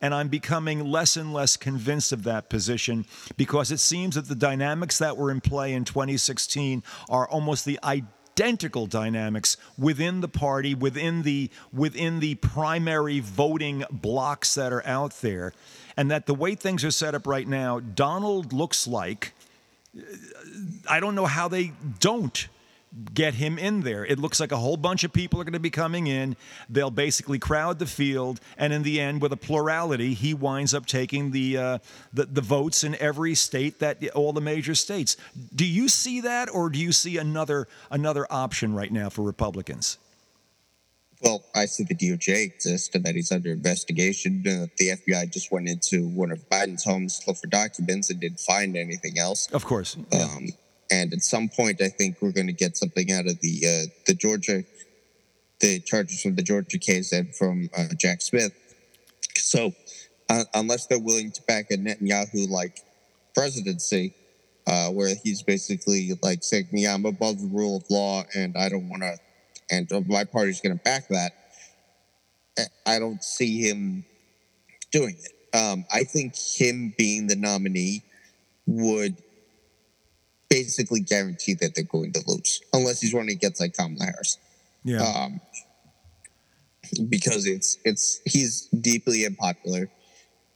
and 0.02 0.14
I'm 0.14 0.28
becoming 0.28 0.86
less 0.86 1.18
and 1.18 1.34
less 1.34 1.58
convinced 1.58 2.12
of 2.12 2.24
that 2.24 2.50
position 2.50 3.06
because 3.36 3.72
it 3.72 3.80
seems 3.80 4.16
that 4.16 4.28
the 4.28 4.36
dynamics 4.36 4.98
that 5.00 5.18
were 5.18 5.32
in 5.32 5.42
play 5.42 5.74
in 5.74 5.86
2016 5.86 6.84
are 7.10 7.28
almost 7.28 7.66
the 7.66 7.80
identical 7.84 8.86
dynamics 8.86 9.58
within 9.78 10.22
the 10.22 10.28
party, 10.28 10.76
within 10.76 11.24
the 11.24 11.50
within 11.74 12.20
the 12.20 12.36
primary 12.36 13.20
voting 13.20 13.84
blocks 13.90 14.54
that 14.56 14.72
are 14.72 14.86
out 14.86 15.14
there, 15.22 15.54
and 15.96 16.12
that 16.12 16.26
the 16.26 16.36
way 16.36 16.54
things 16.56 16.84
are 16.84 16.92
set 16.92 17.16
up 17.16 17.26
right 17.26 17.48
now, 17.48 17.80
Donald 17.80 18.54
looks 18.54 18.88
like 18.88 19.34
I 20.90 21.00
don't 21.00 21.16
know 21.16 21.26
how 21.26 21.48
they 21.48 21.72
don't 22.00 22.48
get 23.14 23.36
him 23.36 23.58
in 23.58 23.82
there. 23.82 24.06
It 24.06 24.20
looks 24.20 24.40
like 24.40 24.52
a 24.52 24.58
whole 24.58 24.78
bunch 24.78 25.04
of 25.04 25.14
people 25.14 25.40
are 25.40 25.44
going 25.44 25.54
to 25.54 25.60
be 25.60 25.70
coming 25.70 26.08
in. 26.08 26.36
They'll 26.70 26.92
basically 26.92 27.40
crowd 27.40 27.80
the 27.80 27.86
field, 27.86 28.40
and 28.58 28.74
in 28.74 28.84
the 28.84 29.00
end, 29.00 29.22
with 29.22 29.34
a 29.34 29.38
plurality, 29.38 30.14
he 30.14 30.34
winds 30.34 30.74
up 30.74 30.86
taking 30.86 31.32
the 31.32 31.58
uh, 31.58 31.78
the, 32.14 32.26
the 32.26 32.42
votes 32.42 32.84
in 32.84 32.96
every 32.96 33.36
state 33.36 33.80
that 33.80 34.08
all 34.10 34.34
the 34.34 34.42
major 34.42 34.76
states. 34.76 35.18
Do 35.56 35.66
you 35.66 35.90
see 35.90 36.22
that, 36.22 36.50
or 36.54 36.70
do 36.70 36.80
you 36.80 36.92
see 36.92 37.18
another 37.18 37.68
another 37.92 38.28
option 38.30 38.74
right 38.74 38.92
now 38.92 39.10
for 39.10 39.22
Republicans? 39.22 39.98
Well, 41.22 41.44
I 41.56 41.66
see 41.66 41.84
the 41.84 41.96
DOJ 41.96 42.44
exists 42.44 42.94
and 42.94 43.04
that 43.06 43.16
he's 43.16 43.32
under 43.32 43.52
investigation. 43.52 44.44
Uh, 44.46 44.68
the 44.78 44.90
FBI 44.90 45.32
just 45.32 45.52
went 45.52 45.68
into 45.68 46.08
one 46.10 46.32
of 46.32 46.48
Biden's 46.50 46.84
homes 46.84 47.20
to 47.20 47.32
look 47.32 47.38
for 47.38 47.48
documents 47.48 48.12
and 48.12 48.20
didn't 48.20 48.40
find 48.40 48.78
anything 48.78 49.18
else. 49.18 49.48
Of 49.52 49.66
course. 49.66 49.98
Yeah. 50.12 50.26
Um, 50.26 50.50
and 50.92 51.14
at 51.14 51.22
some 51.22 51.50
point, 51.50 51.82
I 51.82 51.90
think 51.90 52.18
we're 52.22 52.32
going 52.32 52.48
to 52.48 52.54
get 52.54 52.78
something 52.78 53.12
out 53.12 53.28
of 53.28 53.40
the 53.42 53.62
uh, 53.66 53.92
the 54.06 54.14
Georgia, 54.14 54.64
the 55.60 55.80
charges 55.80 56.22
from 56.22 56.36
the 56.36 56.44
Georgia 56.44 56.78
case 56.78 57.12
and 57.12 57.34
from 57.36 57.70
uh, 57.78 57.88
Jack 57.98 58.22
Smith. 58.22 58.54
So, 59.36 59.74
uh, 60.30 60.44
unless 60.54 60.88
they're 60.88 61.00
willing 61.00 61.32
to 61.32 61.42
back 61.44 61.72
a 61.72 61.78
Netanyahu 61.78 62.50
like 62.50 62.80
presidency, 63.36 64.14
uh, 64.66 64.90
where 64.90 65.14
he's 65.24 65.44
basically 65.44 66.12
like 66.22 66.44
saying, 66.44 66.68
"Yeah, 66.72 66.94
I'm 66.94 67.06
above 67.06 67.42
the 67.42 67.48
rule 67.48 67.78
of 67.78 67.84
law, 67.90 68.24
and 68.36 68.56
I 68.58 68.70
don't 68.70 68.90
want 68.90 69.04
to," 69.04 69.18
and 69.70 70.08
my 70.08 70.24
party's 70.24 70.62
going 70.62 70.78
to 70.78 70.84
back 70.84 71.08
that. 71.10 71.34
I 72.86 72.98
don't 72.98 73.24
see 73.24 73.62
him 73.62 74.04
doing 74.92 75.16
it. 75.20 75.56
Um, 75.56 75.86
I 75.92 76.04
think 76.04 76.36
him 76.36 76.94
being 76.98 77.28
the 77.28 77.36
nominee 77.36 78.04
would 78.66 79.16
basically 80.64 81.02
guaranteed 81.02 81.60
that 81.60 81.76
they're 81.76 81.84
going 81.84 82.12
to 82.12 82.24
lose 82.28 82.62
unless 82.74 83.02
he's 83.02 83.14
running 83.14 83.36
against 83.36 83.62
like 83.62 83.76
Kamala 83.76 84.06
Harris. 84.06 84.38
Yeah. 84.84 85.02
Um, 85.02 85.42
because 87.10 87.46
it's 87.46 87.78
it's 87.84 88.22
he's 88.26 88.68
deeply 88.68 89.26
unpopular. 89.26 89.90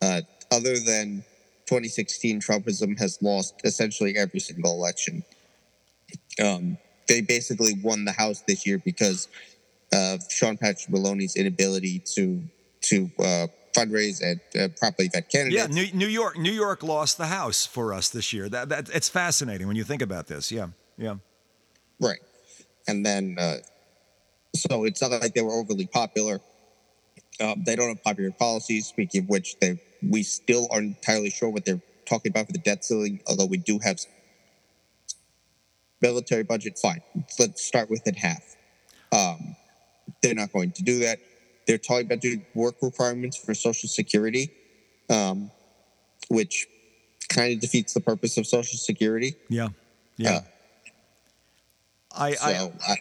Uh, 0.02 0.22
other 0.52 0.80
than 0.80 1.24
2016, 1.68 2.42
Trumpism 2.42 2.98
has 3.00 3.22
lost 3.22 3.62
essentially 3.64 4.18
every 4.18 4.40
single 4.40 4.74
election. 4.74 5.24
Um, 6.44 6.78
they 7.08 7.22
basically 7.22 7.74
won 7.84 8.06
the 8.06 8.12
House 8.12 8.42
this 8.48 8.66
year 8.66 8.82
because 8.84 9.28
of 9.94 10.22
Sean 10.30 10.58
Patrick 10.58 10.90
Maloney's 10.90 11.36
inability 11.36 12.02
to 12.16 12.42
to 12.84 13.12
uh, 13.20 13.48
fundraise 13.74 14.22
at 14.24 14.62
uh, 14.62 14.68
properly 14.78 15.10
vet 15.14 15.30
candidates. 15.30 15.56
Yeah, 15.56 15.68
New, 15.68 15.92
New, 15.94 16.08
York, 16.08 16.38
New 16.38 16.52
York 16.52 16.84
lost 16.84 17.18
the 17.18 17.28
House 17.28 17.66
for 17.66 17.94
us 17.94 18.10
this 18.10 18.34
year. 18.34 18.50
That, 18.50 18.70
that 18.70 18.90
it's 18.94 19.10
fascinating 19.10 19.68
when 19.68 19.76
you 19.76 19.84
think 19.84 20.02
about 20.02 20.28
this. 20.28 20.52
Yeah, 20.52 20.68
yeah. 20.98 21.16
Right, 22.00 22.20
and 22.88 23.06
then 23.06 23.38
uh, 23.40 23.58
so 24.56 24.86
it's 24.86 25.02
not 25.02 25.12
like 25.12 25.34
they 25.34 25.42
were 25.42 25.54
overly 25.54 25.88
popular. 25.88 26.40
Um, 27.40 27.64
they 27.66 27.76
don't 27.76 27.90
have 27.90 28.04
popular 28.04 28.32
policies. 28.32 28.88
Speaking 28.88 29.24
of 29.24 29.30
which, 29.30 29.58
they 29.60 29.82
we 30.02 30.24
still 30.24 30.68
aren't 30.72 30.98
entirely 30.98 31.30
sure 31.30 31.50
what 31.50 31.66
they're 31.66 31.82
talking 32.06 32.32
about 32.32 32.48
for 32.48 32.54
the 32.54 32.60
debt 32.60 32.84
ceiling. 32.84 33.22
Although 33.28 33.46
we 33.46 33.58
do 33.58 33.80
have 33.84 34.00
military 36.02 36.44
budget. 36.44 36.78
Fine, 36.80 37.02
let's 37.40 37.64
start 37.64 37.90
with 37.90 38.06
it 38.08 38.16
half. 38.16 38.56
Um, 39.12 39.56
they're 40.22 40.36
not 40.36 40.52
going 40.52 40.72
to 40.72 40.84
do 40.84 41.00
that 41.00 41.20
they're 41.68 41.78
talking 41.78 42.06
about 42.06 42.22
doing 42.22 42.46
work 42.54 42.76
requirements 42.82 43.38
for 43.38 43.54
Social 43.54 43.88
Security, 43.88 44.52
um, 45.10 45.52
which 46.30 46.68
kind 47.30 47.54
of 47.54 47.60
defeats 47.60 47.94
the 47.94 48.02
purpose 48.02 48.38
of 48.38 48.46
Social 48.48 48.78
Security. 48.78 49.36
Yeah, 49.50 49.70
yeah. 50.18 50.32
Uh, 50.32 50.42
I, 52.18 52.32
so 52.34 52.74
I, 52.88 52.92
I, 52.92 52.96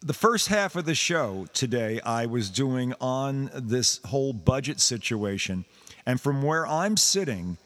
the 0.00 0.14
first 0.14 0.48
half 0.48 0.76
of 0.76 0.84
the 0.84 0.94
show 0.94 1.46
today, 1.52 2.00
I 2.04 2.26
was 2.26 2.48
doing 2.50 2.94
on 3.00 3.50
this 3.54 4.00
whole 4.06 4.32
budget 4.32 4.80
situation, 4.80 5.64
and 6.06 6.20
from 6.20 6.42
where 6.42 6.66
I'm 6.66 6.96
sitting. 6.96 7.58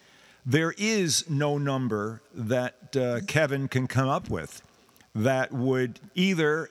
there 0.45 0.75
is 0.77 1.29
no 1.31 1.59
number 1.59 2.21
that 2.35 2.97
uh, 2.97 3.21
Kevin 3.27 3.69
can 3.69 3.87
come 3.87 4.09
up 4.09 4.29
with 4.29 4.63
that 5.15 5.53
would 5.53 6.01
either 6.15 6.69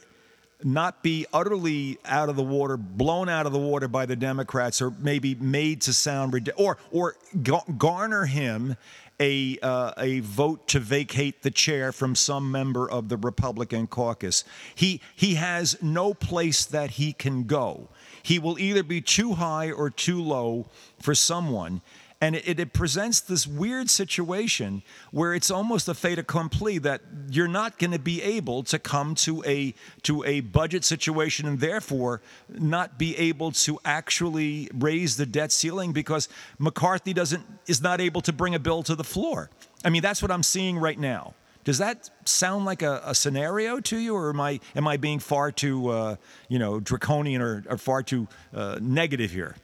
not 0.63 1.03
be 1.03 1.25
utterly 1.33 1.97
out 2.05 2.29
of 2.29 2.35
the 2.35 2.43
water, 2.43 2.77
blown 2.77 3.29
out 3.29 3.45
of 3.45 3.53
the 3.53 3.59
water 3.59 3.87
by 3.87 4.05
the 4.05 4.15
Democrats, 4.15 4.81
or 4.81 4.91
maybe 4.99 5.35
made 5.35 5.81
to 5.81 5.93
sound 5.93 6.33
ridiculous, 6.33 6.77
or 6.91 7.15
or 7.41 7.63
garner 7.77 8.25
him 8.25 8.75
a 9.21 9.59
uh, 9.61 9.93
a 9.97 10.19
vote 10.21 10.67
to 10.69 10.79
vacate 10.79 11.43
the 11.43 11.51
chair 11.51 11.91
from 11.91 12.15
some 12.15 12.51
member 12.51 12.89
of 12.89 13.07
the 13.07 13.17
Republican 13.17 13.87
caucus. 13.87 14.43
He 14.73 14.99
he 15.15 15.35
has 15.35 15.77
no 15.81 16.13
place 16.13 16.65
that 16.65 16.91
he 16.91 17.13
can 17.13 17.43
go. 17.43 17.89
He 18.23 18.39
will 18.39 18.59
either 18.59 18.83
be 18.83 19.01
too 19.01 19.33
high 19.33 19.71
or 19.71 19.89
too 19.89 20.21
low 20.21 20.67
for 20.99 21.15
someone. 21.15 21.81
And 22.21 22.35
it, 22.35 22.59
it, 22.59 22.71
presents 22.71 23.19
this 23.19 23.47
weird 23.47 23.89
situation 23.89 24.83
where 25.09 25.33
it's 25.33 25.49
almost 25.49 25.89
a 25.89 25.95
fait 25.95 26.19
accompli 26.19 26.77
that 26.77 27.01
you're 27.31 27.47
not 27.47 27.79
going 27.79 27.91
to 27.91 27.99
be 27.99 28.21
able 28.21 28.61
to 28.63 28.77
come 28.77 29.15
to 29.15 29.43
a 29.43 29.73
to 30.03 30.23
a 30.23 30.41
budget 30.41 30.85
situation 30.85 31.47
and 31.47 31.59
therefore 31.59 32.21
not 32.47 32.99
be 32.99 33.17
able 33.17 33.51
to 33.51 33.79
actually 33.83 34.69
raise 34.71 35.17
the 35.17 35.25
debt 35.25 35.51
ceiling 35.51 35.93
because 35.93 36.29
McCarthy 36.59 37.11
doesn't 37.11 37.43
is 37.65 37.81
not 37.81 37.99
able 37.99 38.21
to 38.21 38.31
bring 38.31 38.53
a 38.53 38.59
bill 38.59 38.83
to 38.83 38.95
the 38.95 39.03
floor. 39.03 39.49
I 39.83 39.89
mean, 39.89 40.03
that's 40.03 40.21
what 40.21 40.29
I'm 40.29 40.43
seeing 40.43 40.77
right 40.77 40.99
now. 40.99 41.33
Does 41.63 41.77
that 41.77 42.09
sound 42.25 42.65
like 42.65 42.81
a, 42.81 43.01
a 43.05 43.13
scenario 43.13 43.79
to 43.81 43.97
you, 43.97 44.15
or 44.15 44.29
am 44.29 44.41
I 44.41 44.59
am 44.75 44.87
I 44.87 44.97
being 44.97 45.19
far 45.19 45.51
too 45.51 45.89
uh, 45.89 46.15
you 46.49 46.59
know 46.59 46.79
draconian 46.79 47.41
or, 47.41 47.63
or 47.67 47.77
far 47.77 48.03
too 48.03 48.27
uh, 48.53 48.79
negative 48.81 49.31
here? 49.31 49.55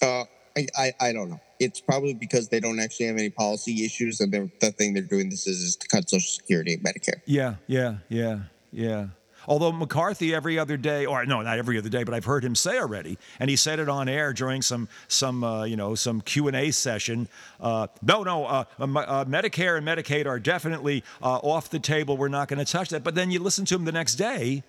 Uh, 0.00 0.24
I, 0.56 0.66
I, 0.76 0.92
I 1.00 1.12
don't 1.12 1.30
know. 1.30 1.40
It's 1.58 1.80
probably 1.80 2.14
because 2.14 2.48
they 2.48 2.60
don't 2.60 2.80
actually 2.80 3.06
have 3.06 3.16
any 3.16 3.30
policy 3.30 3.84
issues, 3.84 4.20
and 4.20 4.32
the 4.32 4.72
thing 4.72 4.94
they're 4.94 5.02
doing 5.02 5.30
this 5.30 5.46
is, 5.46 5.60
is 5.60 5.76
to 5.76 5.88
cut 5.88 6.08
Social 6.08 6.28
Security 6.28 6.74
and 6.74 6.82
Medicare. 6.82 7.20
Yeah, 7.24 7.56
yeah, 7.66 7.98
yeah, 8.08 8.40
yeah. 8.72 9.06
Although 9.48 9.72
McCarthy 9.72 10.34
every 10.34 10.58
other 10.58 10.76
day, 10.76 11.04
or 11.06 11.24
no, 11.26 11.42
not 11.42 11.58
every 11.58 11.78
other 11.78 11.88
day, 11.88 12.04
but 12.04 12.14
I've 12.14 12.24
heard 12.24 12.44
him 12.44 12.54
say 12.54 12.78
already, 12.78 13.18
and 13.40 13.50
he 13.50 13.56
said 13.56 13.80
it 13.80 13.88
on 13.88 14.08
air 14.08 14.32
during 14.32 14.62
some 14.62 14.88
some 15.08 15.42
uh, 15.42 15.64
you 15.64 15.76
know 15.76 15.94
some 15.94 16.20
Q 16.20 16.48
and 16.48 16.56
A 16.56 16.70
session. 16.70 17.28
Uh, 17.60 17.88
no, 18.02 18.22
no, 18.22 18.44
uh, 18.44 18.64
uh, 18.78 18.84
uh 18.84 19.24
Medicare 19.24 19.76
and 19.76 19.86
Medicaid 19.86 20.26
are 20.26 20.38
definitely 20.38 21.02
uh, 21.22 21.38
off 21.38 21.70
the 21.70 21.80
table. 21.80 22.16
We're 22.16 22.28
not 22.28 22.48
going 22.48 22.64
to 22.64 22.70
touch 22.70 22.90
that. 22.90 23.02
But 23.02 23.14
then 23.14 23.30
you 23.30 23.40
listen 23.40 23.64
to 23.66 23.74
him 23.74 23.84
the 23.84 23.92
next 23.92 24.14
day, 24.14 24.62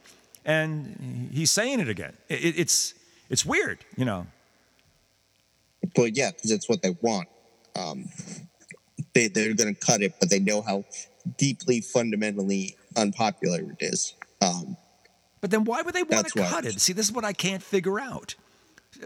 and 0.44 1.30
he's 1.32 1.52
saying 1.52 1.80
it 1.80 1.90
again. 1.90 2.14
It, 2.30 2.58
it's 2.58 2.96
it's 3.30 3.46
weird, 3.46 3.80
you 3.96 4.06
know. 4.06 4.28
But 5.96 6.16
yeah, 6.16 6.32
because 6.32 6.52
it's 6.52 6.70
what 6.70 6.82
they 6.82 6.96
want. 7.02 7.28
Um, 7.76 8.06
they 9.14 9.28
they're 9.28 9.54
going 9.54 9.74
to 9.74 9.80
cut 9.80 10.02
it, 10.02 10.16
but 10.20 10.30
they 10.30 10.40
know 10.40 10.62
how 10.62 10.86
deeply 11.38 11.82
fundamentally 11.82 12.76
unpopular 12.96 13.60
it 13.60 13.78
is. 13.80 14.14
Um, 14.42 14.78
but 15.42 15.52
then 15.52 15.66
why 15.66 15.82
would 15.82 15.94
they 15.94 16.04
want 16.04 16.28
to 16.28 16.40
cut 16.40 16.66
it? 16.66 16.80
See, 16.80 16.94
this 16.94 17.08
is 17.08 17.12
what 17.12 17.26
I 17.26 17.34
can't 17.34 17.62
figure 17.62 18.00
out. 18.00 18.36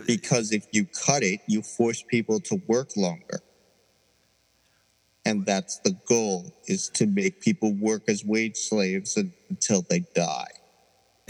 Because 0.05 0.51
if 0.51 0.67
you 0.71 0.85
cut 0.85 1.23
it, 1.23 1.39
you 1.47 1.61
force 1.61 2.03
people 2.03 2.39
to 2.41 2.61
work 2.67 2.95
longer. 2.95 3.41
And 5.25 5.45
that's 5.45 5.79
the 5.79 5.97
goal 6.07 6.53
is 6.67 6.89
to 6.95 7.05
make 7.05 7.41
people 7.41 7.73
work 7.73 8.03
as 8.07 8.23
wage 8.23 8.57
slaves 8.57 9.17
until 9.49 9.83
they 9.89 9.99
die 10.15 10.56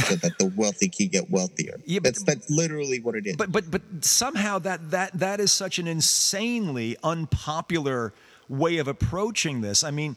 so 0.08 0.16
that 0.16 0.38
the 0.40 0.52
wealthy 0.56 0.90
can 0.90 1.08
get 1.08 1.30
wealthier. 1.30 1.80
Yeah, 1.86 2.00
but, 2.00 2.04
that's 2.14 2.24
that's 2.24 2.50
literally 2.50 3.00
what 3.00 3.16
it 3.16 3.28
is. 3.28 3.36
But 3.36 3.52
but 3.52 3.70
but 3.70 3.82
somehow 4.02 4.60
that 4.60 4.92
that 4.92 5.14
that 5.14 5.40
is 5.40 5.52
such 5.52 5.80
an 5.80 5.88
insanely 5.88 6.98
unpopular 7.04 8.14
way 8.50 8.78
of 8.78 8.88
approaching 8.88 9.62
this. 9.62 9.84
I 9.84 9.92
mean, 9.92 10.16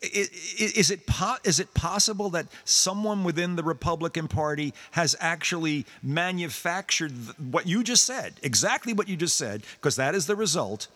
is 0.00 0.90
it 0.90 1.06
po- 1.06 1.38
is 1.44 1.60
it 1.60 1.74
possible 1.74 2.30
that 2.30 2.46
someone 2.64 3.24
within 3.24 3.56
the 3.56 3.62
Republican 3.62 4.28
Party 4.28 4.72
has 4.92 5.16
actually 5.20 5.86
manufactured 6.02 7.12
what 7.50 7.66
you 7.66 7.82
just 7.82 8.04
said, 8.04 8.34
exactly 8.42 8.92
what 8.92 9.08
you 9.08 9.16
just 9.16 9.36
said, 9.36 9.62
because 9.80 9.96
that 9.96 10.14
is 10.14 10.26
the 10.26 10.36
result? 10.36 10.88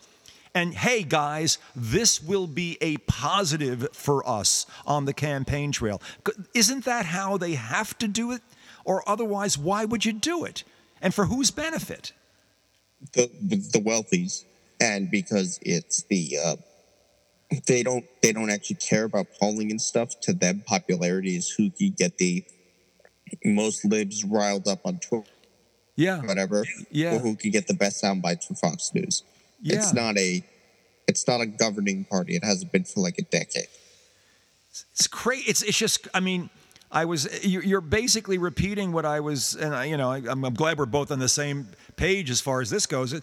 And 0.56 0.72
hey, 0.72 1.02
guys, 1.02 1.58
this 1.76 2.22
will 2.22 2.46
be 2.46 2.78
a 2.80 2.96
positive 2.96 3.88
for 3.92 4.26
us 4.26 4.64
on 4.86 5.04
the 5.04 5.12
campaign 5.12 5.70
trail. 5.70 6.00
Isn't 6.54 6.86
that 6.86 7.04
how 7.04 7.36
they 7.36 7.56
have 7.56 7.98
to 7.98 8.08
do 8.08 8.32
it? 8.32 8.40
Or 8.86 9.06
otherwise, 9.06 9.58
why 9.58 9.84
would 9.84 10.06
you 10.06 10.14
do 10.14 10.46
it? 10.46 10.64
And 11.02 11.12
for 11.12 11.26
whose 11.26 11.50
benefit? 11.50 12.14
The, 13.12 13.30
the, 13.42 13.56
the 13.56 13.80
wealthies, 13.80 14.44
and 14.80 15.10
because 15.10 15.58
it's 15.60 16.04
the 16.04 16.38
uh, 16.42 16.56
they 17.66 17.82
don't 17.82 18.06
they 18.22 18.32
don't 18.32 18.48
actually 18.48 18.76
care 18.76 19.04
about 19.04 19.26
polling 19.38 19.70
and 19.70 19.80
stuff. 19.80 20.18
To 20.20 20.32
them, 20.32 20.62
popularity 20.66 21.36
is 21.36 21.50
who 21.50 21.68
can 21.70 21.90
get 21.90 22.16
the 22.16 22.42
most 23.44 23.84
libs 23.84 24.24
riled 24.24 24.66
up 24.66 24.86
on 24.86 25.00
Twitter, 25.00 25.28
yeah, 25.96 26.22
whatever, 26.22 26.64
yeah, 26.90 27.16
or 27.16 27.18
who 27.18 27.36
can 27.36 27.50
get 27.50 27.66
the 27.66 27.74
best 27.74 28.00
sound 28.00 28.22
bites 28.22 28.46
for 28.46 28.54
Fox 28.54 28.94
News. 28.94 29.22
Yeah. 29.60 29.76
It's 29.76 29.92
not 29.92 30.16
a 30.18 30.44
it's 31.08 31.26
not 31.26 31.40
a 31.40 31.46
governing 31.46 32.04
party. 32.04 32.36
It 32.36 32.44
hasn't 32.44 32.72
been 32.72 32.84
for 32.84 33.00
like 33.00 33.18
a 33.18 33.22
decade. 33.22 33.68
It's 34.92 35.06
crazy. 35.06 35.44
It's 35.48 35.62
it's 35.62 35.78
just. 35.78 36.08
I 36.12 36.20
mean, 36.20 36.50
I 36.90 37.04
was. 37.04 37.44
You're 37.44 37.80
basically 37.80 38.38
repeating 38.38 38.92
what 38.92 39.04
I 39.04 39.20
was, 39.20 39.54
and 39.54 39.74
I, 39.74 39.84
you 39.84 39.96
know, 39.96 40.10
I'm, 40.12 40.44
I'm 40.44 40.54
glad 40.54 40.78
we're 40.78 40.86
both 40.86 41.10
on 41.10 41.18
the 41.18 41.28
same 41.28 41.68
page 41.96 42.30
as 42.30 42.40
far 42.40 42.60
as 42.60 42.70
this 42.70 42.86
goes. 42.86 43.14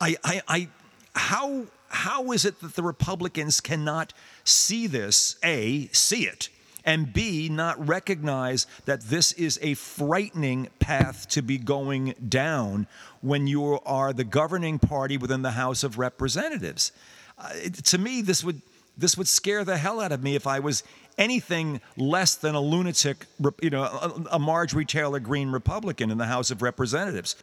I, 0.00 0.16
I, 0.24 0.42
I, 0.46 0.68
how 1.14 1.66
how 1.88 2.32
is 2.32 2.44
it 2.44 2.60
that 2.60 2.74
the 2.74 2.82
Republicans 2.82 3.60
cannot 3.60 4.12
see 4.44 4.86
this? 4.86 5.36
A, 5.42 5.88
see 5.88 6.24
it, 6.26 6.48
and 6.84 7.12
B, 7.12 7.48
not 7.48 7.86
recognize 7.86 8.66
that 8.84 9.02
this 9.02 9.32
is 9.32 9.58
a 9.62 9.74
frightening 9.74 10.68
path 10.78 11.28
to 11.28 11.42
be 11.42 11.58
going 11.58 12.14
down 12.28 12.86
when 13.20 13.46
you 13.46 13.80
are 13.80 14.12
the 14.12 14.24
governing 14.24 14.78
party 14.78 15.16
within 15.16 15.42
the 15.42 15.52
House 15.52 15.84
of 15.84 15.98
Representatives. 15.98 16.92
Uh, 17.38 17.50
to 17.84 17.98
me, 17.98 18.22
this 18.22 18.44
would 18.44 18.60
this 18.96 19.16
would 19.16 19.28
scare 19.28 19.64
the 19.64 19.78
hell 19.78 20.00
out 20.00 20.12
of 20.12 20.22
me 20.22 20.34
if 20.36 20.46
I 20.46 20.60
was 20.60 20.82
anything 21.16 21.80
less 21.96 22.34
than 22.34 22.54
a 22.54 22.60
lunatic, 22.60 23.26
you 23.62 23.70
know, 23.70 23.84
a, 23.84 24.24
a 24.32 24.38
Marjorie 24.38 24.84
Taylor 24.84 25.18
Greene 25.18 25.50
Republican 25.50 26.10
in 26.10 26.18
the 26.18 26.26
House 26.26 26.50
of 26.50 26.60
Representatives. 26.60 27.36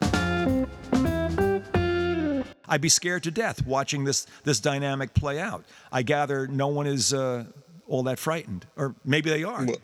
I'd 2.69 2.81
be 2.81 2.89
scared 2.89 3.23
to 3.23 3.31
death 3.31 3.65
watching 3.65 4.03
this 4.03 4.27
this 4.43 4.59
dynamic 4.59 5.13
play 5.13 5.39
out. 5.39 5.65
I 5.91 6.03
gather 6.03 6.47
no 6.47 6.67
one 6.67 6.85
is 6.85 7.13
uh, 7.13 7.45
all 7.89 8.03
that 8.03 8.19
frightened, 8.19 8.65
or 8.77 8.95
maybe 9.03 9.29
they 9.29 9.43
are. 9.43 9.65
Well, 9.65 9.77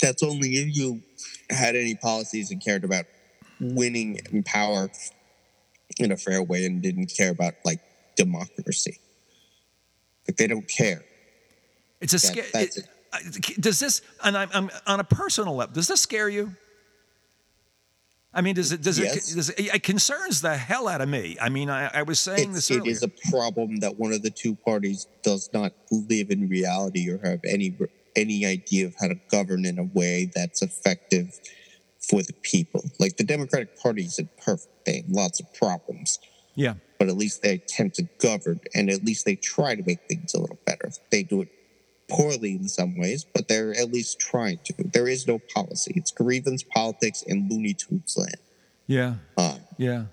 that's 0.00 0.22
only 0.22 0.50
if 0.50 0.76
you 0.76 1.02
had 1.50 1.74
any 1.74 1.94
policies 1.94 2.50
and 2.50 2.62
cared 2.62 2.84
about 2.84 3.06
winning 3.60 4.20
in 4.30 4.42
power 4.42 4.90
in 5.98 6.12
a 6.12 6.16
fair 6.16 6.42
way 6.42 6.66
and 6.66 6.82
didn't 6.82 7.12
care 7.16 7.30
about 7.30 7.54
like 7.64 7.80
democracy. 8.16 8.98
Like 10.28 10.36
they 10.36 10.46
don't 10.46 10.68
care. 10.68 11.02
It's 12.00 12.12
a 12.12 12.18
scare. 12.18 12.44
It, 12.54 12.78
uh, 13.12 13.18
does 13.58 13.78
this, 13.78 14.02
and 14.22 14.36
I'm, 14.36 14.50
I'm 14.52 14.70
on 14.86 15.00
a 15.00 15.04
personal 15.04 15.56
level, 15.56 15.74
does 15.74 15.88
this 15.88 16.00
scare 16.00 16.28
you? 16.28 16.54
I 18.36 18.42
mean, 18.42 18.54
does 18.54 18.70
it 18.70 18.82
does, 18.82 18.98
yes. 18.98 19.32
it 19.32 19.34
does 19.34 19.48
it, 19.48 19.74
it 19.74 19.82
concerns 19.82 20.42
the 20.42 20.54
hell 20.54 20.88
out 20.88 21.00
of 21.00 21.08
me. 21.08 21.38
I 21.40 21.48
mean, 21.48 21.70
I, 21.70 21.90
I 21.92 22.02
was 22.02 22.20
saying 22.20 22.50
it's, 22.50 22.68
this. 22.68 22.70
Earlier. 22.70 22.90
It 22.90 22.92
is 22.92 23.02
a 23.02 23.08
problem 23.30 23.80
that 23.80 23.98
one 23.98 24.12
of 24.12 24.22
the 24.22 24.28
two 24.28 24.54
parties 24.54 25.06
does 25.22 25.48
not 25.54 25.72
live 25.90 26.30
in 26.30 26.46
reality 26.46 27.10
or 27.10 27.18
have 27.26 27.40
any 27.48 27.74
any 28.14 28.44
idea 28.44 28.86
of 28.86 28.94
how 29.00 29.08
to 29.08 29.14
govern 29.30 29.64
in 29.64 29.78
a 29.78 29.84
way 29.84 30.30
that's 30.34 30.60
effective 30.60 31.40
for 31.98 32.22
the 32.22 32.34
people. 32.42 32.84
Like 33.00 33.16
the 33.16 33.24
Democratic 33.24 33.80
Party 33.80 34.04
isn't 34.04 34.28
perfect; 34.36 34.84
they 34.84 34.96
have 34.96 35.08
lots 35.08 35.40
of 35.40 35.52
problems. 35.54 36.18
Yeah, 36.54 36.74
but 36.98 37.08
at 37.08 37.16
least 37.16 37.42
they 37.42 37.54
attempt 37.54 37.96
to 37.96 38.02
govern, 38.20 38.60
and 38.74 38.90
at 38.90 39.02
least 39.02 39.24
they 39.24 39.36
try 39.36 39.76
to 39.76 39.82
make 39.82 40.00
things 40.08 40.34
a 40.34 40.40
little 40.40 40.58
better. 40.66 40.90
They 41.10 41.22
do 41.22 41.40
it 41.40 41.48
poorly 42.08 42.52
in 42.52 42.68
some 42.68 42.96
ways, 42.96 43.24
but 43.34 43.48
they're 43.48 43.72
at 43.72 43.92
least 43.92 44.20
trying 44.20 44.58
to. 44.64 44.74
There 44.92 45.08
is 45.08 45.26
no 45.26 45.40
policy. 45.54 45.92
It's 45.96 46.10
grievance 46.10 46.62
politics 46.62 47.24
and 47.26 47.50
Looney 47.50 47.74
Tunes 47.74 48.16
land. 48.16 48.36
Yeah. 48.86 49.14
Um, 49.36 49.58
yeah. 49.78 50.04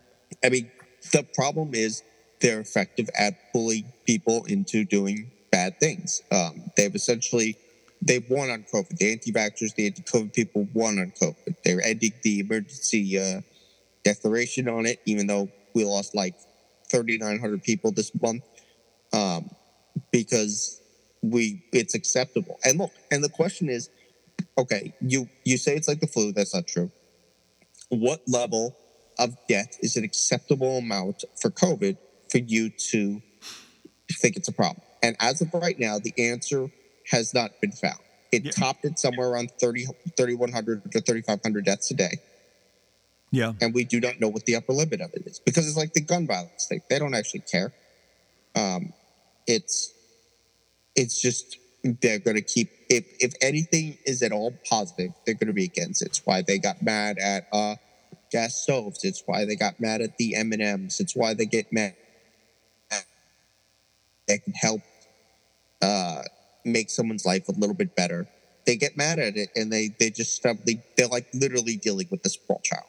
I 0.43 0.49
mean, 0.49 0.71
the 1.11 1.23
problem 1.35 1.71
is 1.73 2.03
they're 2.41 2.59
effective 2.59 3.09
at 3.17 3.51
pulling 3.51 3.85
people 4.05 4.43
into 4.45 4.83
doing 4.85 5.31
bad 5.51 5.79
things. 5.79 6.21
Um, 6.31 6.71
they've 6.75 6.93
essentially 6.93 7.57
they 8.01 8.19
won 8.29 8.49
on 8.49 8.65
COVID. 8.73 8.97
The 8.97 9.11
anti-vaxxers, 9.11 9.75
the 9.75 9.85
anti-COVID 9.85 10.33
people 10.33 10.67
won 10.73 10.99
on 10.99 11.13
COVID. 11.21 11.55
They're 11.63 11.81
ending 11.81 12.11
the 12.21 12.39
emergency 12.39 13.17
uh, 13.17 13.41
declaration 14.03 14.67
on 14.67 14.85
it, 14.85 15.01
even 15.05 15.27
though 15.27 15.49
we 15.73 15.85
lost 15.85 16.13
like 16.13 16.35
3,900 16.91 17.63
people 17.63 17.91
this 17.91 18.11
month, 18.21 18.43
um, 19.13 19.49
because 20.11 20.81
we 21.23 21.63
it's 21.71 21.95
acceptable. 21.95 22.59
And 22.63 22.77
look, 22.77 22.91
and 23.09 23.23
the 23.23 23.29
question 23.29 23.69
is, 23.69 23.89
okay, 24.57 24.93
you 25.01 25.29
you 25.45 25.57
say 25.57 25.75
it's 25.75 25.87
like 25.87 26.01
the 26.01 26.07
flu. 26.07 26.31
That's 26.31 26.53
not 26.53 26.67
true. 26.67 26.91
What 27.89 28.21
level 28.27 28.75
of 29.17 29.35
death 29.47 29.77
is 29.81 29.95
an 29.95 30.03
acceptable 30.03 30.77
amount 30.77 31.23
for 31.41 31.49
COVID 31.49 31.97
for 32.29 32.39
you 32.39 32.69
to 32.91 33.21
think 34.11 34.35
it's 34.35 34.47
a 34.47 34.53
problem. 34.53 34.81
And 35.01 35.15
as 35.19 35.41
of 35.41 35.53
right 35.53 35.77
now, 35.79 35.99
the 35.99 36.13
answer 36.17 36.69
has 37.11 37.33
not 37.33 37.59
been 37.61 37.71
found. 37.71 37.99
It 38.31 38.45
Yeah. 38.45 38.51
topped 38.51 38.85
at 38.85 38.97
somewhere 38.97 39.29
around 39.29 39.51
30, 39.59 39.85
3,100 40.17 40.91
to 40.91 41.01
3,500 41.01 41.65
deaths 41.65 41.91
a 41.91 41.93
day. 41.93 42.19
Yeah. 43.31 43.53
And 43.61 43.73
we 43.73 43.83
do 43.83 43.99
not 43.99 44.19
know 44.19 44.27
what 44.29 44.45
the 44.45 44.55
upper 44.55 44.73
limit 44.73 45.01
of 45.01 45.13
it 45.13 45.23
is 45.27 45.39
because 45.39 45.67
it's 45.67 45.77
like 45.77 45.93
the 45.93 46.01
gun 46.01 46.25
violence 46.25 46.65
thing. 46.67 46.81
They 46.89 46.99
don't 46.99 47.13
actually 47.13 47.41
care. 47.41 47.73
Um, 48.55 48.93
it's 49.47 49.92
it's 50.95 51.21
just 51.21 51.57
they're 51.83 52.19
going 52.19 52.37
to 52.37 52.41
keep 52.43 52.69
if 52.89 53.05
if 53.19 53.33
anything 53.41 53.97
is 54.05 54.21
at 54.21 54.31
all 54.31 54.53
positive, 54.69 55.11
they're 55.25 55.35
going 55.35 55.47
to 55.47 55.53
be 55.53 55.65
against 55.65 56.01
it. 56.01 56.07
It's 56.09 56.21
why 56.25 56.41
they 56.41 56.59
got 56.59 56.81
mad 56.81 57.17
at 57.17 57.47
uh, 57.51 57.75
gas 58.31 58.55
stoves. 58.61 59.03
It's 59.03 59.23
why 59.25 59.45
they 59.45 59.55
got 59.55 59.79
mad 59.79 60.01
at 60.01 60.17
the 60.17 60.35
M 60.35 60.51
and 60.53 60.61
M's. 60.61 60.99
It's 60.99 61.15
why 61.15 61.33
they 61.33 61.45
get 61.45 61.71
mad. 61.73 61.95
That 64.27 64.43
can 64.45 64.53
help 64.53 64.81
uh, 65.81 66.21
make 66.63 66.89
someone's 66.89 67.25
life 67.25 67.49
a 67.49 67.51
little 67.51 67.75
bit 67.75 67.95
better. 67.95 68.27
They 68.65 68.77
get 68.77 68.95
mad 68.95 69.19
at 69.19 69.35
it 69.35 69.49
and 69.55 69.71
they 69.71 69.89
they 69.99 70.09
just 70.09 70.41
they, 70.65 70.81
they're 70.95 71.07
like 71.07 71.27
literally 71.33 71.75
dealing 71.75 72.07
with 72.09 72.23
this 72.23 72.39
small 72.45 72.61
child. 72.63 72.85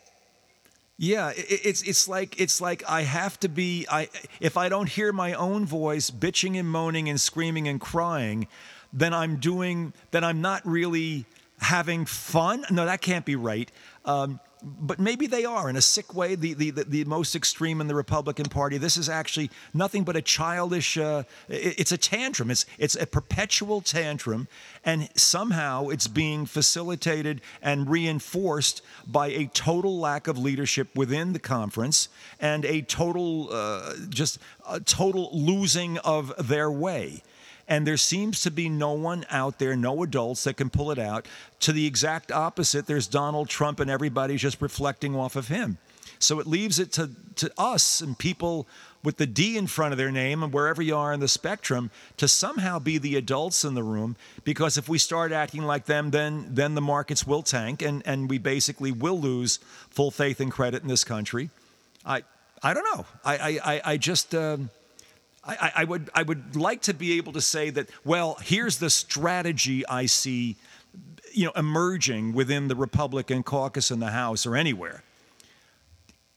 Yeah, 0.97 1.33
it's 1.37 1.83
it's 1.83 2.07
like 2.07 2.41
it's 2.41 2.61
like 2.61 2.85
I 2.89 3.03
have 3.03 3.41
to 3.41 3.49
be 3.49 3.85
I 3.91 4.09
if 4.41 4.57
I 4.57 4.69
don't 4.69 4.89
hear 4.89 5.13
my 5.13 5.33
own 5.35 5.67
voice 5.67 6.11
bitching 6.11 6.59
and 6.59 6.69
moaning 6.69 7.09
and 7.09 7.21
screaming 7.21 7.67
and 7.67 7.81
crying, 7.81 8.47
then 8.93 9.13
I'm 9.13 9.37
doing 9.37 9.93
then 10.13 10.23
I'm 10.23 10.41
not 10.41 10.65
really 10.65 11.27
having 11.59 12.05
fun. 12.07 12.65
No, 12.71 12.85
that 12.87 13.01
can't 13.01 13.25
be 13.25 13.35
right. 13.35 13.71
Um, 14.05 14.39
but 14.63 14.99
maybe 14.99 15.27
they 15.27 15.45
are 15.45 15.69
in 15.69 15.77
a 15.77 15.83
sick 15.83 16.15
way. 16.15 16.35
The, 16.35 16.55
the 16.55 16.71
the 16.71 17.05
most 17.05 17.35
extreme 17.37 17.81
in 17.81 17.87
the 17.89 17.95
Republican 17.95 18.47
Party. 18.47 18.79
This 18.79 18.97
is 18.97 19.09
actually 19.09 19.51
nothing 19.73 20.05
but 20.05 20.17
a 20.17 20.23
childish. 20.23 20.97
Uh, 20.97 21.25
it- 21.49 21.75
it's 21.81 21.93
a 21.93 21.99
tantrum. 21.99 22.51
It's 22.51 22.65
it's 22.79 22.95
a 22.97 23.07
perpetual 23.07 23.81
tantrum, 23.81 24.49
and 24.85 25.09
somehow 25.17 25.89
it's 25.89 26.07
being 26.09 26.47
facilitated 26.47 27.41
and 27.63 27.89
reinforced 27.91 28.83
by 29.07 29.29
a 29.29 29.47
total 29.47 29.99
lack 29.99 30.29
of 30.29 30.39
leadership 30.39 30.89
within 30.95 31.33
the 31.33 31.39
conference 31.39 32.09
and 32.41 32.65
a 32.65 32.83
total 32.83 33.49
uh, 33.53 33.95
just 34.09 34.39
a 34.69 34.81
total 34.81 35.29
losing 35.33 35.99
of 35.99 36.33
their 36.49 36.71
way. 36.71 37.23
And 37.67 37.87
there 37.87 37.97
seems 37.97 38.43
to 38.43 38.51
be 38.51 38.69
no 38.69 38.93
one 38.93 39.25
out 39.31 39.59
there, 39.59 39.75
no 39.75 40.03
adults 40.03 40.45
that 40.45 40.57
can 40.57 40.71
pull 40.71 40.91
it 40.91 40.99
out. 40.99 41.27
To 41.61 41.73
the 41.73 41.87
exact 41.87 42.31
opposite, 42.31 42.87
there's 42.87 43.07
Donald 43.07 43.49
Trump, 43.49 43.81
and 43.81 43.91
everybody's 43.91 44.43
just 44.43 44.61
reflecting 44.61 45.17
off 45.17 45.37
of 45.37 45.49
him. 45.49 45.79
So 46.19 46.41
it 46.41 46.47
leaves 46.47 46.79
it 46.79 46.93
to, 46.93 47.11
to 47.37 47.53
us 47.59 48.01
and 48.01 48.19
people 48.19 48.67
with 49.03 49.19
the 49.19 49.27
D 49.27 49.57
in 49.57 49.67
front 49.67 49.93
of 49.93 49.99
their 49.99 50.11
name 50.11 50.43
and 50.43 50.53
wherever 50.53 50.81
you 50.81 50.97
are 50.97 51.13
in 51.13 51.21
the 51.21 51.29
spectrum 51.29 51.91
to 52.17 52.27
somehow 52.27 52.79
be 52.79 52.97
the 52.97 53.17
adults 53.17 53.65
in 53.65 53.75
the 53.75 53.83
room. 53.83 54.17
Because 54.45 54.79
if 54.79 54.89
we 54.89 54.97
start 54.99 55.31
acting 55.31 55.65
like 55.65 55.85
them, 55.85 56.11
then 56.11 56.47
then 56.49 56.75
the 56.75 56.81
markets 56.81 57.27
will 57.27 57.43
tank 57.43 57.83
and, 57.83 58.03
and 58.07 58.31
we 58.31 58.39
basically 58.39 58.91
will 58.91 59.21
lose 59.21 59.59
full 59.91 60.11
faith 60.11 60.41
and 60.41 60.51
credit 60.51 60.83
in 60.83 60.89
this 60.89 61.05
country. 61.05 61.51
I 62.05 62.23
I 62.63 62.73
don't 62.73 62.97
know. 62.97 63.05
I 63.25 63.61
I, 63.63 63.81
I, 63.85 63.97
just 63.99 64.35
um, 64.35 64.71
I, 65.47 65.73
I- 65.77 65.85
would 65.85 66.11
I 66.15 66.23
would 66.23 66.57
like 66.57 66.83
to 66.83 66.95
be 66.95 67.17
able 67.19 67.33
to 67.35 67.41
say 67.41 67.71
that. 67.71 67.89
Well, 68.05 68.39
here's 68.43 68.79
the 68.79 68.91
strategy 68.91 69.87
I 69.87 70.07
see, 70.07 70.57
you 71.33 71.45
know, 71.47 71.53
emerging 71.57 72.33
within 72.33 72.69
the 72.69 72.77
Republican 72.77 73.43
caucus 73.43 73.91
in 73.91 74.01
the 74.01 74.11
House 74.11 74.47
or 74.47 74.57
anywhere. 74.57 75.03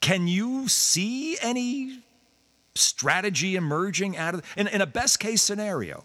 Can 0.02 0.28
you 0.28 0.68
see 0.68 1.38
any 1.42 2.00
strategy 2.76 3.56
emerging 3.56 4.16
out 4.18 4.36
of 4.36 4.42
in, 4.56 4.68
in 4.68 4.82
a 4.82 4.86
best 4.86 5.20
case 5.20 5.42
scenario? 5.42 6.04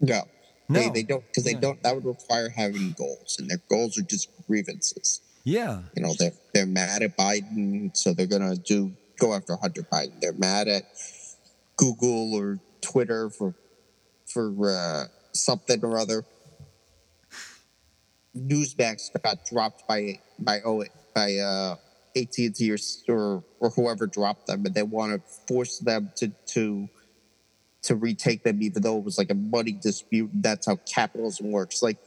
No. 0.00 0.22
They, 0.68 0.86
No. 0.86 0.92
they 0.92 1.02
don't 1.02 1.26
because 1.26 1.44
they 1.44 1.52
Yeah. 1.52 1.60
don't 1.60 1.82
that 1.82 1.94
would 1.94 2.04
require 2.04 2.48
having 2.48 2.92
goals 2.92 3.36
and 3.38 3.50
their 3.50 3.60
goals 3.68 3.98
are 3.98 4.02
just 4.02 4.28
grievances. 4.46 5.20
Yeah, 5.42 5.82
You 5.96 6.02
know, 6.02 6.12
they're 6.18 6.32
they're 6.54 6.66
mad 6.66 7.02
at 7.02 7.16
Biden, 7.16 7.96
so 7.96 8.12
they're 8.12 8.26
gonna 8.26 8.56
do 8.56 8.92
go 9.20 9.34
after 9.34 9.56
Hunter 9.56 9.82
Biden. 9.82 10.20
They're 10.20 10.32
mad 10.32 10.66
at 10.66 10.84
Google 11.76 12.34
or 12.34 12.58
Twitter 12.80 13.30
for 13.30 13.54
for 14.26 14.70
uh, 14.70 15.04
something 15.32 15.84
or 15.84 15.98
other. 15.98 16.24
Newsmax 18.36 19.10
got 19.22 19.44
dropped 19.44 19.86
by 19.86 20.20
by 20.38 20.60
by 21.14 21.36
uh, 21.36 21.76
AT 22.16 22.38
and 22.38 22.54
T 22.54 22.72
or, 22.72 22.78
or 23.08 23.44
or 23.60 23.70
whoever 23.70 24.06
dropped 24.06 24.46
them, 24.46 24.64
and 24.66 24.74
they 24.74 24.82
want 24.82 25.12
to 25.12 25.20
force 25.46 25.78
them 25.78 26.10
to 26.16 26.32
to 26.48 26.88
to 27.82 27.96
retake 27.96 28.44
them, 28.44 28.62
even 28.62 28.82
though 28.82 28.98
it 28.98 29.04
was 29.04 29.18
like 29.18 29.30
a 29.30 29.34
money 29.34 29.72
dispute. 29.72 30.30
That's 30.34 30.66
how 30.66 30.76
capitalism 30.92 31.50
works. 31.50 31.82
Like 31.82 31.98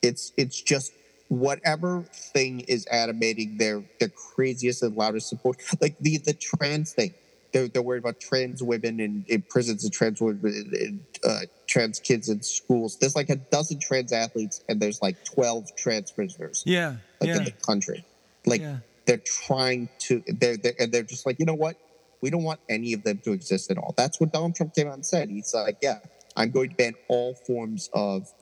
it's 0.00 0.32
it's 0.36 0.60
just 0.60 0.92
whatever 1.32 2.02
thing 2.12 2.60
is 2.60 2.84
animating 2.86 3.56
their 3.56 3.82
their 3.98 4.10
craziest 4.10 4.82
and 4.82 4.94
loudest 4.94 5.28
support. 5.30 5.56
Like 5.80 5.96
the 5.98 6.18
the 6.18 6.34
trans 6.34 6.92
thing. 6.92 7.14
They're, 7.52 7.68
they're 7.68 7.82
worried 7.82 7.98
about 7.98 8.18
trans 8.18 8.62
women 8.62 8.98
in, 8.98 9.26
in 9.28 9.42
prisons 9.42 9.84
and 9.84 9.92
trans 9.92 10.22
women 10.22 10.70
and 10.72 11.00
uh, 11.22 11.40
trans 11.66 12.00
kids 12.00 12.30
in 12.30 12.42
schools. 12.42 12.96
There's 12.98 13.14
like 13.14 13.28
a 13.28 13.36
dozen 13.36 13.78
trans 13.78 14.10
athletes 14.10 14.64
and 14.70 14.80
there's 14.80 15.02
like 15.02 15.22
12 15.26 15.76
trans 15.76 16.10
prisoners 16.12 16.62
yeah, 16.64 16.96
like 17.20 17.28
yeah, 17.28 17.36
in 17.36 17.44
the 17.44 17.50
country. 17.50 18.06
Like 18.46 18.62
Yeah. 18.62 18.78
they're 19.04 19.18
trying 19.46 19.90
to 20.00 20.22
they're, 20.28 20.56
they're 20.56 20.72
and 20.78 20.92
they're 20.92 21.02
just 21.02 21.26
like, 21.26 21.38
you 21.38 21.44
know 21.44 21.54
what? 21.54 21.76
We 22.22 22.30
don't 22.30 22.42
want 22.42 22.60
any 22.70 22.94
of 22.94 23.02
them 23.02 23.18
to 23.24 23.32
exist 23.32 23.70
at 23.70 23.76
all. 23.76 23.92
That's 23.98 24.18
what 24.18 24.32
Donald 24.32 24.54
Trump 24.54 24.74
came 24.74 24.88
out 24.88 24.94
and 24.94 25.04
said. 25.04 25.28
He's 25.28 25.52
like, 25.52 25.76
yeah, 25.82 25.98
I'm 26.36 26.50
going 26.50 26.70
to 26.70 26.76
ban 26.76 26.94
all 27.08 27.34
forms 27.34 27.90
of 27.92 28.32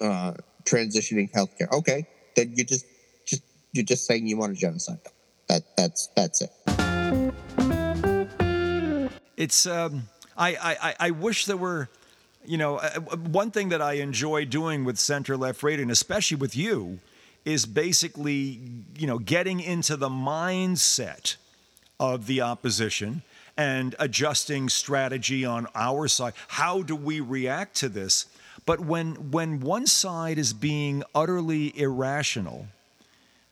uh, 0.00 0.34
transitioning 0.66 1.30
healthcare. 1.32 1.70
Okay, 1.72 2.06
then 2.34 2.52
you 2.54 2.64
just 2.64 2.84
just 3.24 3.42
you're 3.72 3.84
just 3.84 4.06
saying 4.06 4.26
you 4.26 4.36
want 4.36 4.54
to 4.54 4.60
genocide 4.60 5.02
them. 5.04 5.12
That 5.48 5.62
that's 5.76 6.08
that's 6.14 6.42
it. 6.42 6.50
it's 9.36 9.66
um, 9.66 10.08
I, 10.36 10.56
I 10.80 10.94
I- 11.00 11.10
wish 11.10 11.46
there 11.46 11.56
were 11.56 11.88
you 12.44 12.58
know 12.58 12.76
uh, 12.76 13.00
one 13.30 13.50
thing 13.50 13.70
that 13.70 13.82
i 13.82 13.94
enjoy 13.94 14.44
doing 14.44 14.84
with 14.84 14.98
center 14.98 15.36
left 15.36 15.62
radio 15.64 15.82
and 15.82 15.90
especially 15.90 16.36
with 16.36 16.56
you 16.56 17.00
is 17.44 17.66
basically 17.66 18.60
you 18.96 19.06
know 19.06 19.18
getting 19.18 19.58
into 19.58 19.96
the 19.96 20.08
mindset 20.08 21.36
of 21.98 22.26
the 22.26 22.40
opposition 22.40 23.22
and 23.56 23.96
adjusting 23.98 24.68
strategy 24.68 25.44
on 25.44 25.66
our 25.74 26.06
side 26.06 26.34
how 26.48 26.82
do 26.82 26.94
we 26.94 27.18
react 27.20 27.74
to 27.74 27.88
this 27.88 28.26
but 28.66 28.80
when 28.80 29.30
when 29.30 29.60
one 29.60 29.86
side 29.86 30.38
is 30.38 30.52
being 30.52 31.02
utterly 31.14 31.78
irrational 31.78 32.66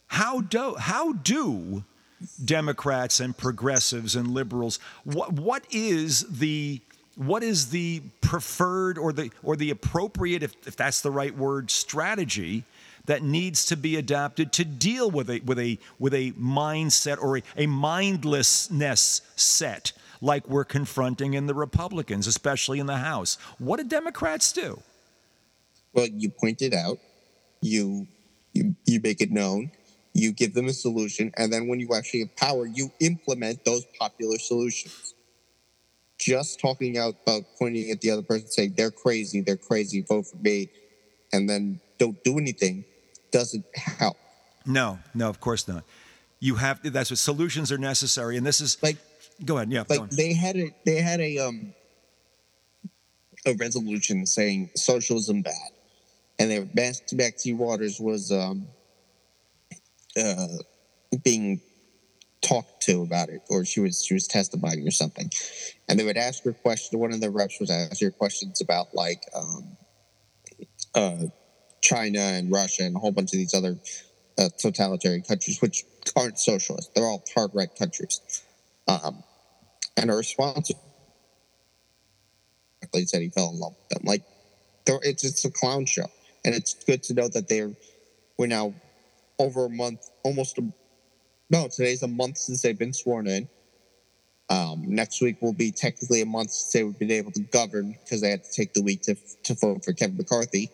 how 0.09 0.41
do 0.43 0.75
how 0.75 1.13
do 1.13 1.85
Democrats 2.45 3.21
and 3.21 3.37
progressives 3.37 4.17
and 4.17 4.29
liberals. 4.29 4.79
What 5.05 5.33
what 5.33 5.65
is 5.71 6.25
the 6.39 6.81
what 7.17 7.43
is 7.43 7.71
the 7.71 8.03
preferred 8.21 8.99
or 8.99 9.13
the 9.13 9.31
or 9.43 9.57
the 9.57 9.71
appropriate, 9.71 10.43
if, 10.43 10.55
if 10.67 10.77
that's 10.77 11.01
the 11.01 11.11
right 11.11 11.37
word, 11.37 11.71
strategy 11.71 12.65
that 13.07 13.23
needs 13.23 13.67
to 13.67 13.77
be 13.77 13.97
adapted 13.97 14.53
to 14.53 14.65
deal 14.65 15.11
with 15.11 15.31
a 15.31 15.41
with 15.41 15.59
a 15.59 15.79
with 15.99 16.15
a 16.15 16.33
mindset 16.33 17.23
or 17.23 17.39
a, 17.39 17.43
a 17.57 17.67
mindlessness 17.67 19.21
set 19.37 19.93
like 20.21 20.49
we're 20.49 20.65
confronting 20.65 21.35
in 21.35 21.47
the 21.47 21.55
Republicans, 21.55 22.27
especially 22.27 22.79
in 22.79 22.87
the 22.87 22.99
House. 22.99 23.37
What 23.59 23.79
do 23.79 23.85
Democrats 23.85 24.53
do? 24.53 24.81
Well, 25.95 26.07
you 26.07 26.31
point 26.31 26.61
it 26.63 26.75
out, 26.75 26.99
you 27.61 28.07
you 28.53 28.75
you 28.85 29.01
make 29.03 29.21
it 29.21 29.31
known, 29.31 29.71
you 30.13 30.33
give 30.33 30.55
them 30.55 30.67
a 30.67 30.73
solution, 30.73 31.33
and 31.37 31.53
then 31.53 31.69
when 31.69 31.81
you 31.81 31.95
actually 31.95 32.21
have 32.21 32.37
power, 32.37 32.67
you 32.67 32.91
implement 33.01 33.65
those 33.65 33.85
popular 33.99 34.39
solutions. 34.39 35.15
Just 36.19 36.61
talking 36.61 36.97
out 36.97 37.17
about 37.27 37.43
pointing 37.59 37.91
at 37.91 38.01
the 38.01 38.11
other 38.11 38.23
person, 38.23 38.49
saying 38.49 38.75
they're 38.77 38.91
crazy, 38.91 39.41
they're 39.41 39.57
crazy, 39.57 40.03
vote 40.03 40.27
for 40.27 40.37
me, 40.37 40.69
and 41.33 41.49
then 41.49 41.81
don't 41.99 42.23
do 42.25 42.39
anything 42.39 42.85
doesn't 43.35 43.65
help. 43.75 44.17
No, 44.65 45.01
no, 45.13 45.29
of 45.29 45.41
course 45.41 45.67
not. 45.67 45.85
You 46.39 46.55
have 46.55 46.81
to, 46.83 46.91
that's 46.91 47.11
what 47.11 47.19
solutions 47.19 47.73
are 47.73 47.79
necessary, 47.79 48.37
and 48.37 48.47
this 48.47 48.61
is 48.61 48.79
Like 48.83 48.97
go 49.45 49.57
ahead, 49.57 49.73
yeah, 49.73 49.85
go 49.89 49.97
like 49.97 50.11
they 50.11 50.33
had 50.33 50.57
a 50.57 50.71
they 50.87 50.97
had 50.97 51.21
a 51.21 51.39
um 51.39 51.75
a 53.47 53.55
resolution 53.55 54.25
saying 54.25 54.71
socialism 54.77 55.43
bad, 55.43 55.71
and 56.39 56.51
their 56.51 56.65
back 56.65 57.37
to 57.39 57.53
Waters 57.55 58.01
was 58.01 58.33
um 58.33 58.67
uh 60.21 60.47
being 61.23 61.61
talked 62.43 62.83
to 62.83 63.03
about 63.03 63.29
it, 63.29 63.41
or 63.49 63.65
she 63.65 63.81
was 63.81 64.05
she 64.05 64.15
was 64.15 64.27
testifying 64.27 64.87
or 64.87 64.91
something, 64.91 65.31
and 65.89 65.99
they 65.99 66.05
would 66.05 66.17
ask 66.17 66.45
her 66.45 66.53
questions. 66.53 66.99
One 66.99 67.13
of 67.13 67.21
the 67.21 67.31
reps 67.31 67.59
was 67.61 67.71
asking 67.71 68.09
her 68.09 68.13
questions 68.13 68.61
about 68.61 68.95
like 68.95 69.23
um 69.35 69.77
uh 70.95 71.27
China 71.81 72.21
and 72.21 72.51
Russia 72.51 72.85
and 72.85 72.97
a 72.97 72.99
whole 72.99 73.13
bunch 73.13 73.33
of 73.33 73.39
these 73.39 73.55
other 73.55 73.79
uh, 74.39 74.49
totalitarian 74.59 75.23
countries, 75.23 75.61
which 75.61 75.85
aren't 76.17 76.39
socialist. 76.39 76.95
They're 76.95 77.05
all 77.05 77.23
hard 77.35 77.51
right 77.55 77.69
countries. 77.79 78.21
Um, 78.89 79.23
and 79.97 80.11
her 80.11 80.17
response 80.17 80.73
said 83.05 83.23
he 83.23 83.29
fell 83.31 83.51
in 83.51 83.59
love 83.59 83.75
with 83.79 83.89
them. 83.91 84.03
Like, 84.05 84.23
it's 84.87 85.25
it's 85.25 85.45
a 85.45 85.51
clown 85.51 85.87
show, 85.87 86.07
and 86.45 86.55
it's 86.55 86.75
good 86.75 87.03
to 87.05 87.15
know 87.15 87.29
that 87.29 87.49
they're 87.49 87.73
we're 88.39 88.47
now 88.47 88.75
over 89.39 89.67
a 89.67 89.71
month, 89.71 90.11
almost 90.23 90.59
a 90.59 90.63
no, 91.51 91.69
today's 91.69 92.03
a 92.03 92.09
month 92.09 92.39
since 92.39 92.63
they've 92.63 92.79
been 92.79 92.93
sworn 92.93 93.27
in. 93.27 93.49
Um, 94.51 94.85
next 94.87 95.23
week 95.23 95.41
will 95.41 95.53
be 95.53 95.71
technically 95.71 96.21
a 96.21 96.27
month 96.27 96.51
since 96.51 96.73
they've 96.73 96.99
been 96.99 97.11
able 97.11 97.33
to 97.33 97.41
govern 97.41 97.97
because 98.03 98.21
they 98.21 98.31
had 98.31 98.45
to 98.45 98.53
take 98.53 98.75
the 98.75 98.83
week 98.83 99.03
to 99.03 99.17
to 99.45 99.55
vote 99.55 99.85
for 99.85 99.93
Kevin 99.93 100.17
McCarthy, 100.17 100.71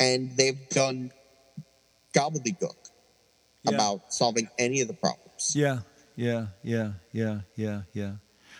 and 0.00 0.36
they've 0.36 0.68
done 0.70 1.12
gobbledygook 2.14 2.90
yeah. 3.62 3.74
about 3.74 4.12
solving 4.12 4.48
any 4.58 4.80
of 4.80 4.88
the 4.88 4.94
problems. 4.94 5.54
Yeah, 5.54 5.80
yeah, 6.16 6.46
yeah, 6.62 6.92
yeah, 7.12 7.40
yeah, 7.54 7.82
yeah. 7.92 8.12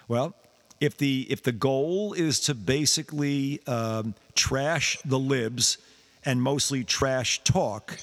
Well, 0.08 0.36
if 0.80 0.98
the 0.98 1.26
if 1.30 1.42
the 1.42 1.52
goal 1.52 2.12
is 2.12 2.40
to 2.40 2.54
basically 2.54 3.60
um, 3.66 4.14
trash 4.34 4.98
the 5.04 5.18
libs 5.18 5.78
and 6.26 6.42
mostly 6.42 6.84
trash 6.84 7.42
talk, 7.44 7.96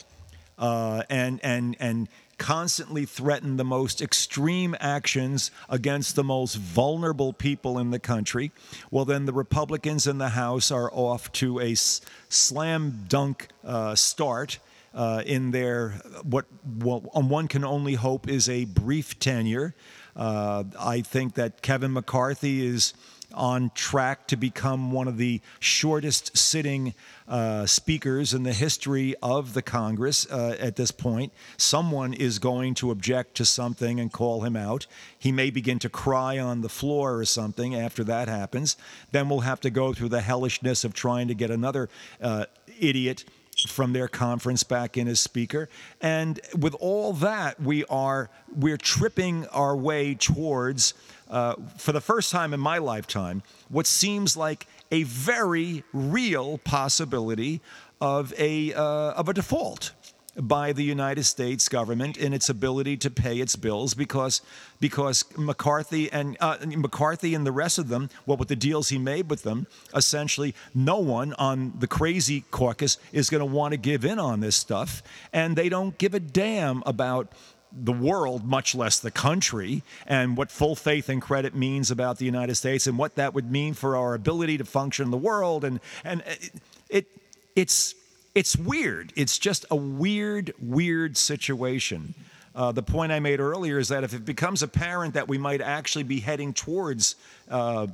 uh, 0.57 1.03
and 1.09 1.39
and 1.43 1.76
and 1.80 2.07
constantly 2.38 3.05
threaten 3.05 3.57
the 3.57 3.63
most 3.63 4.01
extreme 4.01 4.76
actions 4.80 5.51
against 5.69 6.15
the 6.15 6.24
most 6.24 6.55
vulnerable 6.55 7.32
people 7.32 7.78
in 7.78 7.91
the 7.91 7.99
country, 7.99 8.51
well, 8.89 9.05
then 9.05 9.26
the 9.26 9.34
Republicans 9.34 10.07
in 10.07 10.17
the 10.17 10.30
House 10.30 10.71
are 10.71 10.91
off 10.91 11.32
to 11.34 11.59
a 11.59 11.76
slam 11.76 13.05
dunk 13.07 13.49
uh, 13.63 13.93
start. 13.93 14.59
Uh, 14.95 15.24
in 15.26 15.49
their 15.49 15.89
what 16.21 16.45
one 16.63 17.47
can 17.47 17.65
only 17.65 17.95
hope 17.95 18.28
is 18.30 18.47
a 18.47 18.65
brief 18.65 19.17
tenure. 19.17 19.74
Uh, 20.15 20.63
I 20.80 21.01
think 21.01 21.34
that 21.34 21.63
Kevin 21.63 21.93
McCarthy 21.93 22.63
is 22.63 22.93
on 23.34 23.71
track 23.73 24.27
to 24.27 24.36
become 24.36 24.91
one 24.91 25.07
of 25.07 25.17
the 25.17 25.41
shortest 25.59 26.38
sitting 26.38 26.93
uh, 27.27 27.65
speakers 27.65 28.34
in 28.34 28.43
the 28.43 28.53
history 28.53 29.15
of 29.21 29.53
the 29.53 29.61
Congress 29.61 30.29
uh, 30.29 30.55
at 30.59 30.75
this 30.75 30.91
point. 30.91 31.31
Someone 31.57 32.13
is 32.13 32.39
going 32.39 32.73
to 32.75 32.91
object 32.91 33.36
to 33.36 33.45
something 33.45 33.99
and 33.99 34.11
call 34.11 34.41
him 34.41 34.55
out. 34.55 34.88
He 35.17 35.31
may 35.31 35.49
begin 35.49 35.79
to 35.79 35.89
cry 35.89 36.38
on 36.38 36.61
the 36.61 36.69
floor 36.69 37.15
or 37.15 37.25
something 37.25 37.75
after 37.75 38.03
that 38.03 38.27
happens. 38.27 38.77
Then 39.11 39.29
we'll 39.29 39.41
have 39.41 39.61
to 39.61 39.69
go 39.69 39.93
through 39.93 40.09
the 40.09 40.21
hellishness 40.21 40.84
of 40.84 40.93
trying 40.93 41.27
to 41.27 41.34
get 41.34 41.49
another 41.49 41.89
uh, 42.22 42.45
idiot 42.80 43.26
from 43.68 43.93
their 43.93 44.07
conference 44.07 44.64
back 44.64 44.97
in 44.97 45.07
as 45.07 45.19
speaker. 45.19 45.69
And 46.01 46.39
with 46.57 46.76
all 46.80 47.14
that, 47.14 47.61
we 47.61 47.85
are 47.85 48.30
we're 48.55 48.77
tripping 48.77 49.47
our 49.47 49.76
way 49.76 50.15
towards, 50.15 50.93
uh, 51.34 51.55
for 51.77 51.91
the 51.91 51.99
first 51.99 52.31
time 52.31 52.53
in 52.53 52.60
my 52.60 52.77
lifetime, 52.77 53.41
what 53.68 53.88
seems 53.88 54.38
like 54.38 54.68
a 54.91 55.01
very 55.03 55.84
real 55.91 56.60
possibility 56.60 57.60
of 57.99 58.34
a 58.38 58.73
uh, 58.73 59.11
of 59.14 59.27
a 59.27 59.34
default 59.34 59.91
by 60.35 60.73
the 60.73 60.84
United 60.84 61.23
States 61.23 61.69
government 61.69 62.18
in 62.18 62.34
its 62.34 62.49
ability 62.49 62.97
to 62.97 63.10
pay 63.10 63.39
its 63.39 63.55
bills 63.55 63.93
because 63.93 64.41
because 64.80 65.23
McCarthy 65.38 66.11
and 66.11 66.38
uh, 66.39 66.57
McCarthy 66.65 67.34
and 67.34 67.45
the 67.45 67.51
rest 67.51 67.77
of 67.77 67.88
them, 67.88 68.10
well, 68.26 68.38
with 68.38 68.47
the 68.47 68.55
deals 68.55 68.89
he 68.89 68.97
made 68.97 69.30
with 69.30 69.43
them, 69.43 69.68
essentially 69.95 70.53
no 70.73 70.97
one 70.97 71.34
on 71.34 71.73
the 71.80 71.88
crazy 71.88 72.45
caucus 72.51 72.97
is 73.11 73.30
going 73.30 73.39
to 73.39 73.45
want 73.45 73.72
to 73.72 73.77
give 73.77 74.05
in 74.05 74.19
on 74.19 74.39
this 74.39 74.55
stuff, 74.55 75.01
and 75.31 75.55
they 75.55 75.69
don't 75.69 75.97
give 75.97 76.14
a 76.14 76.19
damn 76.19 76.84
about 76.85 77.31
the 77.76 77.91
world, 77.91 78.45
much 78.45 78.76
less 78.76 79.00
the 79.00 79.12
country, 79.12 79.82
and 80.06 80.38
what 80.38 80.52
full 80.52 80.76
faith 80.76 81.10
and 81.10 81.22
credit 81.22 81.56
means 81.56 81.90
about 81.90 82.18
the 82.18 82.26
United 82.26 82.56
States, 82.56 82.86
and 82.88 82.98
what 82.98 83.16
that 83.16 83.34
would 83.34 83.52
mean 83.52 83.74
for 83.74 83.98
our 83.98 84.14
ability 84.14 84.58
to 84.60 84.66
function 84.66 85.06
in 85.06 85.12
the 85.12 85.18
world, 85.18 85.64
and 85.64 85.80
and 86.04 86.22
it, 86.28 86.52
it 86.90 87.08
it's 87.56 87.95
it's 88.36 88.56
weird. 88.56 89.14
It's 89.16 89.38
just 89.38 89.66
a 89.70 89.76
weird, 89.76 90.54
weird 90.60 91.18
situation. 91.18 92.14
Uh, 92.56 92.72
the 92.72 92.84
point 92.84 93.12
I 93.12 93.20
made 93.20 93.40
earlier 93.40 93.80
is 93.80 93.88
that 93.88 94.04
if 94.04 94.14
it 94.14 94.26
becomes 94.26 94.62
apparent 94.62 95.16
that 95.16 95.28
we 95.28 95.38
might 95.38 95.62
actually 95.62 96.04
be 96.04 96.20
heading 96.20 96.54
towards 96.54 97.16
uh, 97.50 97.88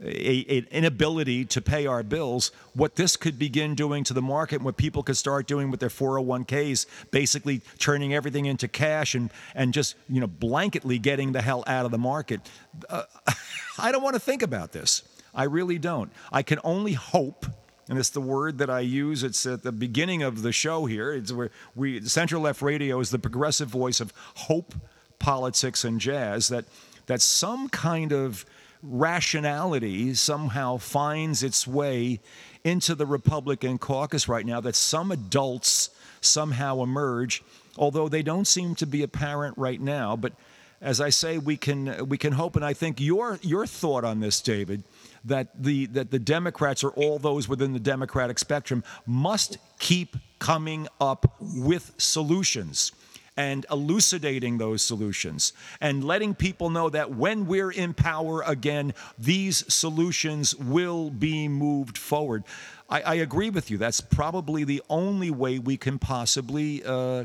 a, 0.00 0.58
an 0.58 0.66
inability 0.70 1.44
to 1.46 1.60
pay 1.60 1.86
our 1.86 2.02
bills, 2.02 2.50
what 2.74 2.96
this 2.96 3.16
could 3.16 3.38
begin 3.38 3.74
doing 3.74 4.04
to 4.04 4.14
the 4.14 4.22
market, 4.22 4.62
what 4.62 4.76
people 4.76 5.02
could 5.02 5.16
start 5.16 5.46
doing 5.46 5.70
with 5.70 5.80
their 5.80 5.88
401ks, 5.88 6.86
basically 7.10 7.60
turning 7.78 8.14
everything 8.14 8.46
into 8.46 8.68
cash 8.68 9.14
and, 9.14 9.30
and 9.54 9.72
just 9.72 9.96
you 10.08 10.20
know 10.20 10.28
blanketly 10.28 11.00
getting 11.00 11.32
the 11.32 11.42
hell 11.42 11.64
out 11.66 11.84
of 11.84 11.90
the 11.90 11.98
market. 11.98 12.40
Uh, 12.88 13.04
I 13.78 13.92
don't 13.92 14.02
want 14.02 14.14
to 14.14 14.20
think 14.20 14.42
about 14.42 14.72
this. 14.72 15.02
I 15.34 15.44
really 15.44 15.78
don't. 15.78 16.12
I 16.32 16.42
can 16.42 16.60
only 16.62 16.92
hope 16.92 17.46
and 17.88 17.98
it's 17.98 18.10
the 18.10 18.20
word 18.20 18.58
that 18.58 18.70
I 18.70 18.80
use. 18.80 19.22
It's 19.22 19.44
at 19.44 19.62
the 19.62 19.72
beginning 19.72 20.22
of 20.22 20.42
the 20.42 20.52
show 20.52 20.86
here. 20.86 21.12
It's 21.12 21.32
where 21.32 21.50
we 21.74 22.00
Center 22.02 22.38
Left 22.38 22.62
Radio 22.62 22.98
is 23.00 23.10
the 23.10 23.18
progressive 23.18 23.68
voice 23.68 24.00
of 24.00 24.12
hope, 24.34 24.74
politics, 25.18 25.84
and 25.84 26.00
jazz. 26.00 26.48
That 26.48 26.64
that 27.06 27.20
some 27.20 27.68
kind 27.68 28.12
of 28.12 28.46
rationality 28.84 30.14
somehow 30.14 30.76
finds 30.76 31.42
its 31.42 31.66
way 31.66 32.20
into 32.62 32.94
the 32.94 33.06
Republican 33.06 33.78
caucus 33.78 34.28
right 34.28 34.44
now. 34.44 34.60
That 34.60 34.76
some 34.76 35.10
adults 35.10 35.90
somehow 36.20 36.82
emerge, 36.82 37.42
although 37.76 38.08
they 38.08 38.22
don't 38.22 38.46
seem 38.46 38.74
to 38.76 38.86
be 38.86 39.02
apparent 39.02 39.56
right 39.58 39.80
now. 39.80 40.16
But 40.16 40.32
as 40.80 41.00
I 41.00 41.10
say, 41.10 41.38
we 41.38 41.56
can 41.56 42.08
we 42.08 42.18
can 42.18 42.32
hope. 42.32 42.56
And 42.56 42.64
I 42.64 42.74
think 42.74 43.00
your 43.00 43.38
your 43.42 43.66
thought 43.66 44.04
on 44.04 44.20
this, 44.20 44.40
David 44.40 44.84
that 45.24 45.48
the 45.62 45.86
that 45.86 46.10
the 46.10 46.18
Democrats 46.18 46.84
or 46.84 46.90
all 46.90 47.18
those 47.18 47.48
within 47.48 47.72
the 47.72 47.80
Democratic 47.80 48.38
spectrum 48.38 48.84
must 49.06 49.58
keep 49.78 50.16
coming 50.38 50.86
up 51.00 51.36
with 51.40 51.92
solutions 51.96 52.92
and 53.36 53.66
elucidating 53.70 54.58
those 54.58 54.82
solutions 54.82 55.52
and 55.80 56.04
letting 56.04 56.34
people 56.34 56.70
know 56.70 56.88
that 56.88 57.14
when 57.14 57.46
we're 57.46 57.70
in 57.70 57.92
power 57.94 58.42
again, 58.46 58.94
these 59.18 59.64
solutions 59.72 60.54
will 60.54 61.10
be 61.10 61.48
moved 61.48 61.98
forward. 61.98 62.44
I, 62.88 63.00
I 63.02 63.14
agree 63.14 63.50
with 63.50 63.70
you. 63.70 63.78
That's 63.78 64.00
probably 64.00 64.64
the 64.64 64.82
only 64.88 65.30
way 65.30 65.58
we 65.58 65.76
can 65.76 65.98
possibly. 65.98 66.84
Uh, 66.84 67.24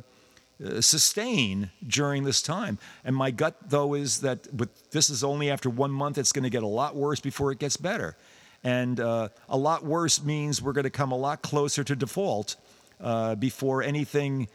uh, 0.62 0.82
sustain 0.82 1.72
during 1.88 2.26
this 2.26 2.42
time. 2.42 2.78
And 3.06 3.16
my 3.16 3.32
gut, 3.32 3.56
though, 3.70 3.94
is 3.94 4.20
that 4.20 4.54
with 4.54 4.90
this 4.92 5.10
is 5.10 5.24
only 5.24 5.50
after 5.50 5.70
one 5.70 5.90
month, 5.90 6.18
it's 6.18 6.34
going 6.34 6.44
to 6.44 6.50
get 6.50 6.64
a 6.64 6.68
lot 6.68 6.98
worse 6.98 7.22
before 7.22 7.54
it 7.54 7.60
gets 7.60 7.78
better. 7.78 8.18
And 8.62 9.00
uh, 9.00 9.30
a 9.48 9.58
lot 9.58 9.86
worse 9.86 10.22
means 10.22 10.62
we're 10.62 10.74
going 10.74 10.84
to 10.84 10.90
come 10.90 11.14
a 11.14 11.18
lot 11.18 11.42
closer 11.42 11.86
to 11.86 11.96
default 11.96 12.58
uh, 13.00 13.36
before 13.36 13.84
anything 13.84 14.50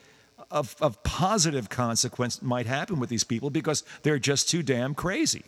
of, 0.50 0.76
of 0.80 1.02
positive 1.02 1.68
consequence 1.68 2.42
might 2.42 2.66
happen 2.66 3.00
with 3.00 3.08
these 3.08 3.24
people 3.24 3.50
because 3.50 3.84
they're 4.02 4.18
just 4.18 4.48
too 4.48 4.62
damn 4.62 4.94
crazy. 4.94 5.42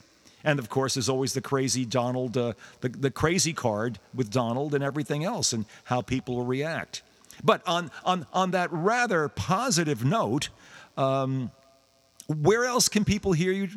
And 0.44 0.58
of 0.58 0.68
course, 0.68 0.94
there's 0.94 1.08
always 1.08 1.32
the 1.32 1.40
crazy 1.40 1.84
Donald, 1.84 2.36
uh, 2.36 2.52
the, 2.80 2.88
the 2.88 3.10
crazy 3.10 3.52
card 3.52 3.98
with 4.14 4.30
Donald 4.30 4.74
and 4.74 4.84
everything 4.84 5.24
else 5.24 5.52
and 5.52 5.64
how 5.84 6.02
people 6.02 6.36
will 6.36 6.46
react. 6.46 7.02
But 7.42 7.62
on, 7.66 7.90
on, 8.04 8.26
on 8.32 8.52
that 8.52 8.72
rather 8.72 9.28
positive 9.28 10.04
note, 10.04 10.50
um, 10.96 11.50
where 12.28 12.64
else 12.64 12.88
can 12.88 13.04
people 13.04 13.32
hear 13.32 13.52
you? 13.52 13.68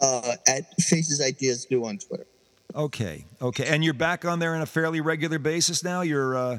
Uh, 0.00 0.36
at 0.46 0.64
Faces 0.80 1.20
Ideas 1.20 1.66
New 1.70 1.84
on 1.84 1.98
Twitter. 1.98 2.26
Okay, 2.74 3.24
okay, 3.40 3.66
and 3.66 3.84
you're 3.84 3.94
back 3.94 4.24
on 4.24 4.40
there 4.40 4.54
on 4.54 4.60
a 4.60 4.66
fairly 4.66 5.00
regular 5.00 5.38
basis 5.38 5.84
now. 5.84 6.00
You're. 6.00 6.36
Uh... 6.36 6.58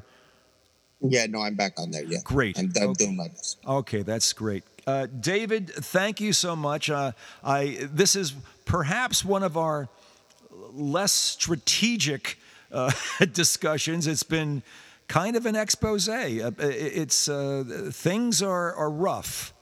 Yeah, 1.01 1.25
no, 1.27 1.41
I'm 1.41 1.55
back 1.55 1.79
on 1.79 1.91
there. 1.91 2.03
Yeah, 2.03 2.19
great. 2.23 2.57
I'm, 2.57 2.71
I'm 2.75 2.89
okay. 2.89 3.05
doing 3.05 3.15
my 3.17 3.27
best. 3.27 3.59
Okay, 3.67 4.01
that's 4.01 4.31
great. 4.33 4.63
Uh, 4.87 5.07
David, 5.19 5.69
thank 5.69 6.21
you 6.21 6.31
so 6.31 6.55
much. 6.55 6.89
Uh, 6.89 7.11
I 7.43 7.87
this 7.91 8.15
is 8.15 8.33
perhaps 8.65 9.25
one 9.25 9.43
of 9.43 9.57
our 9.57 9.89
less 10.73 11.11
strategic 11.11 12.39
uh, 12.71 12.91
discussions. 13.33 14.07
It's 14.07 14.23
been 14.23 14.61
kind 15.07 15.35
of 15.35 15.45
an 15.45 15.55
expose. 15.55 16.07
Uh, 16.07 16.51
it's 16.59 17.27
uh, 17.27 17.89
things 17.91 18.41
are, 18.41 18.73
are 18.73 18.89
rough. 18.89 19.53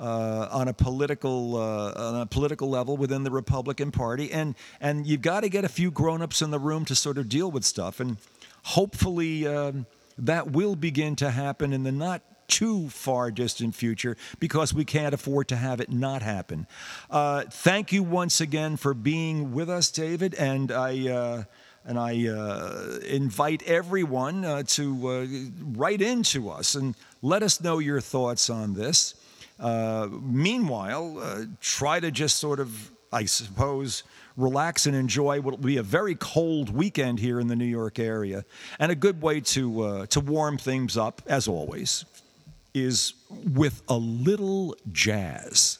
Uh, 0.00 0.46
on 0.52 0.68
a 0.68 0.72
political 0.72 1.56
uh, 1.56 1.92
on 1.96 2.20
a 2.20 2.26
political 2.26 2.70
level 2.70 2.96
within 2.96 3.24
the 3.24 3.32
Republican 3.32 3.90
Party, 3.90 4.30
and 4.30 4.54
and 4.80 5.08
you've 5.08 5.22
got 5.22 5.40
to 5.40 5.48
get 5.48 5.64
a 5.64 5.68
few 5.68 5.90
grown-ups 5.90 6.40
in 6.40 6.52
the 6.52 6.58
room 6.60 6.84
to 6.84 6.94
sort 6.94 7.18
of 7.18 7.28
deal 7.28 7.50
with 7.50 7.64
stuff, 7.64 7.98
and 7.98 8.16
hopefully 8.62 9.44
um, 9.44 9.86
that 10.18 10.50
will 10.50 10.76
begin 10.76 11.16
to 11.16 11.30
happen 11.30 11.72
in 11.72 11.82
the 11.84 11.92
not 11.92 12.22
too 12.48 12.88
far 12.88 13.30
distant 13.30 13.74
future 13.74 14.16
because 14.40 14.72
we 14.72 14.84
can't 14.84 15.14
afford 15.14 15.48
to 15.48 15.56
have 15.56 15.80
it 15.80 15.90
not 15.90 16.22
happen. 16.22 16.66
Uh, 17.10 17.44
thank 17.50 17.92
you 17.92 18.02
once 18.02 18.40
again 18.40 18.76
for 18.76 18.94
being 18.94 19.52
with 19.52 19.68
us, 19.68 19.90
David, 19.90 20.34
and 20.34 20.72
I. 20.72 21.08
Uh, 21.08 21.44
and 21.84 21.98
I 21.98 22.28
uh, 22.28 22.98
invite 23.06 23.62
everyone 23.62 24.44
uh, 24.44 24.62
to 24.64 25.08
uh, 25.08 25.26
write 25.74 26.02
into 26.02 26.50
us 26.50 26.74
and 26.74 26.94
let 27.22 27.42
us 27.42 27.62
know 27.62 27.78
your 27.78 28.02
thoughts 28.02 28.50
on 28.50 28.74
this. 28.74 29.14
Uh, 29.58 30.08
meanwhile, 30.10 31.46
try 31.60 31.98
to 31.98 32.10
just 32.10 32.36
sort 32.36 32.60
of 32.60 32.90
I 33.12 33.24
suppose, 33.24 34.02
relax 34.38 34.86
and 34.86 34.96
enjoy 34.96 35.40
what 35.40 35.58
will 35.58 35.66
be 35.66 35.76
a 35.76 35.82
very 35.82 36.14
cold 36.14 36.70
weekend 36.70 37.18
here 37.18 37.40
in 37.40 37.48
the 37.48 37.56
New 37.56 37.66
York 37.66 37.98
area. 37.98 38.44
And 38.78 38.90
a 38.90 38.94
good 38.94 39.20
way 39.20 39.40
to, 39.40 39.82
uh, 39.82 40.06
to 40.06 40.20
warm 40.20 40.56
things 40.56 40.96
up, 40.96 41.20
as 41.26 41.48
always, 41.48 42.04
is 42.72 43.14
with 43.52 43.82
a 43.88 43.96
little 43.96 44.76
jazz. 44.92 45.78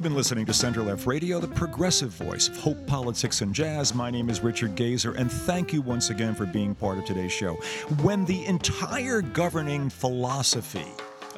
You've 0.00 0.04
been 0.04 0.16
listening 0.16 0.46
to 0.46 0.54
Center 0.54 0.80
Left 0.82 1.06
Radio, 1.06 1.40
the 1.40 1.48
progressive 1.48 2.08
voice 2.08 2.48
of 2.48 2.56
hope, 2.56 2.86
politics, 2.86 3.42
and 3.42 3.54
jazz. 3.54 3.94
My 3.94 4.10
name 4.10 4.30
is 4.30 4.42
Richard 4.42 4.74
Gazer, 4.74 5.12
and 5.12 5.30
thank 5.30 5.74
you 5.74 5.82
once 5.82 6.08
again 6.08 6.34
for 6.34 6.46
being 6.46 6.74
part 6.74 6.96
of 6.96 7.04
today's 7.04 7.32
show. 7.32 7.56
When 8.00 8.24
the 8.24 8.46
entire 8.46 9.20
governing 9.20 9.90
philosophy 9.90 10.86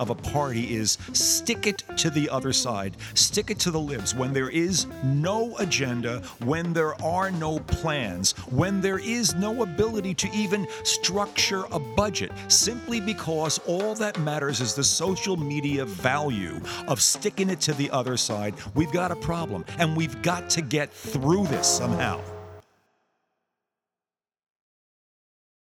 of 0.03 0.11
a 0.11 0.15
party 0.17 0.75
is 0.75 0.99
stick 1.13 1.69
it 1.69 1.85
to 1.97 2.11
the 2.11 2.29
other 2.29 2.53
side, 2.53 2.97
stick 3.15 3.53
it 3.53 3.59
to 3.61 3.71
the 3.71 3.79
libs. 3.79 4.17
When 4.17 4.33
there 4.33 4.51
is 4.51 4.87
no 5.05 5.57
agenda, 5.59 6.23
when 6.45 6.73
there 6.73 7.01
are 7.01 7.31
no 7.31 7.61
plans, 7.61 8.33
when 8.51 8.81
there 8.81 8.99
is 8.99 9.37
no 9.37 9.63
ability 9.63 10.15
to 10.15 10.31
even 10.33 10.67
structure 10.83 11.63
a 11.71 11.79
budget, 11.79 12.33
simply 12.49 13.01
because 13.01 13.61
all 13.69 13.95
that 13.95 14.19
matters 14.19 14.61
is 14.61 14.75
the 14.75 14.83
social 14.83 15.37
media 15.37 15.85
value 15.85 16.61
of 16.89 17.01
sticking 17.01 17.49
it 17.49 17.61
to 17.61 17.73
the 17.75 17.89
other 17.93 18.17
side, 18.17 18.55
we've 18.75 18.93
got 18.93 19.13
a 19.13 19.17
problem. 19.17 19.65
And 19.79 19.97
we've 19.97 20.21
got 20.23 20.51
to 20.51 20.63
get 20.63 20.93
through 20.93 21.47
this 21.47 21.69
somehow. 21.69 22.21